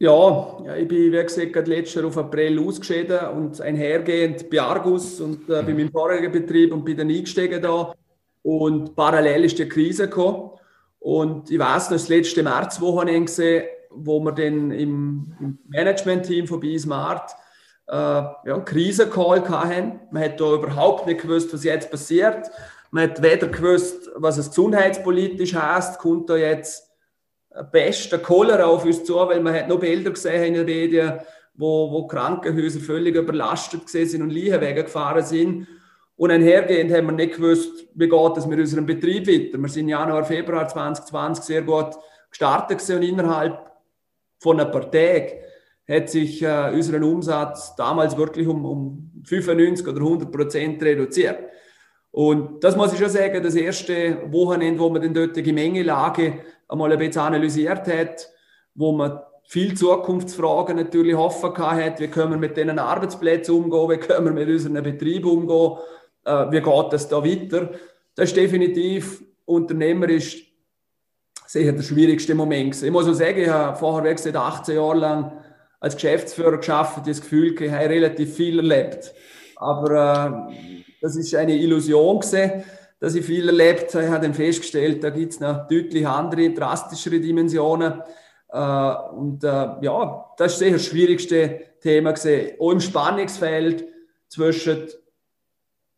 Ja, 0.01 0.57
ich 0.77 0.87
bin, 0.87 1.11
wie 1.11 1.23
gesagt, 1.23 1.51
gerade 1.51 1.69
letztes 1.69 1.95
Jahr 1.95 2.05
auf 2.05 2.17
April 2.17 2.57
ausgeschieden 2.59 3.19
und 3.35 3.59
einhergehend 3.59 4.49
bei 4.49 4.61
Argus 4.61 5.19
und 5.19 5.49
äh, 5.49 5.61
bei 5.61 5.73
meinem 5.73 5.91
vorigen 5.91 6.31
Betrieb 6.31 6.71
und 6.71 6.85
bin 6.85 6.95
dann 6.95 7.09
eingestiegen 7.09 7.61
da. 7.61 7.93
Und 8.41 8.95
parallel 8.95 9.43
ist 9.43 9.59
die 9.59 9.67
Krise 9.67 10.07
gekommen. 10.07 10.51
Und 10.99 11.51
ich 11.51 11.59
weiß 11.59 11.89
noch, 11.89 11.97
das 11.97 12.07
letzte 12.07 12.43
Märzwochenende 12.43 13.25
gesehen, 13.25 13.63
wo 13.89 14.19
wir 14.19 14.31
dann 14.31 14.71
im, 14.71 15.35
im 15.39 15.59
Management-Team 15.67 16.47
von 16.47 16.59
BeSmart 16.59 17.31
äh, 17.87 17.93
ja, 17.93 18.37
einen 18.45 18.65
Krisencall 18.65 19.47
hatten. 19.49 19.99
Man 20.11 20.23
hat 20.23 20.39
da 20.39 20.53
überhaupt 20.53 21.07
nicht 21.07 21.21
gewusst, 21.21 21.53
was 21.53 21.63
jetzt 21.63 21.89
passiert. 21.89 22.49
Man 22.91 23.09
hat 23.09 23.21
weder 23.21 23.47
gewusst, 23.47 24.09
was 24.15 24.37
es 24.37 24.49
gesundheitspolitisch 24.49 25.55
heißt, 25.55 25.99
kommt 25.99 26.29
da 26.29 26.35
jetzt 26.35 26.89
bester 27.71 28.19
Cholera 28.19 28.65
auf 28.65 28.85
uns 28.85 29.03
zu, 29.03 29.15
weil 29.15 29.41
man 29.41 29.53
hat 29.53 29.67
noch 29.67 29.79
Bilder 29.79 30.11
gesehen 30.11 30.43
in 30.43 30.53
den 30.53 30.65
Medien, 30.65 31.19
wo, 31.55 31.91
wo 31.91 32.07
Krankenhäuser 32.07 32.79
völlig 32.79 33.15
überlastet 33.15 33.89
sind 33.89 34.21
und 34.21 34.29
Leichenwege 34.29 34.83
gefahren 34.83 35.25
sind. 35.25 35.67
Und 36.15 36.31
einhergehend 36.31 36.91
haben 36.91 37.07
wir 37.07 37.13
nicht 37.13 37.35
gewusst, 37.35 37.87
wie 37.95 38.09
geht 38.09 38.37
es 38.37 38.45
mit 38.45 38.59
unserem 38.59 38.85
Betrieb 38.85 39.27
weiter. 39.27 39.57
Wir 39.57 39.69
sind 39.69 39.87
Januar, 39.87 40.25
Februar 40.25 40.67
2020 40.67 41.45
sehr 41.45 41.61
gut 41.61 41.95
gestartet 42.29 42.87
und 42.89 43.03
innerhalb 43.03 43.71
von 44.39 44.59
ein 44.59 44.71
paar 44.71 44.89
Tagen 44.89 45.33
hat 45.87 46.09
sich 46.09 46.41
äh, 46.41 46.71
unser 46.73 47.01
Umsatz 47.01 47.75
damals 47.75 48.15
wirklich 48.17 48.47
um, 48.47 48.65
um 48.65 49.11
95 49.23 49.87
oder 49.87 49.97
100 49.97 50.31
Prozent 50.31 50.81
reduziert. 50.83 51.39
Und 52.11 52.63
das 52.63 52.75
muss 52.75 52.93
ich 52.93 52.99
schon 52.99 53.09
sagen, 53.09 53.43
das 53.43 53.55
erste 53.55 54.17
Wochenende, 54.31 54.79
wo 54.79 54.89
man 54.89 55.13
dort 55.13 55.35
die 55.35 55.43
Gemengelage 55.43 56.39
einmal 56.67 56.91
ein 56.91 56.99
bisschen 56.99 57.21
analysiert 57.21 57.87
hat, 57.87 58.29
wo 58.75 58.91
man 58.91 59.19
viel 59.43 59.75
Zukunftsfragen 59.75 60.77
natürlich 60.77 61.15
offen 61.15 61.57
hat, 61.57 61.99
wie 61.99 62.07
können 62.07 62.31
wir 62.31 62.37
mit 62.37 62.55
diesen 62.55 62.77
Arbeitsplätzen 62.77 63.55
umgehen, 63.55 63.89
wie 63.89 63.97
können 63.97 64.25
wir 64.25 64.31
mit 64.31 64.47
unseren 64.47 64.83
Betrieben 64.83 65.29
umgehen, 65.29 65.77
äh, 66.25 66.51
wie 66.51 66.61
geht 66.61 66.93
das 66.93 67.07
da 67.07 67.23
weiter. 67.23 67.71
Das 68.15 68.29
ist 68.29 68.37
definitiv 68.37 69.23
unternehmerisch 69.45 70.48
sicher 71.49 71.71
der 71.71 71.81
schwierigste 71.81 72.35
Moment. 72.35 72.81
Ich 72.81 72.91
muss 72.91 73.07
auch 73.07 73.13
sagen, 73.13 73.39
ich 73.39 73.49
habe 73.49 73.75
vorher 73.75 74.15
wie 74.15 74.37
18 74.37 74.75
Jahre 74.75 74.97
lang 74.97 75.31
als 75.79 75.95
Geschäftsführer 75.95 76.57
geschafft, 76.57 77.07
das 77.07 77.21
Gefühl, 77.21 77.59
ich 77.59 77.71
habe 77.71 77.89
relativ 77.89 78.35
viel 78.35 78.59
erlebt. 78.59 79.11
Aber 79.55 80.51
äh, 80.51 80.83
das 81.01 81.15
ist 81.15 81.33
eine 81.33 81.55
Illusion 81.55 82.19
gewesen, 82.19 82.63
dass 82.99 83.15
ich 83.15 83.25
viel 83.25 83.47
erlebt 83.47 83.95
habe. 83.95 84.03
Ich 84.03 84.11
habe 84.11 84.21
dann 84.21 84.35
festgestellt, 84.35 85.03
da 85.03 85.09
gibt 85.09 85.33
es 85.33 85.39
noch 85.39 85.67
deutlich 85.67 86.05
andere, 86.05 86.51
drastischere 86.51 87.19
Dimensionen. 87.19 87.93
Äh, 88.49 88.93
und 89.15 89.43
äh, 89.43 89.47
ja, 89.81 90.25
das 90.37 90.53
ist 90.53 90.59
sicher 90.59 90.73
das 90.73 90.85
schwierigste 90.85 91.61
Thema 91.81 92.11
gesehen. 92.11 92.57
Auch 92.59 92.71
im 92.71 92.79
Spannungsfeld 92.79 93.85
zwischen 94.27 94.87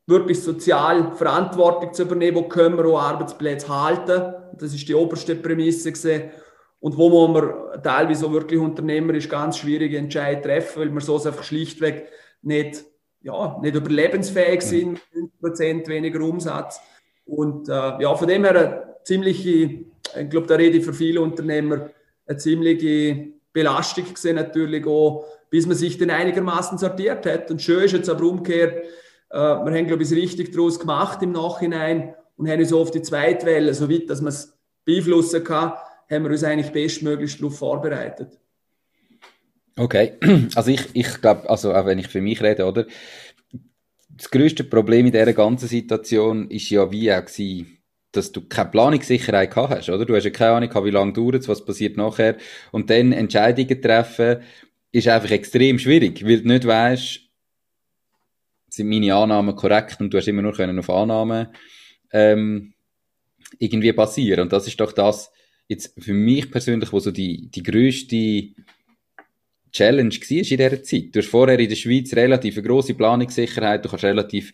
wirklich 0.08 0.42
sozial 0.42 1.14
Verantwortung 1.14 1.94
zu 1.94 2.04
übernehmen, 2.04 2.38
wo 2.38 2.44
können 2.44 2.78
wir 2.78 2.86
auch 2.86 3.02
Arbeitsplätze 3.02 3.68
halten. 3.68 4.41
Das 4.58 4.74
ist 4.74 4.88
die 4.88 4.96
oberste 4.96 5.36
Prämisse 5.36 5.92
gesehen. 5.92 6.32
und 6.80 6.98
wo 6.98 7.28
man 7.28 7.82
teilweise 7.84 8.26
auch 8.26 8.32
wirklich 8.32 8.60
unternehmerisch 8.60 9.30
ganz 9.30 9.60
schwierige 9.60 9.98
Entscheidungen 9.98 10.44
treffen, 10.44 10.80
weil 10.82 10.90
wir 10.92 11.02
so 11.02 11.16
einfach 11.16 11.44
schlichtweg 11.44 12.08
nicht, 12.42 12.84
ja, 13.22 13.60
nicht 13.62 13.76
überlebensfähig 13.76 14.62
sind, 14.64 15.00
mhm. 15.14 15.32
5% 15.44 15.88
weniger 15.88 16.22
Umsatz. 16.22 16.82
Und 17.26 17.70
äh, 17.70 17.72
ja, 17.72 18.16
von 18.16 18.28
dem 18.28 18.44
her 18.44 18.56
eine 18.56 18.96
ziemliche, 19.04 19.86
ich 20.20 20.30
glaube, 20.30 20.48
da 20.48 20.56
rede 20.56 20.80
ich 20.80 20.86
für 20.86 20.94
viele 20.94 21.22
Unternehmer, 21.22 21.90
eine 22.26 22.38
ziemliche 22.38 23.28
Belastung 23.54 24.12
gesehen 24.12 24.38
natürlich 24.38 24.86
auch, 24.86 25.26
bis 25.50 25.68
man 25.68 25.76
sich 25.76 25.98
dann 25.98 26.10
einigermaßen 26.10 26.78
sortiert 26.78 27.26
hat. 27.26 27.52
Und 27.52 27.62
schön 27.62 27.84
ist 27.84 27.94
jetzt 27.94 28.10
aber 28.10 28.24
umgekehrt, 28.24 28.86
äh, 29.30 29.38
wir 29.38 29.72
haben, 29.72 29.88
glaube 29.88 30.04
ich, 30.04 30.12
es 30.12 30.18
richtig 30.18 30.52
daraus 30.52 30.80
gemacht 30.80 31.22
im 31.22 31.34
Nachhinein 31.34 32.16
und 32.42 32.50
haben 32.50 32.60
uns 32.60 32.74
auf 32.74 32.90
die 32.90 33.04
Zweitwelle, 33.04 33.72
so 33.76 33.88
weit, 33.88 34.10
dass 34.10 34.20
man 34.20 34.30
es 34.30 34.58
beeinflussen 34.84 35.44
kann, 35.44 35.74
haben 36.10 36.24
wir 36.24 36.32
uns 36.32 36.44
eigentlich 36.44 36.72
bestmöglichst 36.72 37.40
darauf 37.40 37.56
vorbereitet. 37.56 38.40
Okay, 39.78 40.14
also 40.56 40.72
ich, 40.72 40.88
ich 40.94 41.22
glaube, 41.22 41.48
also 41.48 41.72
auch 41.72 41.86
wenn 41.86 42.00
ich 42.00 42.08
für 42.08 42.20
mich 42.20 42.42
rede, 42.42 42.66
oder? 42.66 42.88
Das 44.10 44.32
größte 44.32 44.64
Problem 44.64 45.06
in 45.06 45.12
dieser 45.12 45.34
ganzen 45.34 45.68
Situation 45.68 46.50
ist 46.50 46.72
ja 46.72 46.92
wie 46.92 47.14
auch 47.14 47.24
gewesen, 47.24 47.78
dass 48.12 48.32
du 48.32 48.42
keine 48.42 48.72
Planungssicherheit 48.72 49.54
gehabt 49.54 49.76
hast, 49.76 49.90
oder? 49.90 50.06
Du 50.06 50.16
hast 50.16 50.24
ja 50.24 50.32
keine 50.32 50.54
Ahnung, 50.54 50.86
wie 50.86 50.90
lange 50.90 51.14
dauert 51.14 51.36
es, 51.36 51.48
was 51.48 51.64
passiert 51.64 51.96
nachher. 51.96 52.38
Und 52.72 52.90
dann 52.90 53.12
Entscheidungen 53.12 53.80
treffen, 53.80 54.42
ist 54.92 55.08
einfach 55.08 55.30
extrem 55.30 55.78
schwierig, 55.78 56.26
weil 56.26 56.42
du 56.42 56.48
nicht 56.48 56.66
weißt, 56.66 57.20
sind 58.68 58.90
meine 58.90 59.14
Annahmen 59.14 59.56
korrekt 59.56 60.02
und 60.02 60.12
du 60.12 60.18
hast 60.18 60.28
immer 60.28 60.42
nur 60.42 60.54
können 60.54 60.80
auf 60.80 60.90
Annahmen 60.90 61.50
ähm, 62.12 62.74
irgendwie 63.60 63.92
basieren. 63.92 64.42
Und 64.42 64.54
das 64.54 64.68
ist 64.68 64.80
doch 64.80 64.92
das, 64.92 65.32
jetzt 65.68 65.94
für 65.98 66.14
mich 66.14 66.52
persönlich, 66.52 66.92
wo 66.92 67.00
so 67.00 67.12
die, 67.12 67.50
die 67.50 67.64
grösste 67.64 68.50
Challenge 69.72 70.14
war 70.14 70.38
in 70.38 70.44
dieser 70.44 70.84
Zeit. 70.84 71.16
Du 71.16 71.20
hast 71.20 71.30
vorher 71.30 71.60
in 71.60 71.70
der 71.70 71.76
Schweiz 71.76 72.14
relativ 72.14 72.58
eine 72.58 72.68
grosse 72.68 72.94
Planungssicherheit, 72.94 73.86
du 73.86 73.90
kannst 73.90 74.04
relativ 74.04 74.54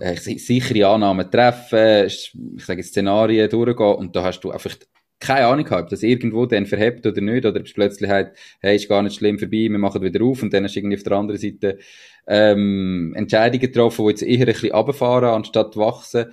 äh, 0.00 0.16
sichere 0.16 0.88
Annahmen 0.88 1.30
treffen, 1.30 2.06
ich 2.06 2.32
sage 2.64 2.82
Szenarien 2.82 3.50
durchgehen 3.50 3.94
und 3.94 4.16
da 4.16 4.24
hast 4.24 4.40
du 4.40 4.50
einfach 4.50 4.74
keine 5.20 5.46
Ahnung 5.46 5.64
gehabt, 5.64 5.84
ob 5.84 5.88
das 5.90 6.02
irgendwo 6.02 6.44
dann 6.46 6.66
verhebt 6.66 7.06
oder 7.06 7.20
nicht, 7.20 7.46
oder 7.46 7.60
ob 7.60 7.66
es 7.66 7.72
plötzlich 7.72 8.10
halt, 8.10 8.32
hey, 8.60 8.76
ist 8.76 8.88
gar 8.88 9.02
nicht 9.02 9.16
schlimm 9.16 9.38
vorbei, 9.38 9.68
wir 9.70 9.78
machen 9.78 10.02
wieder 10.02 10.22
auf 10.24 10.42
und 10.42 10.52
dann 10.52 10.64
hast 10.64 10.74
du 10.74 10.80
irgendwie 10.80 10.96
auf 10.96 11.02
der 11.02 11.12
anderen 11.12 11.40
Seite 11.40 11.78
ähm, 12.26 13.14
Entscheidungen 13.16 13.60
getroffen, 13.60 14.04
die 14.04 14.10
jetzt 14.10 14.22
eher 14.22 14.40
ein 14.40 14.46
bisschen 14.46 14.72
runterfahren, 14.72 15.30
anstatt 15.30 15.76
wachsen. 15.76 16.26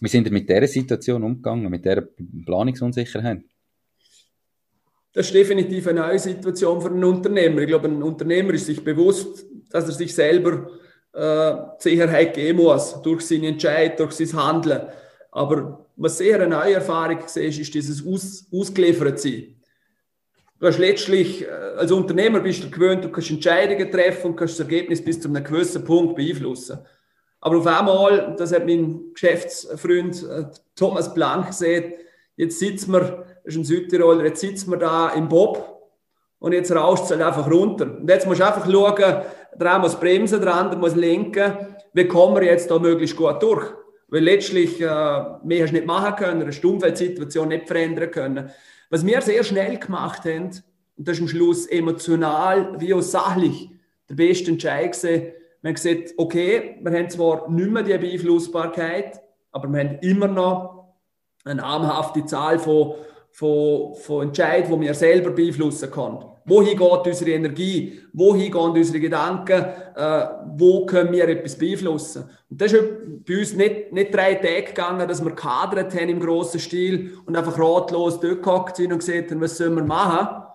Wie 0.00 0.08
sind 0.08 0.24
wir 0.24 0.32
mit 0.32 0.48
dieser 0.48 0.66
Situation 0.66 1.22
umgegangen, 1.22 1.70
mit 1.70 1.84
dieser 1.84 2.02
Planungsunsicherheit? 2.44 3.42
Das 5.12 5.26
ist 5.26 5.34
definitiv 5.34 5.86
eine 5.86 6.00
neue 6.00 6.18
Situation 6.18 6.80
für 6.80 6.90
einen 6.90 7.02
Unternehmer. 7.02 7.62
Ich 7.62 7.68
glaube, 7.68 7.88
ein 7.88 8.02
Unternehmer 8.02 8.52
ist 8.52 8.66
sich 8.66 8.84
bewusst, 8.84 9.46
dass 9.70 9.86
er 9.88 9.94
sich 9.94 10.14
selber 10.14 10.70
äh, 11.14 11.54
Sicherheit 11.78 12.34
geben 12.34 12.58
muss, 12.58 13.00
durch 13.00 13.22
seine 13.22 13.48
Entscheidung, 13.48 13.96
durch 13.96 14.12
sein 14.12 14.38
Handeln. 14.38 14.82
Aber 15.30 15.86
was 15.96 16.18
sehr 16.18 16.36
eine 16.36 16.48
neue 16.48 16.74
Erfahrung 16.74 17.18
ist, 17.24 17.36
ist 17.38 17.74
dieses 17.74 18.06
Aus, 18.06 18.46
ausgeliefert 18.52 19.18
sein. 19.18 19.56
Du 20.58 20.66
hast 20.66 20.78
letztlich, 20.78 21.42
äh, 21.42 21.48
als 21.48 21.92
Unternehmer 21.92 22.40
bist 22.40 22.64
du 22.64 22.70
gewöhnt, 22.70 23.02
du 23.02 23.10
kannst 23.10 23.30
Entscheidungen 23.30 23.90
treffen 23.90 24.32
und 24.32 24.36
kannst 24.36 24.60
das 24.60 24.66
Ergebnis 24.66 25.02
bis 25.02 25.18
zu 25.18 25.28
einem 25.28 25.42
gewissen 25.42 25.82
Punkt 25.84 26.16
beeinflussen. 26.16 26.78
Aber 27.40 27.58
auf 27.58 27.66
einmal, 27.66 28.34
das 28.38 28.52
hat 28.52 28.66
mein 28.66 29.12
Geschäftsfreund 29.12 30.22
äh, 30.24 30.44
Thomas 30.74 31.12
Blank 31.12 31.48
gesehen, 31.48 31.92
jetzt 32.36 32.58
sitzen 32.58 32.92
wir, 32.92 33.24
das 33.44 33.54
ist 33.54 33.56
ein 33.56 33.64
Südtiroler, 33.64 34.24
jetzt 34.24 34.40
sitzen 34.40 34.70
wir 34.70 34.78
da 34.78 35.10
im 35.10 35.28
Bob 35.28 35.90
und 36.38 36.52
jetzt 36.52 36.72
rauscht 36.72 37.04
es 37.04 37.10
halt 37.10 37.22
einfach 37.22 37.50
runter. 37.50 37.98
Und 37.98 38.08
jetzt 38.08 38.26
musst 38.26 38.40
du 38.40 38.46
einfach 38.46 38.70
schauen, 38.70 39.22
der 39.54 39.78
muss 39.78 39.98
bremsen, 39.98 40.40
der 40.40 40.54
andere 40.54 40.80
muss 40.80 40.94
lenken, 40.94 41.52
wie 41.92 42.06
kommen 42.06 42.36
wir 42.36 42.44
jetzt 42.44 42.70
da 42.70 42.78
möglichst 42.78 43.16
gut 43.16 43.42
durch? 43.42 43.72
Weil 44.08 44.22
letztlich, 44.22 44.80
äh, 44.80 44.84
mehr 44.84 45.62
hast 45.62 45.70
du 45.70 45.76
nicht 45.76 45.86
machen 45.86 46.16
können, 46.16 46.42
eine 46.42 46.52
Stummfeldsituation 46.52 47.48
nicht 47.48 47.66
verändern 47.66 48.10
können. 48.10 48.50
Was 48.90 49.04
wir 49.04 49.20
sehr 49.20 49.42
schnell 49.42 49.78
gemacht 49.78 50.24
haben, 50.24 50.50
und 50.96 51.08
das 51.08 51.16
ist 51.16 51.22
am 51.22 51.28
Schluss 51.28 51.66
emotional 51.66 52.80
wie 52.80 52.94
auch 52.94 53.02
sachlich 53.02 53.70
der 54.08 54.14
beste 54.14 54.50
Entscheid 54.50 54.92
gewesen, 54.92 55.32
haben 55.66 55.74
gesagt, 55.74 56.14
okay, 56.16 56.76
wir 56.80 56.92
haben 56.92 57.10
zwar 57.10 57.50
nicht 57.50 57.70
mehr 57.70 57.82
die 57.82 57.98
Beeinflussbarkeit, 57.98 59.20
aber 59.52 59.68
wir 59.68 59.80
haben 59.80 59.98
immer 60.00 60.28
noch 60.28 60.94
eine 61.44 61.60
namhafte 61.60 62.24
Zahl 62.24 62.58
von, 62.58 62.94
von, 63.30 63.94
von 63.94 64.28
Entscheidungen, 64.28 64.80
die 64.80 64.86
wir 64.86 64.94
selber 64.94 65.30
beeinflussen 65.30 65.90
können. 65.90 66.24
Wohin 66.48 66.78
geht 66.78 67.06
unsere 67.06 67.30
Energie? 67.32 68.00
Wohin 68.12 68.52
gehen 68.52 68.70
unsere 68.70 69.00
Gedanken? 69.00 69.64
Äh, 69.96 70.26
wo 70.56 70.86
können 70.86 71.12
wir 71.12 71.28
etwas 71.28 71.58
beeinflussen? 71.58 72.30
Und 72.48 72.60
das 72.60 72.72
ist 72.72 72.84
bei 73.26 73.38
uns 73.38 73.54
nicht, 73.54 73.92
nicht 73.92 74.14
drei 74.14 74.34
Tage 74.36 74.62
gegangen, 74.62 75.08
dass 75.08 75.24
wir 75.24 75.32
kadert 75.32 75.92
haben 75.94 76.08
im 76.08 76.20
grossen 76.20 76.60
Stil 76.60 77.18
und 77.26 77.36
einfach 77.36 77.58
ratlos 77.58 78.20
dort 78.20 78.44
gehockt 78.44 78.76
sind 78.76 78.92
und 78.92 79.00
gesagt 79.00 79.32
haben, 79.32 79.40
was 79.40 79.58
sollen 79.58 79.74
wir 79.74 79.82
machen? 79.82 80.45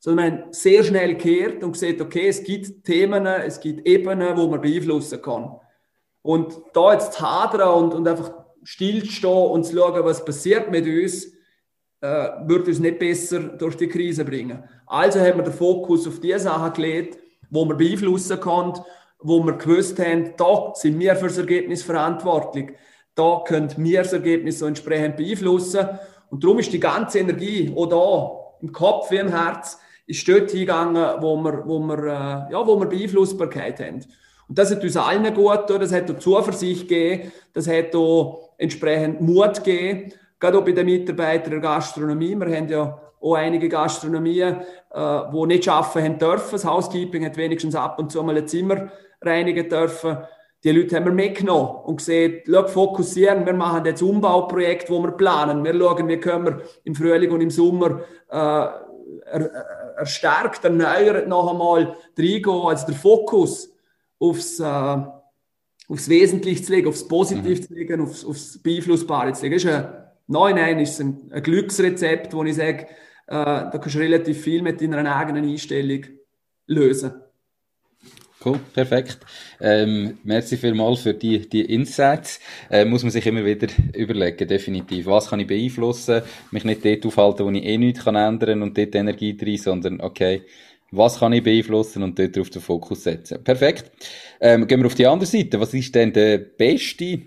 Sondern 0.00 0.26
haben 0.26 0.52
sehr 0.52 0.84
schnell 0.84 1.14
gekehrt 1.14 1.64
und 1.64 1.72
gesagt, 1.72 2.00
okay, 2.00 2.28
es 2.28 2.44
gibt 2.44 2.84
Themen, 2.84 3.26
es 3.26 3.60
gibt 3.60 3.86
Ebenen, 3.86 4.36
wo 4.36 4.46
man 4.46 4.60
beeinflussen 4.60 5.20
kann. 5.20 5.58
Und 6.22 6.60
da 6.72 6.92
jetzt 6.92 7.14
zu 7.14 7.20
hadern 7.20 7.84
und, 7.84 7.94
und 7.94 8.08
einfach 8.08 8.32
stillstehen 8.62 9.50
und 9.50 9.64
zu 9.64 9.76
schauen, 9.76 10.04
was 10.04 10.24
passiert 10.24 10.70
mit 10.70 10.86
uns, 10.86 11.32
äh, 12.00 12.28
wird 12.46 12.68
uns 12.68 12.78
nicht 12.78 12.98
besser 12.98 13.40
durch 13.40 13.76
die 13.76 13.88
Krise 13.88 14.24
bringen. 14.24 14.62
Also 14.86 15.20
haben 15.20 15.38
wir 15.38 15.44
den 15.44 15.52
Fokus 15.52 16.06
auf 16.06 16.20
die 16.20 16.38
Sachen 16.38 16.72
gelegt, 16.74 17.18
wo 17.50 17.64
wir 17.64 17.74
beeinflussen 17.74 18.38
können, 18.40 18.74
wo 19.20 19.42
wir 19.42 19.54
gewusst 19.54 19.98
haben, 19.98 20.34
da 20.36 20.72
sind 20.74 20.98
wir 20.98 21.16
für 21.16 21.26
das 21.26 21.38
Ergebnis 21.38 21.82
verantwortlich. 21.82 22.72
Da 23.14 23.42
können 23.44 23.72
wir 23.76 24.02
das 24.02 24.12
Ergebnis 24.12 24.60
so 24.60 24.66
entsprechend 24.66 25.16
beeinflussen. 25.16 25.88
Und 26.30 26.44
darum 26.44 26.58
ist 26.60 26.72
die 26.72 26.78
ganze 26.78 27.18
Energie 27.18 27.72
auch 27.74 27.86
da, 27.86 28.64
im 28.64 28.72
Kopf 28.72 29.10
wie 29.10 29.16
im 29.16 29.28
Herz, 29.28 29.78
ist 30.08 30.26
dort 30.26 30.50
hingegangen, 30.50 31.20
wo 31.20 31.36
wir, 31.36 31.62
wo 31.66 31.78
wir, 31.78 31.98
äh, 31.98 32.52
ja, 32.52 32.66
wo 32.66 32.80
wir 32.80 32.86
Beeinflussbarkeit 32.86 33.78
haben. 33.80 34.04
Und 34.48 34.58
das 34.58 34.70
hat 34.70 34.82
uns 34.82 34.96
allen 34.96 35.34
gut 35.34 35.66
getan, 35.66 35.80
das 35.80 35.92
hat 35.92 36.10
auch 36.10 36.18
Zuversicht 36.18 36.88
gegeben, 36.88 37.30
das 37.52 37.68
hat 37.68 37.94
auch 37.94 38.54
entsprechend 38.56 39.20
Mut 39.20 39.62
gegeben, 39.62 40.12
gerade 40.40 40.58
auch 40.58 40.64
bei 40.64 40.72
den 40.72 40.86
Mitarbeitern 40.86 41.50
der 41.50 41.60
Gastronomie. 41.60 42.34
Wir 42.34 42.56
haben 42.56 42.68
ja 42.68 42.98
auch 43.20 43.34
einige 43.34 43.68
Gastronomien, 43.68 44.56
äh, 44.94 45.20
die 45.32 45.46
nicht 45.46 45.68
arbeiten 45.68 46.04
haben 46.04 46.18
dürfen. 46.18 46.52
Das 46.52 46.64
Housekeeping 46.64 47.26
hat 47.26 47.36
wenigstens 47.36 47.74
ab 47.74 47.98
und 47.98 48.10
zu 48.10 48.22
mal 48.22 48.36
ein 48.36 48.48
Zimmer 48.48 48.90
reinigen 49.20 49.68
dürfen. 49.68 50.16
Die 50.64 50.70
Leute 50.72 50.96
haben 50.96 51.04
wir 51.04 51.12
mitgenommen 51.12 51.84
und 51.84 51.96
gesehen, 51.98 52.40
schau, 52.46 52.66
fokussieren, 52.66 53.44
wir 53.44 53.52
machen 53.52 53.84
jetzt 53.84 54.02
Umbauprojekt, 54.02 54.90
wo 54.90 55.00
wir 55.02 55.12
planen. 55.12 55.62
Wir 55.62 55.78
schauen, 55.78 56.08
wie 56.08 56.16
können 56.16 56.46
wir 56.46 56.62
im 56.84 56.94
Frühling 56.94 57.30
und 57.30 57.42
im 57.42 57.50
Sommer 57.50 58.00
äh, 58.30 58.66
erstärkt, 59.98 60.64
erneuert 60.64 61.28
noch 61.28 61.50
einmal 61.50 61.96
reingehen. 62.16 62.66
Also 62.66 62.86
der 62.86 62.94
Fokus 62.94 63.72
aufs, 64.18 64.60
äh, 64.60 64.64
aufs 65.88 66.08
Wesentliche 66.08 66.62
zu 66.62 66.72
legen, 66.72 66.88
aufs 66.88 67.06
Positive 67.06 67.48
mhm. 67.48 67.62
zu 67.62 67.74
legen, 67.74 68.00
aufs, 68.00 68.24
aufs 68.24 68.58
Beeinflussbare 68.62 69.32
zu 69.32 69.42
legen. 69.42 69.54
Das 69.54 69.64
ist 69.64 69.70
ein, 69.70 69.92
nein, 70.26 70.54
nein, 70.56 70.78
ist 70.80 71.00
ein, 71.00 71.30
ein 71.30 71.42
Glücksrezept, 71.42 72.32
wo 72.34 72.44
ich 72.44 72.56
sage, 72.56 72.86
äh, 73.26 73.34
da 73.34 73.70
kannst 73.70 73.94
du 73.94 73.98
relativ 73.98 74.40
viel 74.42 74.62
mit 74.62 74.80
deiner 74.80 75.14
eigenen 75.14 75.44
Einstellung 75.44 76.04
lösen. 76.66 77.12
Cool, 78.44 78.60
perfekt. 78.72 79.18
Ähm, 79.60 80.18
merci 80.22 80.56
vielmals 80.56 81.00
für 81.00 81.12
die, 81.12 81.48
die 81.48 81.62
Insights. 81.62 82.38
Äh, 82.70 82.84
muss 82.84 83.02
man 83.02 83.10
sich 83.10 83.26
immer 83.26 83.44
wieder 83.44 83.66
überlegen, 83.94 84.46
definitiv. 84.46 85.06
Was 85.06 85.30
kann 85.30 85.40
ich 85.40 85.48
beeinflussen? 85.48 86.22
Mich 86.52 86.62
nicht 86.62 86.84
dort 86.84 87.04
aufhalten, 87.04 87.46
wo 87.46 87.50
ich 87.50 87.64
eh 87.64 87.78
nichts 87.78 88.04
kann 88.04 88.14
ändern 88.14 88.62
und 88.62 88.78
dort 88.78 88.94
Energie 88.94 89.36
drin, 89.36 89.56
sondern 89.56 90.00
okay, 90.00 90.42
was 90.92 91.18
kann 91.18 91.32
ich 91.32 91.42
beeinflussen 91.42 92.04
und 92.04 92.16
dort 92.16 92.38
auf 92.38 92.50
den 92.50 92.62
Fokus 92.62 93.02
setzen. 93.02 93.42
Perfekt. 93.42 93.90
Ähm, 94.40 94.68
gehen 94.68 94.80
wir 94.80 94.86
auf 94.86 94.94
die 94.94 95.06
andere 95.06 95.26
Seite. 95.26 95.58
Was 95.58 95.74
ist 95.74 95.94
denn 95.96 96.12
der 96.12 96.38
beste 96.38 97.22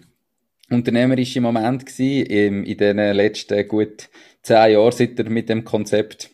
unternehmerische 0.70 1.42
Moment 1.42 1.86
gewesen 1.86 2.26
in, 2.26 2.64
in 2.64 2.78
den 2.78 2.98
letzten 2.98 3.68
gut 3.68 4.10
zehn 4.44 4.72
Jahren, 4.72 4.94
seit 4.94 5.18
wir 5.18 5.30
mit 5.30 5.50
dem 5.50 5.66
Konzept 5.66 6.32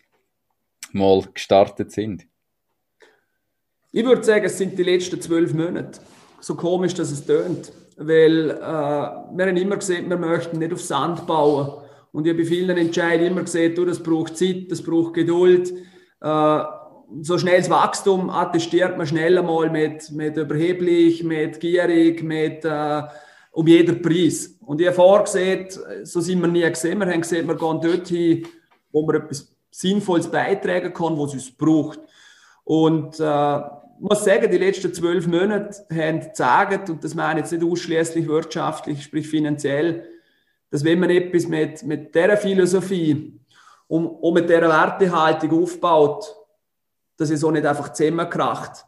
mal 0.91 1.23
gestartet 1.33 1.91
sind? 1.91 2.27
Ich 3.97 4.05
würde 4.05 4.23
sagen, 4.23 4.45
es 4.45 4.59
sind 4.59 4.77
die 4.77 4.83
letzten 4.83 5.19
zwölf 5.19 5.55
Monate. 5.55 5.99
So 6.39 6.53
komisch, 6.53 6.93
dass 6.93 7.09
es 7.09 7.25
tönt. 7.25 7.71
Weil 7.95 8.51
äh, 8.51 8.61
wir 8.61 9.45
haben 9.47 9.57
immer 9.57 9.77
gesehen, 9.77 10.07
wir 10.07 10.17
möchten 10.17 10.59
nicht 10.59 10.71
auf 10.71 10.83
Sand 10.83 11.25
bauen. 11.25 11.81
Und 12.11 12.27
ich 12.27 12.33
habe 12.33 12.43
bei 12.43 12.47
vielen 12.47 12.77
Entscheidungen 12.77 13.31
immer 13.31 13.41
gesehen, 13.41 13.73
du, 13.73 13.85
das 13.85 14.03
braucht 14.03 14.37
Zeit, 14.37 14.67
das 14.69 14.83
braucht 14.83 15.15
Geduld. 15.15 15.73
Äh, 16.21 16.59
so 17.21 17.39
schnelles 17.39 17.71
Wachstum 17.71 18.29
attestiert 18.29 18.99
man 18.99 19.07
schnell 19.07 19.35
einmal 19.35 19.71
mit, 19.71 20.11
mit 20.11 20.37
überheblich, 20.37 21.23
mit 21.23 21.59
gierig, 21.59 22.21
mit 22.21 22.65
äh, 22.65 23.01
um 23.51 23.65
jeden 23.65 24.03
Preis. 24.03 24.59
Und 24.63 24.79
ich 24.79 24.85
habe 24.85 24.95
vorgesehen, 24.95 25.69
so 26.03 26.21
sind 26.21 26.39
wir 26.39 26.47
nie 26.47 26.69
gesehen. 26.69 26.99
Wir 26.99 27.07
haben 27.07 27.21
gesehen, 27.21 27.47
wir 27.47 27.55
gehen 27.55 27.81
dorthin, 27.81 28.45
wo 28.91 29.07
wir 29.07 29.15
etwas 29.15 29.51
Sinnvolles 29.71 30.27
beitragen 30.27 30.93
kann, 30.93 31.17
was 31.17 31.33
es 31.33 31.49
braucht. 31.49 31.99
Und 32.63 33.19
äh, 33.19 33.59
muss 33.99 34.23
sagen, 34.23 34.49
die 34.51 34.57
letzten 34.57 34.93
zwölf 34.93 35.27
Monate 35.27 35.85
haben 35.91 36.19
gezeigt, 36.21 36.89
und 36.89 37.03
das 37.03 37.15
meine 37.15 37.39
ich 37.39 37.45
jetzt 37.45 37.59
nicht 37.59 37.71
ausschließlich 37.71 38.27
wirtschaftlich, 38.27 39.03
sprich 39.03 39.27
finanziell, 39.27 40.07
dass 40.69 40.83
wenn 40.83 40.99
man 40.99 41.09
etwas 41.09 41.47
mit, 41.47 41.83
mit 41.83 42.13
dieser 42.13 42.37
Philosophie 42.37 43.39
und, 43.87 44.05
und 44.05 44.33
mit 44.33 44.49
dieser 44.49 44.69
Wertehaltung 44.69 45.63
aufbaut, 45.63 46.35
dass 47.17 47.29
es 47.29 47.43
auch 47.43 47.51
nicht 47.51 47.65
einfach 47.65 47.93
zusammenkracht. 47.93 48.85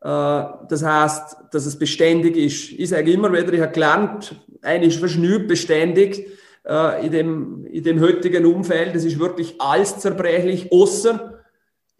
Äh, 0.00 0.44
das 0.68 0.82
heißt, 0.82 1.36
dass 1.52 1.66
es 1.66 1.78
beständig 1.78 2.36
ist. 2.36 2.72
Ich 2.72 2.88
sage 2.88 3.12
immer 3.12 3.32
wieder, 3.32 3.52
ich 3.52 3.60
habe 3.60 3.72
gelernt, 3.72 4.34
eigentlich 4.62 5.00
nichts 5.16 5.48
beständig 5.48 6.26
äh, 6.64 7.06
in, 7.06 7.12
dem, 7.12 7.66
in 7.66 7.82
dem 7.82 8.00
heutigen 8.00 8.44
Umfeld. 8.44 8.94
Es 8.94 9.04
ist 9.04 9.18
wirklich 9.18 9.60
alles 9.60 9.98
zerbrechlich, 9.98 10.70
außer 10.72 11.39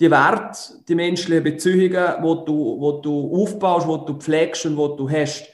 die 0.01 0.11
Werte, 0.11 0.59
die 0.89 0.95
menschlichen 0.95 1.45
Beziehungen, 1.45 2.15
wo 2.23 2.37
du, 2.37 2.81
wo 2.81 2.93
du 3.01 3.43
aufbaust, 3.43 3.87
wo 3.87 3.99
du 3.99 4.15
pflegst 4.15 4.67
und 4.67 4.77
wo 4.77 4.89
du 4.89 5.09
hast. 5.09 5.45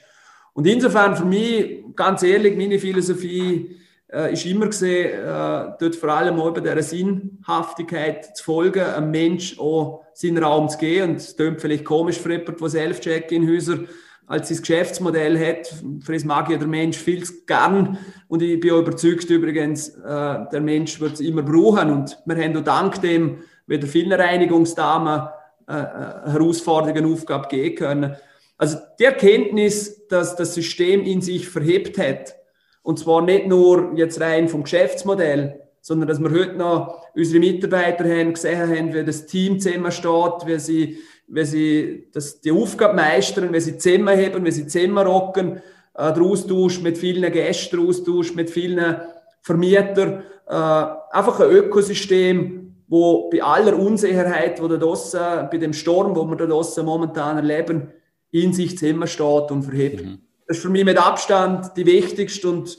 Und 0.53 0.65
insofern 0.65 1.15
für 1.15 1.25
mich, 1.25 1.83
ganz 1.95 2.23
ehrlich, 2.23 2.57
meine 2.57 2.79
Philosophie 2.79 3.77
äh, 4.11 4.33
ist 4.33 4.45
immer 4.45 4.67
gesehen, 4.67 5.11
äh, 5.11 5.73
dort 5.79 5.95
vor 5.95 6.09
allem 6.09 6.39
auch 6.39 6.53
bei 6.53 6.61
dieser 6.61 6.81
Sinnhaftigkeit 6.81 8.35
zu 8.37 8.43
folgen, 8.43 8.81
einem 8.81 9.11
Mensch 9.11 9.59
auch 9.59 10.05
seinen 10.13 10.43
Raum 10.43 10.69
zu 10.69 10.77
geben. 10.77 11.11
Und 11.11 11.15
es 11.17 11.35
klingt 11.35 11.61
vielleicht 11.61 11.85
komisch 11.85 12.17
für 12.17 12.31
jemanden, 12.31 12.55
der 12.57 12.69
Self-Check-In-Häuser 12.69 13.79
als 14.25 14.49
sein 14.49 14.57
Geschäftsmodell 14.57 15.37
hat. 15.39 15.67
Für 16.03 16.13
das 16.13 16.25
mag 16.25 16.49
ja 16.49 16.57
der 16.57 16.67
Mensch 16.67 16.97
viel 16.97 17.23
zu 17.23 17.45
gern. 17.45 17.97
Und 18.27 18.41
ich 18.41 18.59
bin 18.59 18.71
auch 18.71 18.79
überzeugt 18.79 19.29
übrigens, 19.29 19.89
äh, 19.89 20.39
der 20.51 20.61
Mensch 20.61 20.99
wird 20.99 21.13
es 21.13 21.19
immer 21.19 21.43
brauchen. 21.43 21.91
Und 21.91 22.17
wir 22.25 22.35
haben 22.35 22.57
auch 22.57 22.63
dank 22.63 23.01
dem 23.01 23.37
wieder 23.67 23.87
vielen 23.87 24.13
Reinigungsdamen 24.13 25.27
äh, 25.67 25.73
äh 25.73 26.31
Herausforderungen, 26.31 27.13
Aufgabe 27.13 27.47
geben 27.49 27.75
können. 27.75 28.15
Also 28.57 28.77
die 28.99 29.03
Erkenntnis, 29.03 30.07
dass 30.07 30.35
das 30.35 30.55
System 30.55 31.03
in 31.03 31.21
sich 31.21 31.47
verhebt 31.47 31.97
hat, 31.97 32.35
und 32.81 32.97
zwar 32.97 33.21
nicht 33.21 33.47
nur 33.47 33.91
jetzt 33.95 34.19
rein 34.19 34.47
vom 34.47 34.63
Geschäftsmodell, 34.63 35.61
sondern 35.81 36.07
dass 36.07 36.19
wir 36.19 36.31
heute 36.31 36.55
noch 36.55 37.05
unsere 37.15 37.39
Mitarbeiter 37.39 38.03
haben, 38.05 38.33
gesehen 38.33 38.59
haben, 38.59 38.93
wie 38.93 39.03
das 39.03 39.25
Team 39.25 39.59
zusammensteht, 39.59 40.45
wie 40.45 40.59
sie, 40.59 40.97
wie 41.27 41.45
sie 41.45 42.07
das, 42.13 42.41
die 42.41 42.51
Aufgabe 42.51 42.95
meistern, 42.95 43.53
wie 43.53 43.59
sie 43.59 43.77
zusammenheben, 43.77 44.43
wie 44.45 44.51
sie 44.51 44.67
zusammenrocken, 44.67 45.57
äh, 45.93 46.13
der 46.13 46.21
Austausch 46.23 46.81
mit 46.81 46.97
vielen 46.97 47.31
Gästen, 47.31 47.77
der 47.77 47.87
Austausch 47.87 48.33
mit 48.35 48.49
vielen 48.49 48.97
Vermietern, 49.41 50.23
äh, 50.47 50.85
einfach 51.11 51.39
ein 51.39 51.51
Ökosystem, 51.51 52.66
wo 52.87 53.29
bei 53.29 53.43
aller 53.43 53.77
Unsicherheit, 53.77 54.61
wo 54.61 54.67
da 54.67 54.77
draussen, 54.77 55.19
bei 55.51 55.57
dem 55.57 55.73
Sturm, 55.73 56.15
wo 56.15 56.25
wir 56.25 56.37
da 56.37 56.45
draussen 56.45 56.85
momentan 56.85 57.37
erleben, 57.37 57.91
in 58.31 58.53
sich 58.53 58.77
zusammensteht 58.77 59.51
und 59.51 59.63
verhebt. 59.63 60.05
Mhm. 60.05 60.19
Das 60.47 60.57
ist 60.57 60.63
für 60.63 60.69
mich 60.69 60.85
mit 60.85 60.97
Abstand 60.97 61.75
die 61.75 61.85
wichtigste 61.85 62.49
und 62.49 62.77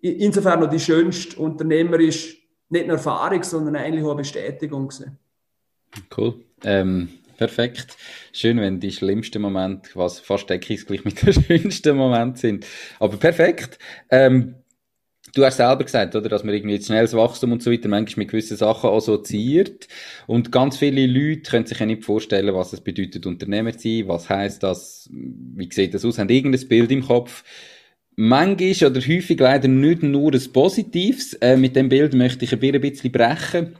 insofern 0.00 0.60
noch 0.60 0.70
die 0.70 0.80
schönste 0.80 1.36
unternehmerisch, 1.38 2.38
nicht 2.68 2.86
nur 2.86 2.96
Erfahrung, 2.96 3.42
sondern 3.42 3.76
eigentlich 3.76 4.04
auch 4.04 4.10
eine 4.10 4.18
Bestätigung. 4.18 4.88
Gewesen. 4.88 5.18
Cool. 6.16 6.34
Ähm, 6.64 7.08
perfekt. 7.36 7.96
Schön, 8.32 8.60
wenn 8.60 8.80
die 8.80 8.92
schlimmsten 8.92 9.42
Momente 9.42 9.90
was 9.94 10.18
fast 10.18 10.48
deckungsgleich 10.48 11.04
mit 11.04 11.22
den 11.22 11.32
schönsten 11.44 11.96
Momenten 11.96 12.36
sind. 12.36 12.66
Aber 12.98 13.16
perfekt. 13.16 13.78
Ähm, 14.10 14.56
Du 15.34 15.46
hast 15.46 15.56
selber 15.56 15.84
gesagt, 15.84 16.14
oder, 16.14 16.28
dass 16.28 16.44
man 16.44 16.54
irgendwie 16.54 16.80
schnelles 16.82 17.14
Wachstum 17.14 17.52
und 17.52 17.62
so 17.62 17.72
weiter 17.72 17.88
manchmal 17.88 18.24
mit 18.24 18.32
gewissen 18.32 18.56
Sachen 18.56 18.90
assoziiert. 18.90 19.88
Und 20.26 20.52
ganz 20.52 20.76
viele 20.76 21.06
Leute 21.06 21.50
können 21.50 21.64
sich 21.64 21.78
ja 21.78 21.86
nicht 21.86 22.04
vorstellen, 22.04 22.54
was 22.54 22.74
es 22.74 22.82
bedeutet, 22.82 23.24
Unternehmer 23.24 23.72
zu 23.72 23.88
sein. 23.88 24.08
Was 24.08 24.28
heißt 24.28 24.62
das? 24.62 25.08
Wie 25.10 25.72
sieht 25.72 25.94
das 25.94 26.04
aus? 26.04 26.18
Haben 26.18 26.28
irgendein 26.28 26.68
Bild 26.68 26.92
im 26.92 27.02
Kopf? 27.02 27.44
Manchmal 28.14 28.90
oder 28.90 29.00
häufig 29.00 29.40
leider 29.40 29.68
nicht 29.68 30.02
nur 30.02 30.34
ein 30.34 30.52
Positives. 30.52 31.32
Äh, 31.34 31.56
mit 31.56 31.76
dem 31.76 31.88
Bild 31.88 32.12
möchte 32.12 32.44
ich 32.44 32.52
ein 32.52 32.80
bisschen 32.80 33.10
brechen. 33.10 33.78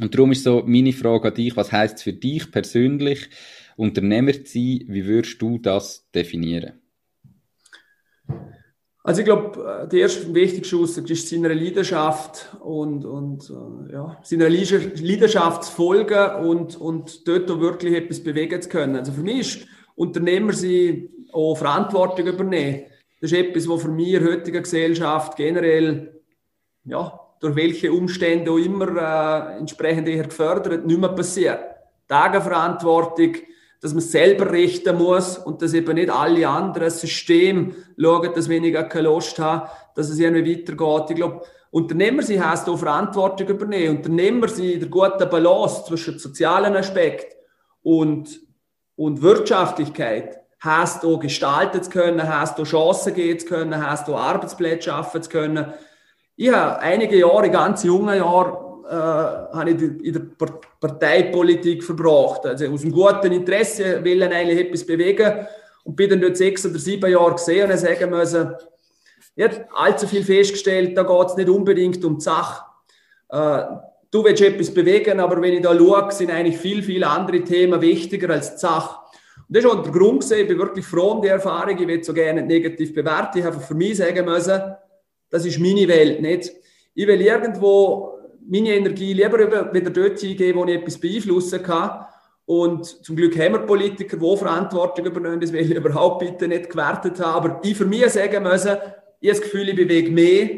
Und 0.00 0.14
darum 0.14 0.30
ist 0.30 0.44
so 0.44 0.62
meine 0.64 0.92
Frage 0.92 1.28
an 1.28 1.34
dich, 1.34 1.56
was 1.56 1.72
heißt 1.72 1.96
es 1.96 2.02
für 2.04 2.12
dich 2.12 2.52
persönlich, 2.52 3.28
Unternehmer 3.76 4.32
zu 4.32 4.44
sein? 4.44 4.84
Wie 4.86 5.06
würdest 5.06 5.42
du 5.42 5.58
das 5.58 6.08
definieren? 6.14 6.74
Also 9.08 9.20
ich 9.20 9.24
glaube, 9.24 9.84
äh, 9.84 9.88
die 9.88 10.00
erste 10.00 10.34
wichtigste 10.34 10.76
Aussage 10.76 11.14
ist 11.14 11.30
seiner 11.30 11.54
Leidenschaft 11.54 12.54
und, 12.60 13.06
und 13.06 13.48
äh, 13.48 13.94
ja, 13.94 14.18
seiner 14.22 14.50
Leidenschaft 14.50 15.64
zu 15.64 15.72
folgen 15.72 16.46
und, 16.46 16.76
und 16.76 17.26
dort 17.26 17.50
auch 17.50 17.58
wirklich 17.58 17.94
etwas 17.94 18.22
bewegen 18.22 18.60
zu 18.60 18.68
können. 18.68 18.96
Also 18.96 19.12
für 19.12 19.22
mich 19.22 19.62
ist 19.62 19.68
Unternehmer 19.94 20.52
sie 20.52 21.08
auch 21.32 21.56
Verantwortung 21.56 22.26
übernehmen. 22.26 22.84
Das 23.22 23.32
ist 23.32 23.38
etwas, 23.38 23.66
was 23.66 23.80
für 23.80 23.88
mich 23.88 24.12
in 24.12 24.22
der 24.22 24.30
heutigen 24.30 24.62
Gesellschaft 24.62 25.36
generell, 25.38 26.20
ja, 26.84 27.18
durch 27.40 27.56
welche 27.56 27.90
Umstände 27.90 28.50
auch 28.50 28.58
immer 28.58 29.54
äh, 29.54 29.58
entsprechend 29.58 30.06
eher 30.06 30.24
gefördert, 30.24 30.84
nicht 30.84 31.00
mehr 31.00 31.08
passiert. 31.08 31.60
Tageverantwortung, 32.08 33.36
dass 33.80 33.92
man 33.92 34.02
selber 34.02 34.50
richten 34.50 34.96
muss 34.96 35.38
und 35.38 35.62
dass 35.62 35.72
eben 35.72 35.94
nicht 35.94 36.10
alle 36.10 36.48
anderen 36.48 36.90
Systeme 36.90 37.74
schauen, 38.00 38.32
dass 38.34 38.48
ich 38.48 38.74
keine 38.74 39.08
Lust 39.08 39.38
habe, 39.38 39.68
dass 39.94 40.10
es 40.10 40.18
irgendwie 40.18 40.66
weitergeht. 40.66 41.10
Ich 41.10 41.16
glaube, 41.16 41.42
Unternehmer 41.70 42.22
sie 42.22 42.40
heißt 42.40 42.68
auch 42.68 42.78
Verantwortung 42.78 43.46
übernehmen. 43.46 43.98
Unternehmer 43.98 44.48
sie 44.48 44.78
der 44.78 44.88
guten 44.88 45.28
Balance 45.28 45.84
zwischen 45.86 46.18
sozialen 46.18 46.74
Aspekt 46.76 47.36
und, 47.82 48.40
und 48.96 49.22
Wirtschaftlichkeit 49.22 50.40
heißt 50.64 51.04
auch 51.04 51.20
gestalten 51.20 51.82
zu 51.82 51.90
können, 51.90 52.26
heißt 52.26 52.58
auch 52.58 52.64
Chancen 52.64 53.14
geben 53.14 53.38
zu 53.38 53.46
können, 53.46 53.86
heißt 53.86 54.08
auch 54.08 54.18
Arbeitsplätze 54.18 54.90
schaffen 54.90 55.22
zu 55.22 55.30
können. 55.30 55.72
Ich 56.36 56.52
habe 56.52 56.80
einige 56.80 57.18
Jahre, 57.18 57.50
ganz 57.50 57.84
junge 57.84 58.16
Jahre, 58.16 58.67
äh, 58.88 58.92
habe 58.92 59.70
ich 59.70 59.82
in 59.82 60.12
der 60.12 60.22
Parteipolitik 60.80 61.84
verbracht. 61.84 62.46
Also 62.46 62.68
aus 62.68 62.82
einem 62.82 62.92
guten 62.92 63.32
Interesse 63.32 64.02
will 64.02 64.22
ich 64.22 64.28
eigentlich 64.30 64.66
etwas 64.66 64.86
bewegen 64.86 65.46
und 65.84 65.96
bin 65.96 66.10
dann 66.10 66.20
dort 66.20 66.36
sechs 66.36 66.64
oder 66.64 66.78
sieben 66.78 67.10
Jahre 67.10 67.34
gesehen 67.34 67.70
und 67.70 67.78
sagen 67.78 68.10
müssen, 68.10 68.54
ich 69.36 69.44
habe 69.44 69.66
allzu 69.74 70.06
viel 70.06 70.24
festgestellt, 70.24 70.96
da 70.96 71.02
geht 71.02 71.26
es 71.28 71.36
nicht 71.36 71.48
unbedingt 71.48 72.04
um 72.04 72.18
die 72.18 72.24
Sache. 72.24 72.64
Äh, 73.28 73.62
du 74.10 74.24
willst 74.24 74.42
etwas 74.42 74.72
bewegen, 74.72 75.20
aber 75.20 75.40
wenn 75.40 75.54
ich 75.54 75.62
da 75.62 75.76
schaue, 75.76 76.10
sind 76.10 76.30
eigentlich 76.30 76.58
viel, 76.58 76.82
viel 76.82 77.04
andere 77.04 77.42
Themen 77.42 77.80
wichtiger 77.80 78.30
als 78.30 78.54
die 78.54 78.60
Sache. 78.60 78.98
Und 79.48 79.56
das 79.56 79.64
ist 79.64 79.70
auch 79.70 79.82
der 79.82 79.92
Grund 79.92 80.22
gewesen, 80.22 80.40
ich 80.40 80.48
bin 80.48 80.58
wirklich 80.58 80.86
froh 80.86 81.12
um 81.12 81.22
die 81.22 81.28
Erfahrung, 81.28 81.78
ich 81.78 81.86
will 81.86 82.02
so 82.02 82.12
gerne 82.12 82.42
nicht 82.42 82.64
negativ 82.64 82.92
bewerten, 82.92 83.38
ich 83.38 83.44
habe 83.44 83.60
für 83.60 83.74
mich 83.74 83.98
sagen 83.98 84.24
müssen, 84.24 84.60
das 85.30 85.44
ist 85.44 85.58
meine 85.58 85.86
Welt, 85.88 86.20
nicht? 86.20 86.52
Ich 86.94 87.06
will 87.06 87.20
irgendwo 87.20 88.17
meine 88.48 88.74
Energie 88.74 89.12
lieber 89.12 89.72
wieder 89.72 89.90
dort 89.90 90.18
hingeben, 90.18 90.58
wo 90.58 90.64
ich 90.64 90.74
etwas 90.74 90.98
beeinflussen 90.98 91.62
kann. 91.62 92.06
Und 92.46 92.86
zum 93.04 93.14
Glück 93.14 93.38
haben 93.38 93.52
wir 93.52 93.60
Politiker, 93.60 94.16
die 94.16 94.36
Verantwortung 94.36 95.04
übernehmen, 95.04 95.40
das 95.40 95.52
will 95.52 95.70
ich 95.70 95.76
überhaupt 95.76 96.20
bitte 96.20 96.48
nicht 96.48 96.70
gewertet 96.70 97.20
haben. 97.20 97.46
Aber 97.46 97.60
ich 97.62 97.76
für 97.76 97.84
mich 97.84 98.08
sagen 98.08 98.42
müssen, 98.42 98.76
ich 99.20 99.30
habe 99.30 99.40
das 99.40 99.42
Gefühl, 99.42 99.68
ich 99.68 99.76
bewege 99.76 100.10
mehr, 100.10 100.48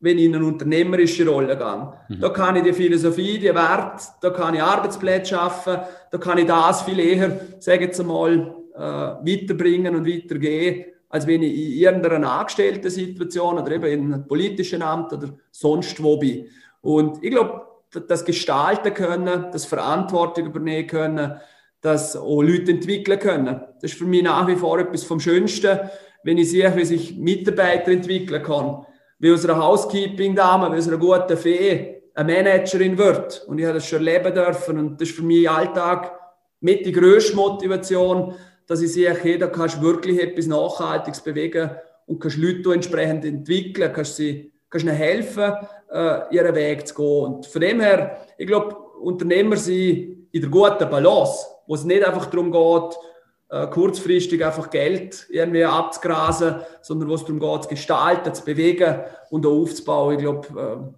wenn 0.00 0.18
ich 0.18 0.24
in 0.24 0.36
eine 0.36 0.46
unternehmerische 0.46 1.28
Rolle 1.28 1.56
gehe. 1.56 2.16
Mhm. 2.16 2.20
Da 2.20 2.28
kann 2.30 2.56
ich 2.56 2.62
die 2.62 2.72
Philosophie, 2.72 3.38
die 3.38 3.54
Werte, 3.54 4.04
da 4.22 4.30
kann 4.30 4.54
ich 4.54 4.62
Arbeitsplätze 4.62 5.34
schaffen, 5.34 5.78
da 6.10 6.18
kann 6.18 6.38
ich 6.38 6.46
das 6.46 6.82
viel 6.82 7.00
eher, 7.00 7.40
sage 7.58 7.84
jetzt 7.84 8.00
einmal, 8.00 8.54
äh, 8.74 8.80
weiterbringen 8.80 9.96
und 9.96 10.06
weitergehen, 10.06 10.84
als 11.08 11.26
wenn 11.26 11.42
ich 11.42 11.52
in 11.52 11.72
irgendeiner 11.72 12.30
angestellten 12.30 12.90
Situation 12.90 13.58
oder 13.58 13.72
eben 13.72 13.86
in 13.86 14.12
einem 14.14 14.26
politischen 14.26 14.82
Amt 14.82 15.12
oder 15.12 15.30
sonst 15.50 16.02
wo 16.02 16.16
bin. 16.16 16.46
Und 16.80 17.22
ich 17.22 17.30
glaube, 17.30 17.66
das 18.08 18.24
gestalten 18.24 18.94
können, 18.94 19.46
das 19.52 19.64
Verantwortung 19.64 20.46
übernehmen 20.46 20.86
können, 20.86 21.40
das 21.80 22.16
auch 22.16 22.42
Leute 22.42 22.72
entwickeln 22.72 23.18
können. 23.18 23.60
Das 23.80 23.92
ist 23.92 23.98
für 23.98 24.04
mich 24.04 24.22
nach 24.22 24.46
wie 24.46 24.56
vor 24.56 24.78
etwas 24.78 25.04
vom 25.04 25.20
Schönsten, 25.20 25.78
wenn 26.24 26.38
ich 26.38 26.50
sehe, 26.50 26.74
wie 26.76 26.84
sich 26.84 27.16
Mitarbeiter 27.16 27.92
entwickeln 27.92 28.42
kann. 28.42 28.84
Wie 29.18 29.32
einer 29.32 29.62
Housekeeping-Dame, 29.62 30.72
wie 30.72 30.78
aus 30.78 30.88
einer 30.88 30.98
guten 30.98 31.36
Fee 31.36 32.02
eine 32.14 32.32
Managerin 32.32 32.98
wird. 32.98 33.44
Und 33.46 33.58
ich 33.58 33.64
habe 33.64 33.74
das 33.74 33.86
schon 33.86 34.06
erleben 34.06 34.34
dürfen. 34.34 34.78
Und 34.78 35.00
das 35.00 35.08
ist 35.08 35.16
für 35.16 35.22
mich 35.22 35.48
Alltag 35.48 36.12
mit 36.60 36.84
die 36.84 36.92
grösste 36.92 37.36
Motivation, 37.36 38.34
dass 38.66 38.82
ich 38.82 38.92
sehe, 38.92 39.12
okay, 39.12 39.38
da 39.38 39.46
kannst 39.46 39.78
du 39.78 39.82
wirklich 39.82 40.20
etwas 40.20 40.46
Nachhaltiges 40.46 41.20
bewegen 41.20 41.70
und 42.06 42.20
kannst 42.20 42.36
Leute 42.36 42.72
entsprechend 42.72 43.24
entwickeln, 43.24 43.92
kannst 43.92 44.16
sie 44.16 44.52
kannst 44.68 44.84
ihnen 44.84 44.94
helfen, 44.94 45.54
äh, 45.90 46.34
ihren 46.34 46.54
Weg 46.54 46.86
zu 46.86 46.94
gehen. 46.94 47.34
Und 47.34 47.46
von 47.46 47.60
dem 47.60 47.80
her, 47.80 48.18
ich 48.36 48.46
glaube, 48.46 48.74
Unternehmer 49.00 49.56
sind 49.56 50.28
in 50.32 50.40
der 50.40 50.50
guten 50.50 50.90
Balance, 50.90 51.46
wo 51.66 51.74
es 51.74 51.84
nicht 51.84 52.04
einfach 52.04 52.26
darum 52.26 52.50
geht, 52.52 52.98
äh, 53.50 53.66
kurzfristig 53.68 54.44
einfach 54.44 54.68
Geld 54.70 55.26
irgendwie 55.30 55.64
abzugrasen, 55.64 56.56
sondern 56.82 57.08
wo 57.08 57.14
es 57.14 57.22
darum 57.22 57.40
geht, 57.40 57.62
zu 57.62 57.68
gestalten, 57.70 58.34
zu 58.34 58.44
bewegen 58.44 59.00
und 59.30 59.46
auch 59.46 59.62
aufzubauen. 59.62 60.16
Ich 60.16 60.20
glaube, 60.20 60.94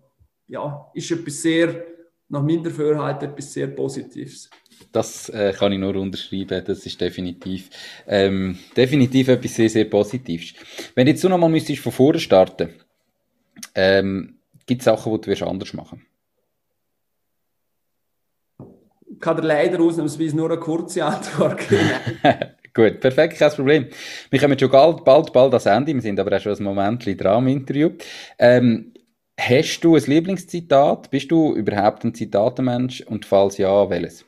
äh, 0.48 0.52
ja, 0.52 0.90
ist 0.94 1.10
etwas 1.10 1.42
sehr 1.42 1.84
nach 2.28 2.42
meinem 2.42 2.64
Dafürhalten 2.64 3.30
etwas 3.30 3.52
sehr 3.52 3.68
Positives. 3.68 4.50
Das 4.92 5.28
äh, 5.28 5.52
kann 5.56 5.72
ich 5.72 5.78
nur 5.78 5.94
unterschreiben. 5.96 6.64
Das 6.64 6.86
ist 6.86 7.00
definitiv, 7.00 7.70
ähm, 8.06 8.58
definitiv 8.76 9.28
etwas 9.28 9.54
sehr, 9.54 9.68
sehr 9.68 9.84
Positives. 9.84 10.54
Wenn 10.94 11.06
jetzt 11.06 11.22
du 11.22 11.28
nochmal 11.28 11.50
müsstest 11.50 11.82
von 11.82 11.92
vorne 11.92 12.18
starten, 12.18 12.70
ähm, 13.74 14.39
gibt 14.70 14.82
es 14.82 14.84
Sachen, 14.84 15.20
die 15.20 15.34
du 15.34 15.46
anders 15.46 15.74
machen 15.74 16.06
Ich 19.10 19.18
kann 19.18 19.36
dir 19.36 19.42
leider 19.42 19.80
ausnahmsweise 19.80 20.36
nur 20.36 20.48
eine 20.48 20.60
kurze 20.60 21.04
Antwort 21.04 21.68
geben. 21.68 21.90
Gut, 22.72 23.00
perfekt, 23.00 23.36
kein 23.36 23.50
Problem. 23.50 23.88
Wir 24.30 24.38
kommen 24.38 24.56
schon 24.56 24.70
bald, 24.70 25.04
bald, 25.04 25.32
bald 25.32 25.52
ans 25.52 25.66
Ende. 25.66 25.92
Wir 25.92 26.00
sind 26.00 26.20
aber 26.20 26.36
auch 26.36 26.40
schon 26.40 26.56
ein 26.56 26.62
Moment 26.62 27.04
dran 27.20 27.42
im 27.42 27.48
Interview. 27.48 27.90
Ähm, 28.38 28.94
hast 29.38 29.80
du 29.80 29.96
ein 29.96 30.04
Lieblingszitat? 30.04 31.10
Bist 31.10 31.32
du 31.32 31.52
überhaupt 31.52 32.04
ein 32.04 32.14
Zitatenmensch? 32.14 33.00
Und 33.00 33.26
falls 33.26 33.58
ja, 33.58 33.90
welches? 33.90 34.24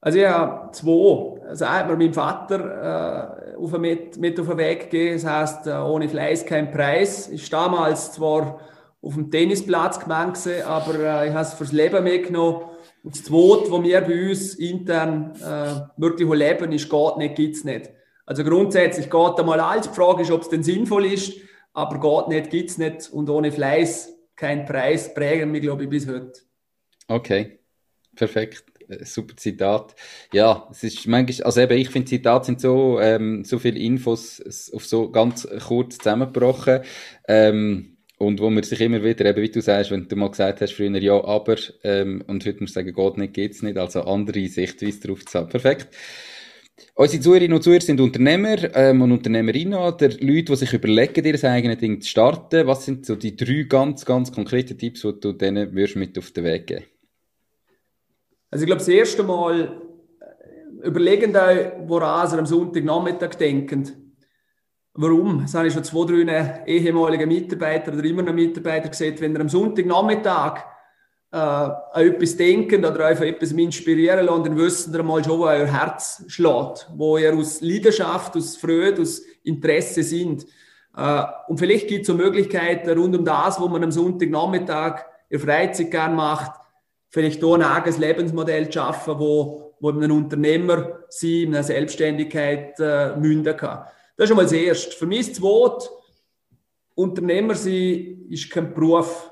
Also 0.00 0.20
ich 0.20 0.28
habe 0.28 0.70
zwei. 0.70 1.48
Also 1.48 1.68
hat 1.68 1.88
mir 1.88 1.96
mein 1.96 2.14
Vater 2.14 3.42
äh, 3.50 3.56
auf 3.56 3.76
mit, 3.78 4.16
mit 4.16 4.38
auf 4.38 4.46
den 4.46 4.58
Weg 4.58 4.90
gegeben. 4.90 5.20
Das 5.20 5.26
heisst, 5.26 5.66
äh, 5.66 5.72
ohne 5.72 6.08
Fleiß 6.08 6.46
kein 6.46 6.70
Preis. 6.70 7.26
Ist 7.26 7.52
damals 7.52 8.12
zwar 8.12 8.60
auf 9.00 9.14
dem 9.14 9.30
Tennisplatz 9.30 10.00
gemeint 10.00 10.38
aber 10.66 10.94
äh, 10.94 11.28
ich 11.28 11.34
habe 11.34 11.42
es 11.42 11.54
fürs 11.54 11.72
Leben 11.72 12.02
mitgenommen. 12.04 12.62
Und 13.02 13.14
das 13.14 13.24
Zweite, 13.24 13.70
was 13.70 13.82
wir 13.82 14.00
bei 14.00 14.30
uns 14.30 14.54
intern 14.54 15.32
äh, 15.36 16.00
wirklich 16.00 16.28
leben, 16.28 16.72
ist 16.72 16.90
geht 16.90 17.16
nicht, 17.16 17.34
gibt 17.36 17.56
es 17.56 17.64
nicht. 17.64 17.90
Also 18.26 18.44
grundsätzlich 18.44 19.08
geht 19.08 19.38
einmal 19.38 19.60
alles. 19.60 19.88
Die 19.88 19.94
Frage 19.94 20.22
ist, 20.22 20.30
ob 20.30 20.42
es 20.42 20.48
denn 20.48 20.62
sinnvoll 20.62 21.06
ist, 21.06 21.34
aber 21.72 22.00
geht 22.00 22.28
nicht, 22.28 22.50
gibt 22.50 22.70
es 22.70 22.78
nicht. 22.78 23.08
Und 23.10 23.30
ohne 23.30 23.52
Fleiß 23.52 24.12
kein 24.34 24.66
Preis 24.66 25.14
prägen 25.14 25.52
wir, 25.52 25.60
glaube 25.60 25.84
ich, 25.84 25.90
bis 25.90 26.06
heute. 26.06 26.32
Okay, 27.06 27.60
perfekt. 28.14 28.64
Äh, 28.88 29.04
super 29.04 29.36
Zitat. 29.36 29.94
Ja, 30.32 30.68
es 30.70 30.82
ist 30.82 31.06
manchmal, 31.06 31.46
also 31.46 31.60
eben, 31.60 31.78
ich 31.78 31.90
finde, 31.90 32.08
Zitate 32.08 32.46
sind 32.46 32.60
so, 32.60 33.00
ähm, 33.00 33.44
so 33.44 33.58
viele 33.58 33.78
Infos 33.78 34.72
auf 34.74 34.84
so 34.84 35.10
ganz 35.10 35.48
kurz 35.66 35.98
zusammengebrochen. 35.98 36.80
Ähm, 37.26 37.97
und 38.18 38.40
wo 38.40 38.50
man 38.50 38.64
sich 38.64 38.80
immer 38.80 39.02
wieder, 39.02 39.24
eben 39.24 39.42
wie 39.42 39.48
du 39.48 39.60
sagst, 39.60 39.92
wenn 39.92 40.08
du 40.08 40.16
mal 40.16 40.30
gesagt 40.30 40.60
hast 40.60 40.72
früher, 40.72 40.96
ja, 40.98 41.24
aber, 41.24 41.56
ähm, 41.84 42.22
und 42.26 42.44
heute 42.44 42.60
muss 42.60 42.74
sagen, 42.74 42.92
geht 42.92 43.16
nicht, 43.16 43.34
geht's 43.34 43.62
nicht, 43.62 43.78
also 43.78 44.02
andere 44.02 44.46
Sichtweise 44.48 45.00
drauf 45.00 45.24
zu 45.24 45.38
haben. 45.38 45.48
Perfekt. 45.48 45.88
Unsere 46.94 47.22
Zuhörerinnen 47.22 47.56
und 47.56 47.62
Zuhörer 47.62 47.80
sind 47.80 48.00
Unternehmer 48.00 48.74
ähm, 48.74 49.02
und 49.02 49.12
Unternehmerinnen 49.12 49.74
oder 49.74 50.08
Leute, 50.08 50.44
die 50.44 50.56
sich 50.56 50.72
überlegen, 50.72 51.24
ihr 51.24 51.44
eigenes 51.44 51.78
Ding 51.78 52.00
zu 52.00 52.08
starten. 52.08 52.66
Was 52.66 52.84
sind 52.84 53.06
so 53.06 53.14
die 53.14 53.36
drei 53.36 53.64
ganz, 53.68 54.04
ganz 54.04 54.32
konkreten 54.32 54.78
Tipps, 54.78 55.02
die 55.02 55.20
du 55.20 55.32
denen 55.32 55.74
würdest 55.74 55.96
mit 55.96 56.18
auf 56.18 56.30
den 56.32 56.44
Weg 56.44 56.66
geben 56.66 56.84
Also 58.50 58.64
ich 58.64 58.66
glaube, 58.66 58.80
das 58.80 58.88
erste 58.88 59.22
Mal 59.22 59.80
äh, 60.20 60.86
überlegen 60.86 61.34
euch, 61.36 61.72
woran 61.86 62.30
ihr 62.32 62.38
am 62.38 62.46
Sonntagnachmittag 62.46 63.34
denkt. 63.34 63.92
Warum? 65.00 65.42
Das 65.42 65.54
habe 65.54 65.68
ich 65.68 65.74
schon 65.74 65.84
zwei, 65.84 66.24
drei 66.24 66.64
ehemalige 66.66 67.24
Mitarbeiter 67.24 67.92
oder 67.92 68.02
immer 68.02 68.22
noch 68.22 68.32
Mitarbeiter 68.32 68.88
gesehen, 68.88 69.14
wenn 69.20 69.32
ihr 69.32 69.40
am 69.42 69.48
Sonntagnachmittag 69.48 70.64
äh, 71.30 71.36
an 71.36 71.84
etwas 71.94 72.36
denken 72.36 72.84
oder 72.84 73.06
einfach 73.06 73.24
etwas 73.24 73.52
inspirieren 73.52 74.26
lassen, 74.26 74.42
dann 74.42 74.56
wissen 74.56 74.92
ihr 74.92 75.02
mal 75.04 75.22
schon, 75.22 75.38
wo 75.38 75.44
euer 75.44 75.68
Herz 75.68 76.24
schlägt, 76.26 76.90
wo 76.96 77.16
ihr 77.16 77.32
aus 77.32 77.60
Leidenschaft, 77.60 78.36
aus 78.36 78.56
Freude, 78.56 79.02
aus 79.02 79.22
Interesse 79.44 80.02
sind. 80.02 80.46
Äh, 80.96 81.22
und 81.46 81.58
vielleicht 81.58 81.86
gibt 81.86 82.00
es 82.00 82.08
so 82.08 82.14
Möglichkeiten 82.14 82.90
rund 82.98 83.16
um 83.16 83.24
das, 83.24 83.60
wo 83.60 83.68
man 83.68 83.84
am 83.84 83.92
Sonntagnachmittag 83.92 85.04
in 85.28 85.38
Freizeit 85.38 85.92
gerne 85.92 86.16
macht, 86.16 86.60
vielleicht 87.08 87.38
hier 87.38 87.54
ein 87.54 87.62
eigenes 87.62 87.98
Lebensmodell 87.98 88.66
zu 88.66 88.80
schaffen, 88.80 89.14
wo, 89.20 89.76
wo 89.78 89.90
ein 89.90 90.10
Unternehmer 90.10 91.04
sie 91.08 91.44
in 91.44 91.54
einer 91.54 91.62
Selbstständigkeit 91.62 92.80
äh, 92.80 93.14
münden 93.14 93.56
kann. 93.56 93.84
Das 94.18 94.24
ist 94.24 94.28
schon 94.30 94.36
mal 94.36 94.42
das 94.42 94.52
Erste. 94.52 94.96
Für 94.96 95.06
mich 95.06 95.28
das 95.28 95.40
Wort, 95.40 95.88
Unternehmer 96.96 97.54
sein 97.54 98.26
ist 98.28 98.50
kein 98.50 98.74
Beruf, 98.74 99.30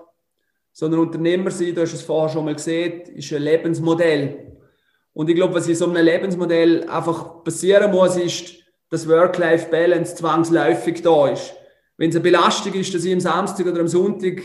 sondern 0.70 1.00
Unternehmer 1.00 1.50
sein, 1.50 1.74
du 1.74 1.80
hast 1.80 1.92
es 1.92 2.02
vorher 2.02 2.32
schon 2.32 2.44
mal 2.44 2.54
gesehen, 2.54 3.00
ist 3.16 3.32
ein 3.32 3.42
Lebensmodell. 3.42 4.52
Und 5.12 5.28
ich 5.28 5.34
glaube, 5.34 5.54
was 5.54 5.66
in 5.66 5.74
so 5.74 5.90
einem 5.90 6.04
Lebensmodell 6.04 6.88
einfach 6.88 7.42
passieren 7.42 7.90
muss, 7.90 8.16
ist, 8.16 8.54
dass 8.88 9.08
Work-Life-Balance 9.08 10.14
zwangsläufig 10.14 11.02
da 11.02 11.30
ist. 11.30 11.52
Wenn 11.96 12.10
es 12.10 12.14
eine 12.14 12.22
Belastung 12.22 12.74
ist, 12.74 12.94
dass 12.94 13.04
ich 13.04 13.12
am 13.12 13.18
Samstag 13.18 13.66
oder 13.66 13.80
am 13.80 13.88
Sonntag, 13.88 14.40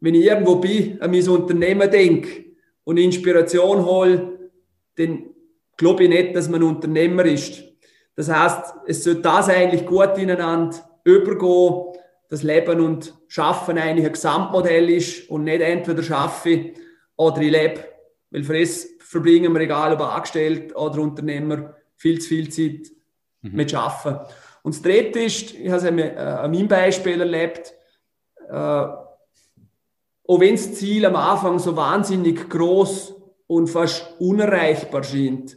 wenn 0.00 0.14
ich 0.14 0.24
irgendwo 0.24 0.56
bin, 0.56 1.02
an 1.02 1.10
mein 1.10 1.28
Unternehmen 1.28 1.90
denke 1.90 2.46
und 2.84 2.96
Inspiration 2.96 3.84
hole, 3.84 4.50
dann 4.96 5.34
glaube 5.76 6.04
ich 6.04 6.08
nicht, 6.08 6.34
dass 6.34 6.48
man 6.48 6.62
Unternehmer 6.62 7.26
ist. 7.26 7.73
Das 8.16 8.28
heißt, 8.28 8.74
es 8.86 9.04
sollte 9.04 9.22
das 9.22 9.48
eigentlich 9.48 9.86
gut 9.86 10.16
ineinander 10.18 10.78
übergehen, 11.04 11.94
dass 12.28 12.42
Leben 12.42 12.80
und 12.80 13.14
Schaffen 13.28 13.78
eigentlich 13.78 14.06
ein 14.06 14.12
Gesamtmodell 14.12 14.90
ist 14.90 15.28
und 15.28 15.44
nicht 15.44 15.60
entweder 15.60 16.02
schaffe 16.02 16.72
oder 17.16 17.40
ich 17.40 17.50
lebe. 17.50 17.84
Weil 18.30 18.44
für 18.44 18.58
das 18.58 18.86
verbringen 18.98 19.52
wir, 19.52 19.60
egal 19.60 19.92
ob 19.92 20.00
angestellt 20.00 20.74
oder 20.74 21.00
Unternehmer, 21.00 21.74
viel 21.96 22.20
zu 22.20 22.28
viel 22.28 22.48
Zeit 22.50 22.90
mhm. 23.42 23.56
mit 23.56 23.70
Schaffen. 23.70 24.18
Und 24.62 24.74
das 24.74 24.82
Dritte 24.82 25.20
ist, 25.20 25.54
ich 25.54 25.68
habe 25.70 25.76
es 25.76 25.84
äh, 25.84 26.16
an 26.18 26.50
meinem 26.50 26.68
Beispiel 26.68 27.20
erlebt, 27.20 27.74
äh, 28.48 28.54
auch 30.26 30.40
wenn 30.40 30.56
das 30.56 30.74
Ziel 30.74 31.04
am 31.04 31.16
Anfang 31.16 31.58
so 31.58 31.76
wahnsinnig 31.76 32.48
groß 32.48 33.14
und 33.46 33.68
fast 33.68 34.14
unerreichbar 34.18 35.04
scheint, 35.04 35.56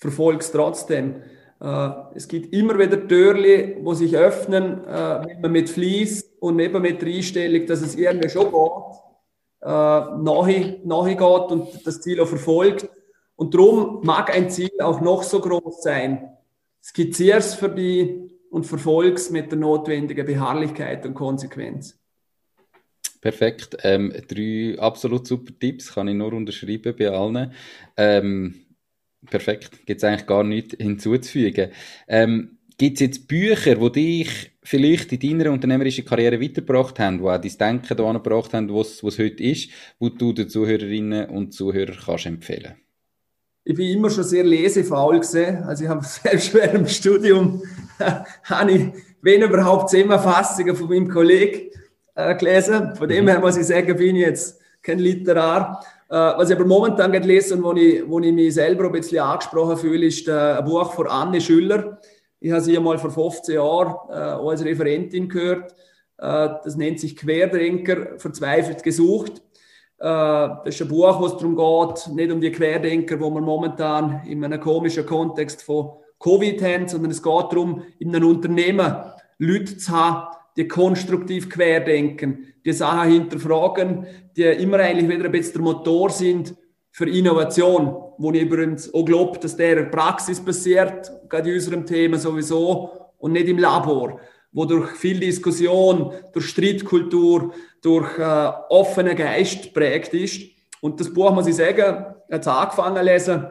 verfolge 0.00 0.40
es 0.40 0.50
trotzdem. 0.50 1.22
Äh, 1.60 1.90
es 2.14 2.26
gibt 2.26 2.52
immer 2.54 2.78
wieder 2.78 3.06
Türli, 3.06 3.76
wo 3.82 3.94
sich 3.94 4.16
öffnen, 4.16 4.84
äh, 4.84 5.26
wenn 5.26 5.40
man 5.42 5.52
mit 5.52 5.68
Fließ 5.68 6.36
und 6.40 6.58
eben 6.58 6.82
mit 6.82 7.02
der 7.02 7.08
Einstellung, 7.08 7.66
dass 7.66 7.82
es 7.82 7.94
irgendwie 7.94 8.30
schon 8.30 8.50
geht, 8.50 9.00
äh, 9.62 9.66
nahe, 9.68 10.80
nahe 10.84 11.16
geht 11.16 11.50
und 11.50 11.86
das 11.86 12.00
Ziel 12.00 12.20
auch 12.20 12.28
verfolgt. 12.28 12.88
Und 13.36 13.54
darum 13.54 14.00
mag 14.02 14.34
ein 14.34 14.50
Ziel 14.50 14.70
auch 14.80 15.00
noch 15.00 15.22
so 15.22 15.40
groß 15.40 15.82
sein. 15.82 16.30
Skizziere 16.82 17.38
es 17.38 17.54
für 17.54 17.68
die 17.68 18.30
und 18.50 18.66
verfolge 18.66 19.14
es 19.14 19.30
mit 19.30 19.50
der 19.50 19.58
notwendigen 19.58 20.26
Beharrlichkeit 20.26 21.06
und 21.06 21.14
Konsequenz. 21.14 21.98
Perfekt. 23.20 23.76
Ähm, 23.82 24.12
drei 24.28 24.78
absolut 24.78 25.26
super 25.26 25.52
Tipps, 25.58 25.94
kann 25.94 26.08
ich 26.08 26.14
nur 26.14 26.32
unterschreiben 26.32 26.94
bei 26.98 27.10
allen. 27.10 27.52
Ähm, 27.96 28.54
Perfekt, 29.28 29.86
gibt 29.86 29.98
es 29.98 30.04
eigentlich 30.04 30.26
gar 30.26 30.44
nichts 30.44 30.74
hinzuzufügen. 30.78 31.70
Ähm, 32.08 32.58
gibt 32.78 32.94
es 32.94 33.00
jetzt 33.00 33.28
Bücher, 33.28 33.74
die 33.74 33.92
dich 33.92 34.52
vielleicht 34.62 35.12
in 35.12 35.38
deiner 35.38 35.52
unternehmerischen 35.52 36.04
Karriere 36.06 36.40
weitergebracht 36.40 36.98
haben, 36.98 37.18
die 37.18 37.24
auch 37.24 37.38
dein 37.38 37.58
Denken 37.58 37.96
da 37.96 38.12
gebracht 38.12 38.54
haben, 38.54 38.72
was 38.74 39.02
es 39.02 39.18
heute 39.18 39.42
ist, 39.42 39.70
wo 39.98 40.08
du 40.08 40.32
den 40.32 40.48
Zuhörerinnen 40.48 41.28
und 41.28 41.52
Zuhörern 41.52 41.98
kannst 42.02 42.24
empfehlen 42.24 42.76
Ich 43.64 43.74
bin 43.76 43.88
immer 43.88 44.08
schon 44.08 44.24
sehr 44.24 44.44
lesefaul 44.44 45.20
gesehen. 45.20 45.62
Also 45.64 45.84
ich 45.84 45.90
habe 45.90 46.04
selbst 46.04 46.54
während 46.54 46.74
dem 46.74 46.88
Studium 46.88 47.62
habe 48.44 48.72
ich, 48.72 48.86
wenn 49.20 49.42
überhaupt, 49.42 49.90
Zusammenfassungen 49.90 50.74
von 50.74 50.88
meinem 50.88 51.08
Kollegen 51.10 51.70
äh, 52.14 52.34
gelesen. 52.34 52.94
Von 52.96 53.08
dem 53.10 53.24
mhm. 53.24 53.28
her 53.28 53.40
muss 53.40 53.58
ich 53.58 53.66
sagen, 53.66 53.94
bin 53.94 54.16
ich 54.16 54.22
jetzt 54.22 54.58
kein 54.82 54.98
Literar. 54.98 55.84
Äh, 56.10 56.14
was 56.38 56.50
ich 56.50 56.56
aber 56.56 56.66
momentan 56.66 57.12
gerade 57.12 57.26
lese 57.26 57.54
und 57.54 57.62
wo 57.62 57.72
ich, 57.72 58.02
wo 58.08 58.18
ich 58.18 58.32
mich 58.32 58.54
selber 58.54 58.86
ein 58.86 58.92
bisschen 58.92 59.20
angesprochen 59.20 59.76
fühle, 59.76 60.06
ist 60.06 60.26
äh, 60.26 60.32
ein 60.32 60.64
Buch 60.64 60.92
von 60.92 61.06
Anne 61.06 61.40
Schüller. 61.40 62.00
Ich 62.40 62.50
habe 62.50 62.60
sie 62.60 62.76
einmal 62.76 62.98
vor 62.98 63.12
15 63.12 63.54
Jahren 63.54 63.94
äh, 64.10 64.14
als 64.14 64.64
Referentin 64.64 65.28
gehört. 65.28 65.74
das 66.16 66.76
nennt 66.76 67.00
sich 67.00 67.16
Querdenker, 67.16 68.18
verzweifelt 68.18 68.82
gesucht. 68.82 69.40
das 69.98 70.66
ist 70.66 70.82
ein 70.82 70.88
Buch, 70.88 71.18
wo 71.18 71.26
es 71.26 71.36
darum 71.38 71.56
geht, 71.56 72.14
nicht 72.14 72.30
um 72.30 72.40
die 72.42 72.52
Querdenker, 72.52 73.18
wo 73.20 73.30
man 73.30 73.42
momentan 73.42 74.22
in 74.26 74.44
einem 74.44 74.60
komischen 74.60 75.06
Kontext 75.06 75.62
von 75.62 75.92
Covid 76.18 76.62
haben, 76.62 76.88
sondern 76.88 77.10
es 77.10 77.22
geht 77.22 77.52
darum, 77.52 77.84
in 77.98 78.14
einem 78.14 78.28
Unternehmen 78.28 78.94
Leute 79.38 79.78
zu 79.78 79.92
haben, 79.92 80.26
die 80.56 80.68
konstruktiv 80.68 81.48
querdenken, 81.48 82.54
die 82.64 82.72
Sachen 82.72 83.10
hinterfragen, 83.10 84.06
die 84.36 84.42
immer 84.42 84.78
eigentlich 84.78 85.08
wieder 85.08 85.26
ein 85.26 85.32
bisschen 85.32 85.54
der 85.54 85.62
Motor 85.62 86.10
sind 86.10 86.54
für 86.90 87.08
Innovation, 87.08 87.96
wo 88.18 88.32
ich 88.32 88.42
übrigens 88.42 88.92
auch 88.92 89.04
glaube, 89.04 89.38
dass 89.38 89.56
der 89.56 89.78
in 89.78 89.90
Praxis 89.90 90.40
passiert, 90.40 91.10
gerade 91.28 91.48
in 91.48 91.54
unserem 91.54 91.86
Thema 91.86 92.18
sowieso, 92.18 92.90
und 93.18 93.32
nicht 93.32 93.48
im 93.48 93.58
Labor, 93.58 94.18
wo 94.52 94.64
durch 94.64 94.90
viel 94.92 95.20
Diskussion, 95.20 96.12
durch 96.32 96.46
Streitkultur, 96.46 97.52
durch 97.82 98.18
äh, 98.18 98.52
offenen 98.70 99.16
Geist 99.16 99.72
prägt 99.72 100.14
ist. 100.14 100.42
Und 100.80 100.98
das 100.98 101.12
Buch, 101.12 101.32
muss 101.32 101.46
ich 101.46 101.56
sagen, 101.56 102.06
hat 102.30 102.48
angefangen 102.48 102.96
zu 102.96 103.02
lesen, 103.02 103.46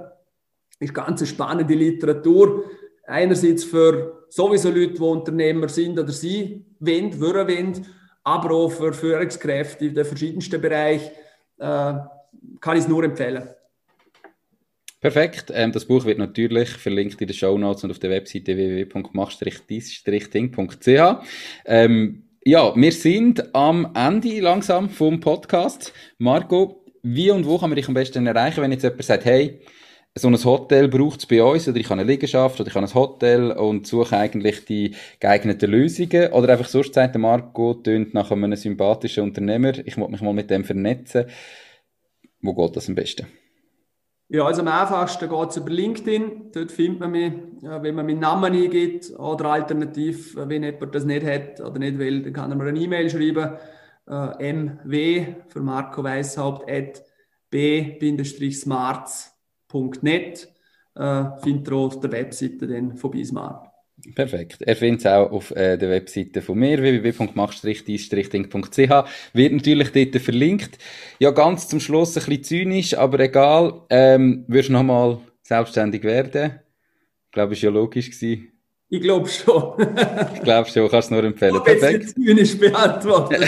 ist 0.79 0.93
ganz 0.93 1.27
spannende 1.27 1.73
Literatur. 1.73 2.65
Einerseits 3.05 3.63
für 3.63 4.18
sowieso 4.29 4.69
Leute, 4.69 4.93
die 4.93 5.01
Unternehmer 5.01 5.67
sind 5.69 5.99
oder 5.99 6.11
sie 6.11 6.65
wollen, 6.79 7.19
würden 7.19 7.47
wollen, 7.47 7.85
aber 8.23 8.51
auch 8.51 8.69
für 8.69 8.93
Führungskräfte 8.93 9.87
in 9.87 9.95
den 9.95 10.05
verschiedensten 10.05 10.61
Bereichen 10.61 11.09
äh, 11.57 11.93
kann 12.59 12.77
ich 12.77 12.83
es 12.83 12.87
nur 12.87 13.03
empfehlen. 13.03 13.49
Perfekt. 15.01 15.51
Ähm, 15.53 15.71
das 15.71 15.85
Buch 15.85 16.03
wird 16.05 16.17
natürlich 16.17 16.69
verlinkt 16.69 17.21
in 17.21 17.27
den 17.27 17.33
Show 17.33 17.57
Notes 17.57 17.85
und 17.85 17.91
auf 17.91 17.99
der 17.99 18.09
Webseite 18.09 18.57
www.mach-dies-ding.ch. 18.57 21.23
Ähm, 21.65 22.23
ja, 22.43 22.75
wir 22.75 22.91
sind 22.91 23.55
am 23.55 23.93
Ende 23.95 24.41
langsam 24.41 24.89
vom 24.89 25.21
Podcast. 25.21 25.93
Marco, 26.17 26.83
wie 27.01 27.31
und 27.31 27.45
wo 27.45 27.57
kann 27.57 27.69
man 27.69 27.77
dich 27.77 27.87
am 27.87 27.93
besten 27.93 28.27
erreichen, 28.27 28.61
wenn 28.61 28.73
jetzt 28.73 28.83
jemand 28.83 29.03
sagt, 29.03 29.23
hey, 29.23 29.61
so 30.15 30.27
ein 30.27 30.43
Hotel 30.43 30.87
braucht 30.87 31.19
es 31.19 31.25
bei 31.25 31.43
uns 31.43 31.67
oder 31.67 31.77
ich 31.77 31.89
habe 31.89 32.01
eine 32.01 32.11
Liegenschaft 32.11 32.59
oder 32.59 32.69
ich 32.69 32.75
habe 32.75 32.85
ein 32.85 32.93
Hotel 32.93 33.51
und 33.51 33.87
suche 33.87 34.17
eigentlich 34.17 34.65
die 34.65 34.95
geeigneten 35.19 35.71
Lösungen 35.71 36.31
oder 36.31 36.53
einfach 36.53 36.67
sonst 36.67 36.93
sagt 36.93 37.15
der 37.15 37.21
Marco, 37.21 37.75
tönt 37.75 38.13
nach 38.13 38.31
einem 38.31 38.55
sympathischen 38.55 39.23
Unternehmer, 39.23 39.77
ich 39.85 39.97
muss 39.97 40.09
mich 40.09 40.21
mal 40.21 40.33
mit 40.33 40.49
dem 40.49 40.63
vernetzen. 40.65 41.25
Wo 42.41 42.53
geht 42.53 42.75
das 42.75 42.89
am 42.89 42.95
besten? 42.95 43.27
Ja, 44.31 44.45
also 44.45 44.61
am 44.61 44.67
einfachsten 44.67 45.27
geht 45.27 45.49
es 45.49 45.57
über 45.57 45.71
LinkedIn. 45.71 46.51
Dort 46.53 46.71
findet 46.71 46.99
man 46.99 47.11
mich, 47.11 47.33
wenn 47.61 47.95
man 47.95 48.05
meinen 48.05 48.19
Namen 48.19 48.53
eingibt 48.53 49.09
oder 49.17 49.45
alternativ, 49.45 50.35
wenn 50.35 50.63
jemand 50.63 50.93
das 50.93 51.03
nicht 51.03 51.25
hat 51.25 51.59
oder 51.61 51.79
nicht 51.79 51.97
will, 51.97 52.21
dann 52.21 52.33
kann 52.33 52.51
er 52.51 52.57
mir 52.57 52.65
eine 52.65 52.79
E-Mail 52.79 53.09
schreiben. 53.09 53.57
Äh, 54.07 54.53
mw 54.53 55.35
für 55.47 55.61
Marco 55.61 56.03
Weishaupt 56.03 56.69
at 56.69 57.03
b-smarts.net. 59.69 60.49
Äh, 60.95 61.25
findet 61.41 61.67
ihr 61.67 61.75
auf 61.75 61.99
der 61.99 62.11
Webseite 62.11 62.67
dann 62.67 62.97
von 62.97 63.11
Bismarck. 63.11 63.69
Perfekt. 64.15 64.61
Er 64.61 64.75
findet 64.75 65.01
es 65.01 65.05
auch 65.05 65.31
auf 65.31 65.51
äh, 65.51 65.77
der 65.77 65.89
Webseite 65.89 66.41
von 66.41 66.57
mir, 66.57 66.81
www.mach-ding.ch. 66.81 68.79
Wird 69.33 69.53
natürlich 69.53 69.91
dort 69.91 70.15
verlinkt. 70.21 70.77
Ja, 71.19 71.31
ganz 71.31 71.67
zum 71.67 71.81
Schluss 71.81 72.17
ein 72.17 72.25
bisschen 72.25 72.43
zynisch, 72.43 72.97
aber 72.97 73.19
egal. 73.19 73.81
Ähm, 73.89 74.45
wirst 74.47 74.69
du 74.69 74.73
nochmal 74.73 75.19
selbstständig 75.43 76.03
werden? 76.03 76.59
Ich 77.25 77.31
glaube, 77.31 77.53
es 77.53 77.61
ja 77.61 77.69
logisch. 77.69 78.09
Gewesen. 78.09 78.58
Ich 78.91 79.01
glaube 79.01 79.29
schon. 79.29 79.75
ich 80.33 80.41
glaube 80.41 80.67
schon, 80.67 80.89
kannst 80.89 81.11
du 81.11 81.13
nur 81.13 81.23
empfehlen. 81.23 81.55
Oh, 81.55 81.59
Perfekt. 81.59 82.09
Zynisch 82.09 82.57
beantwortet. 82.57 83.45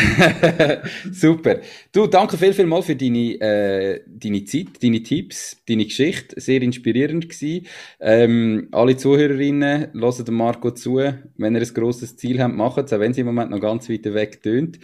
Super. 1.11 1.61
Du, 1.91 2.05
danke 2.05 2.37
viel, 2.37 2.53
viel 2.53 2.67
mal 2.67 2.83
für 2.83 2.95
deine, 2.95 3.41
äh, 3.41 4.01
deine 4.05 4.45
Zeit, 4.45 4.83
deine 4.83 5.01
Tipps, 5.01 5.57
deine 5.67 5.85
Geschichte. 5.85 6.39
Sehr 6.39 6.61
inspirierend 6.61 7.27
gewesen. 7.27 7.65
Ähm, 7.99 8.67
alle 8.71 8.95
Zuhörerinnen, 8.97 9.87
hören 9.99 10.25
dem 10.25 10.35
Marco 10.35 10.69
zu. 10.71 10.97
Wenn 11.37 11.55
ihr 11.55 11.61
ein 11.61 11.73
grosses 11.73 12.15
Ziel 12.17 12.39
habt, 12.39 12.53
macht 12.53 12.85
es, 12.85 12.93
auch 12.93 12.99
wenn 12.99 13.11
es 13.11 13.17
im 13.17 13.25
Moment 13.25 13.49
noch 13.49 13.59
ganz 13.59 13.89
weit 13.89 14.05
weg 14.13 14.43
tönt. 14.43 14.79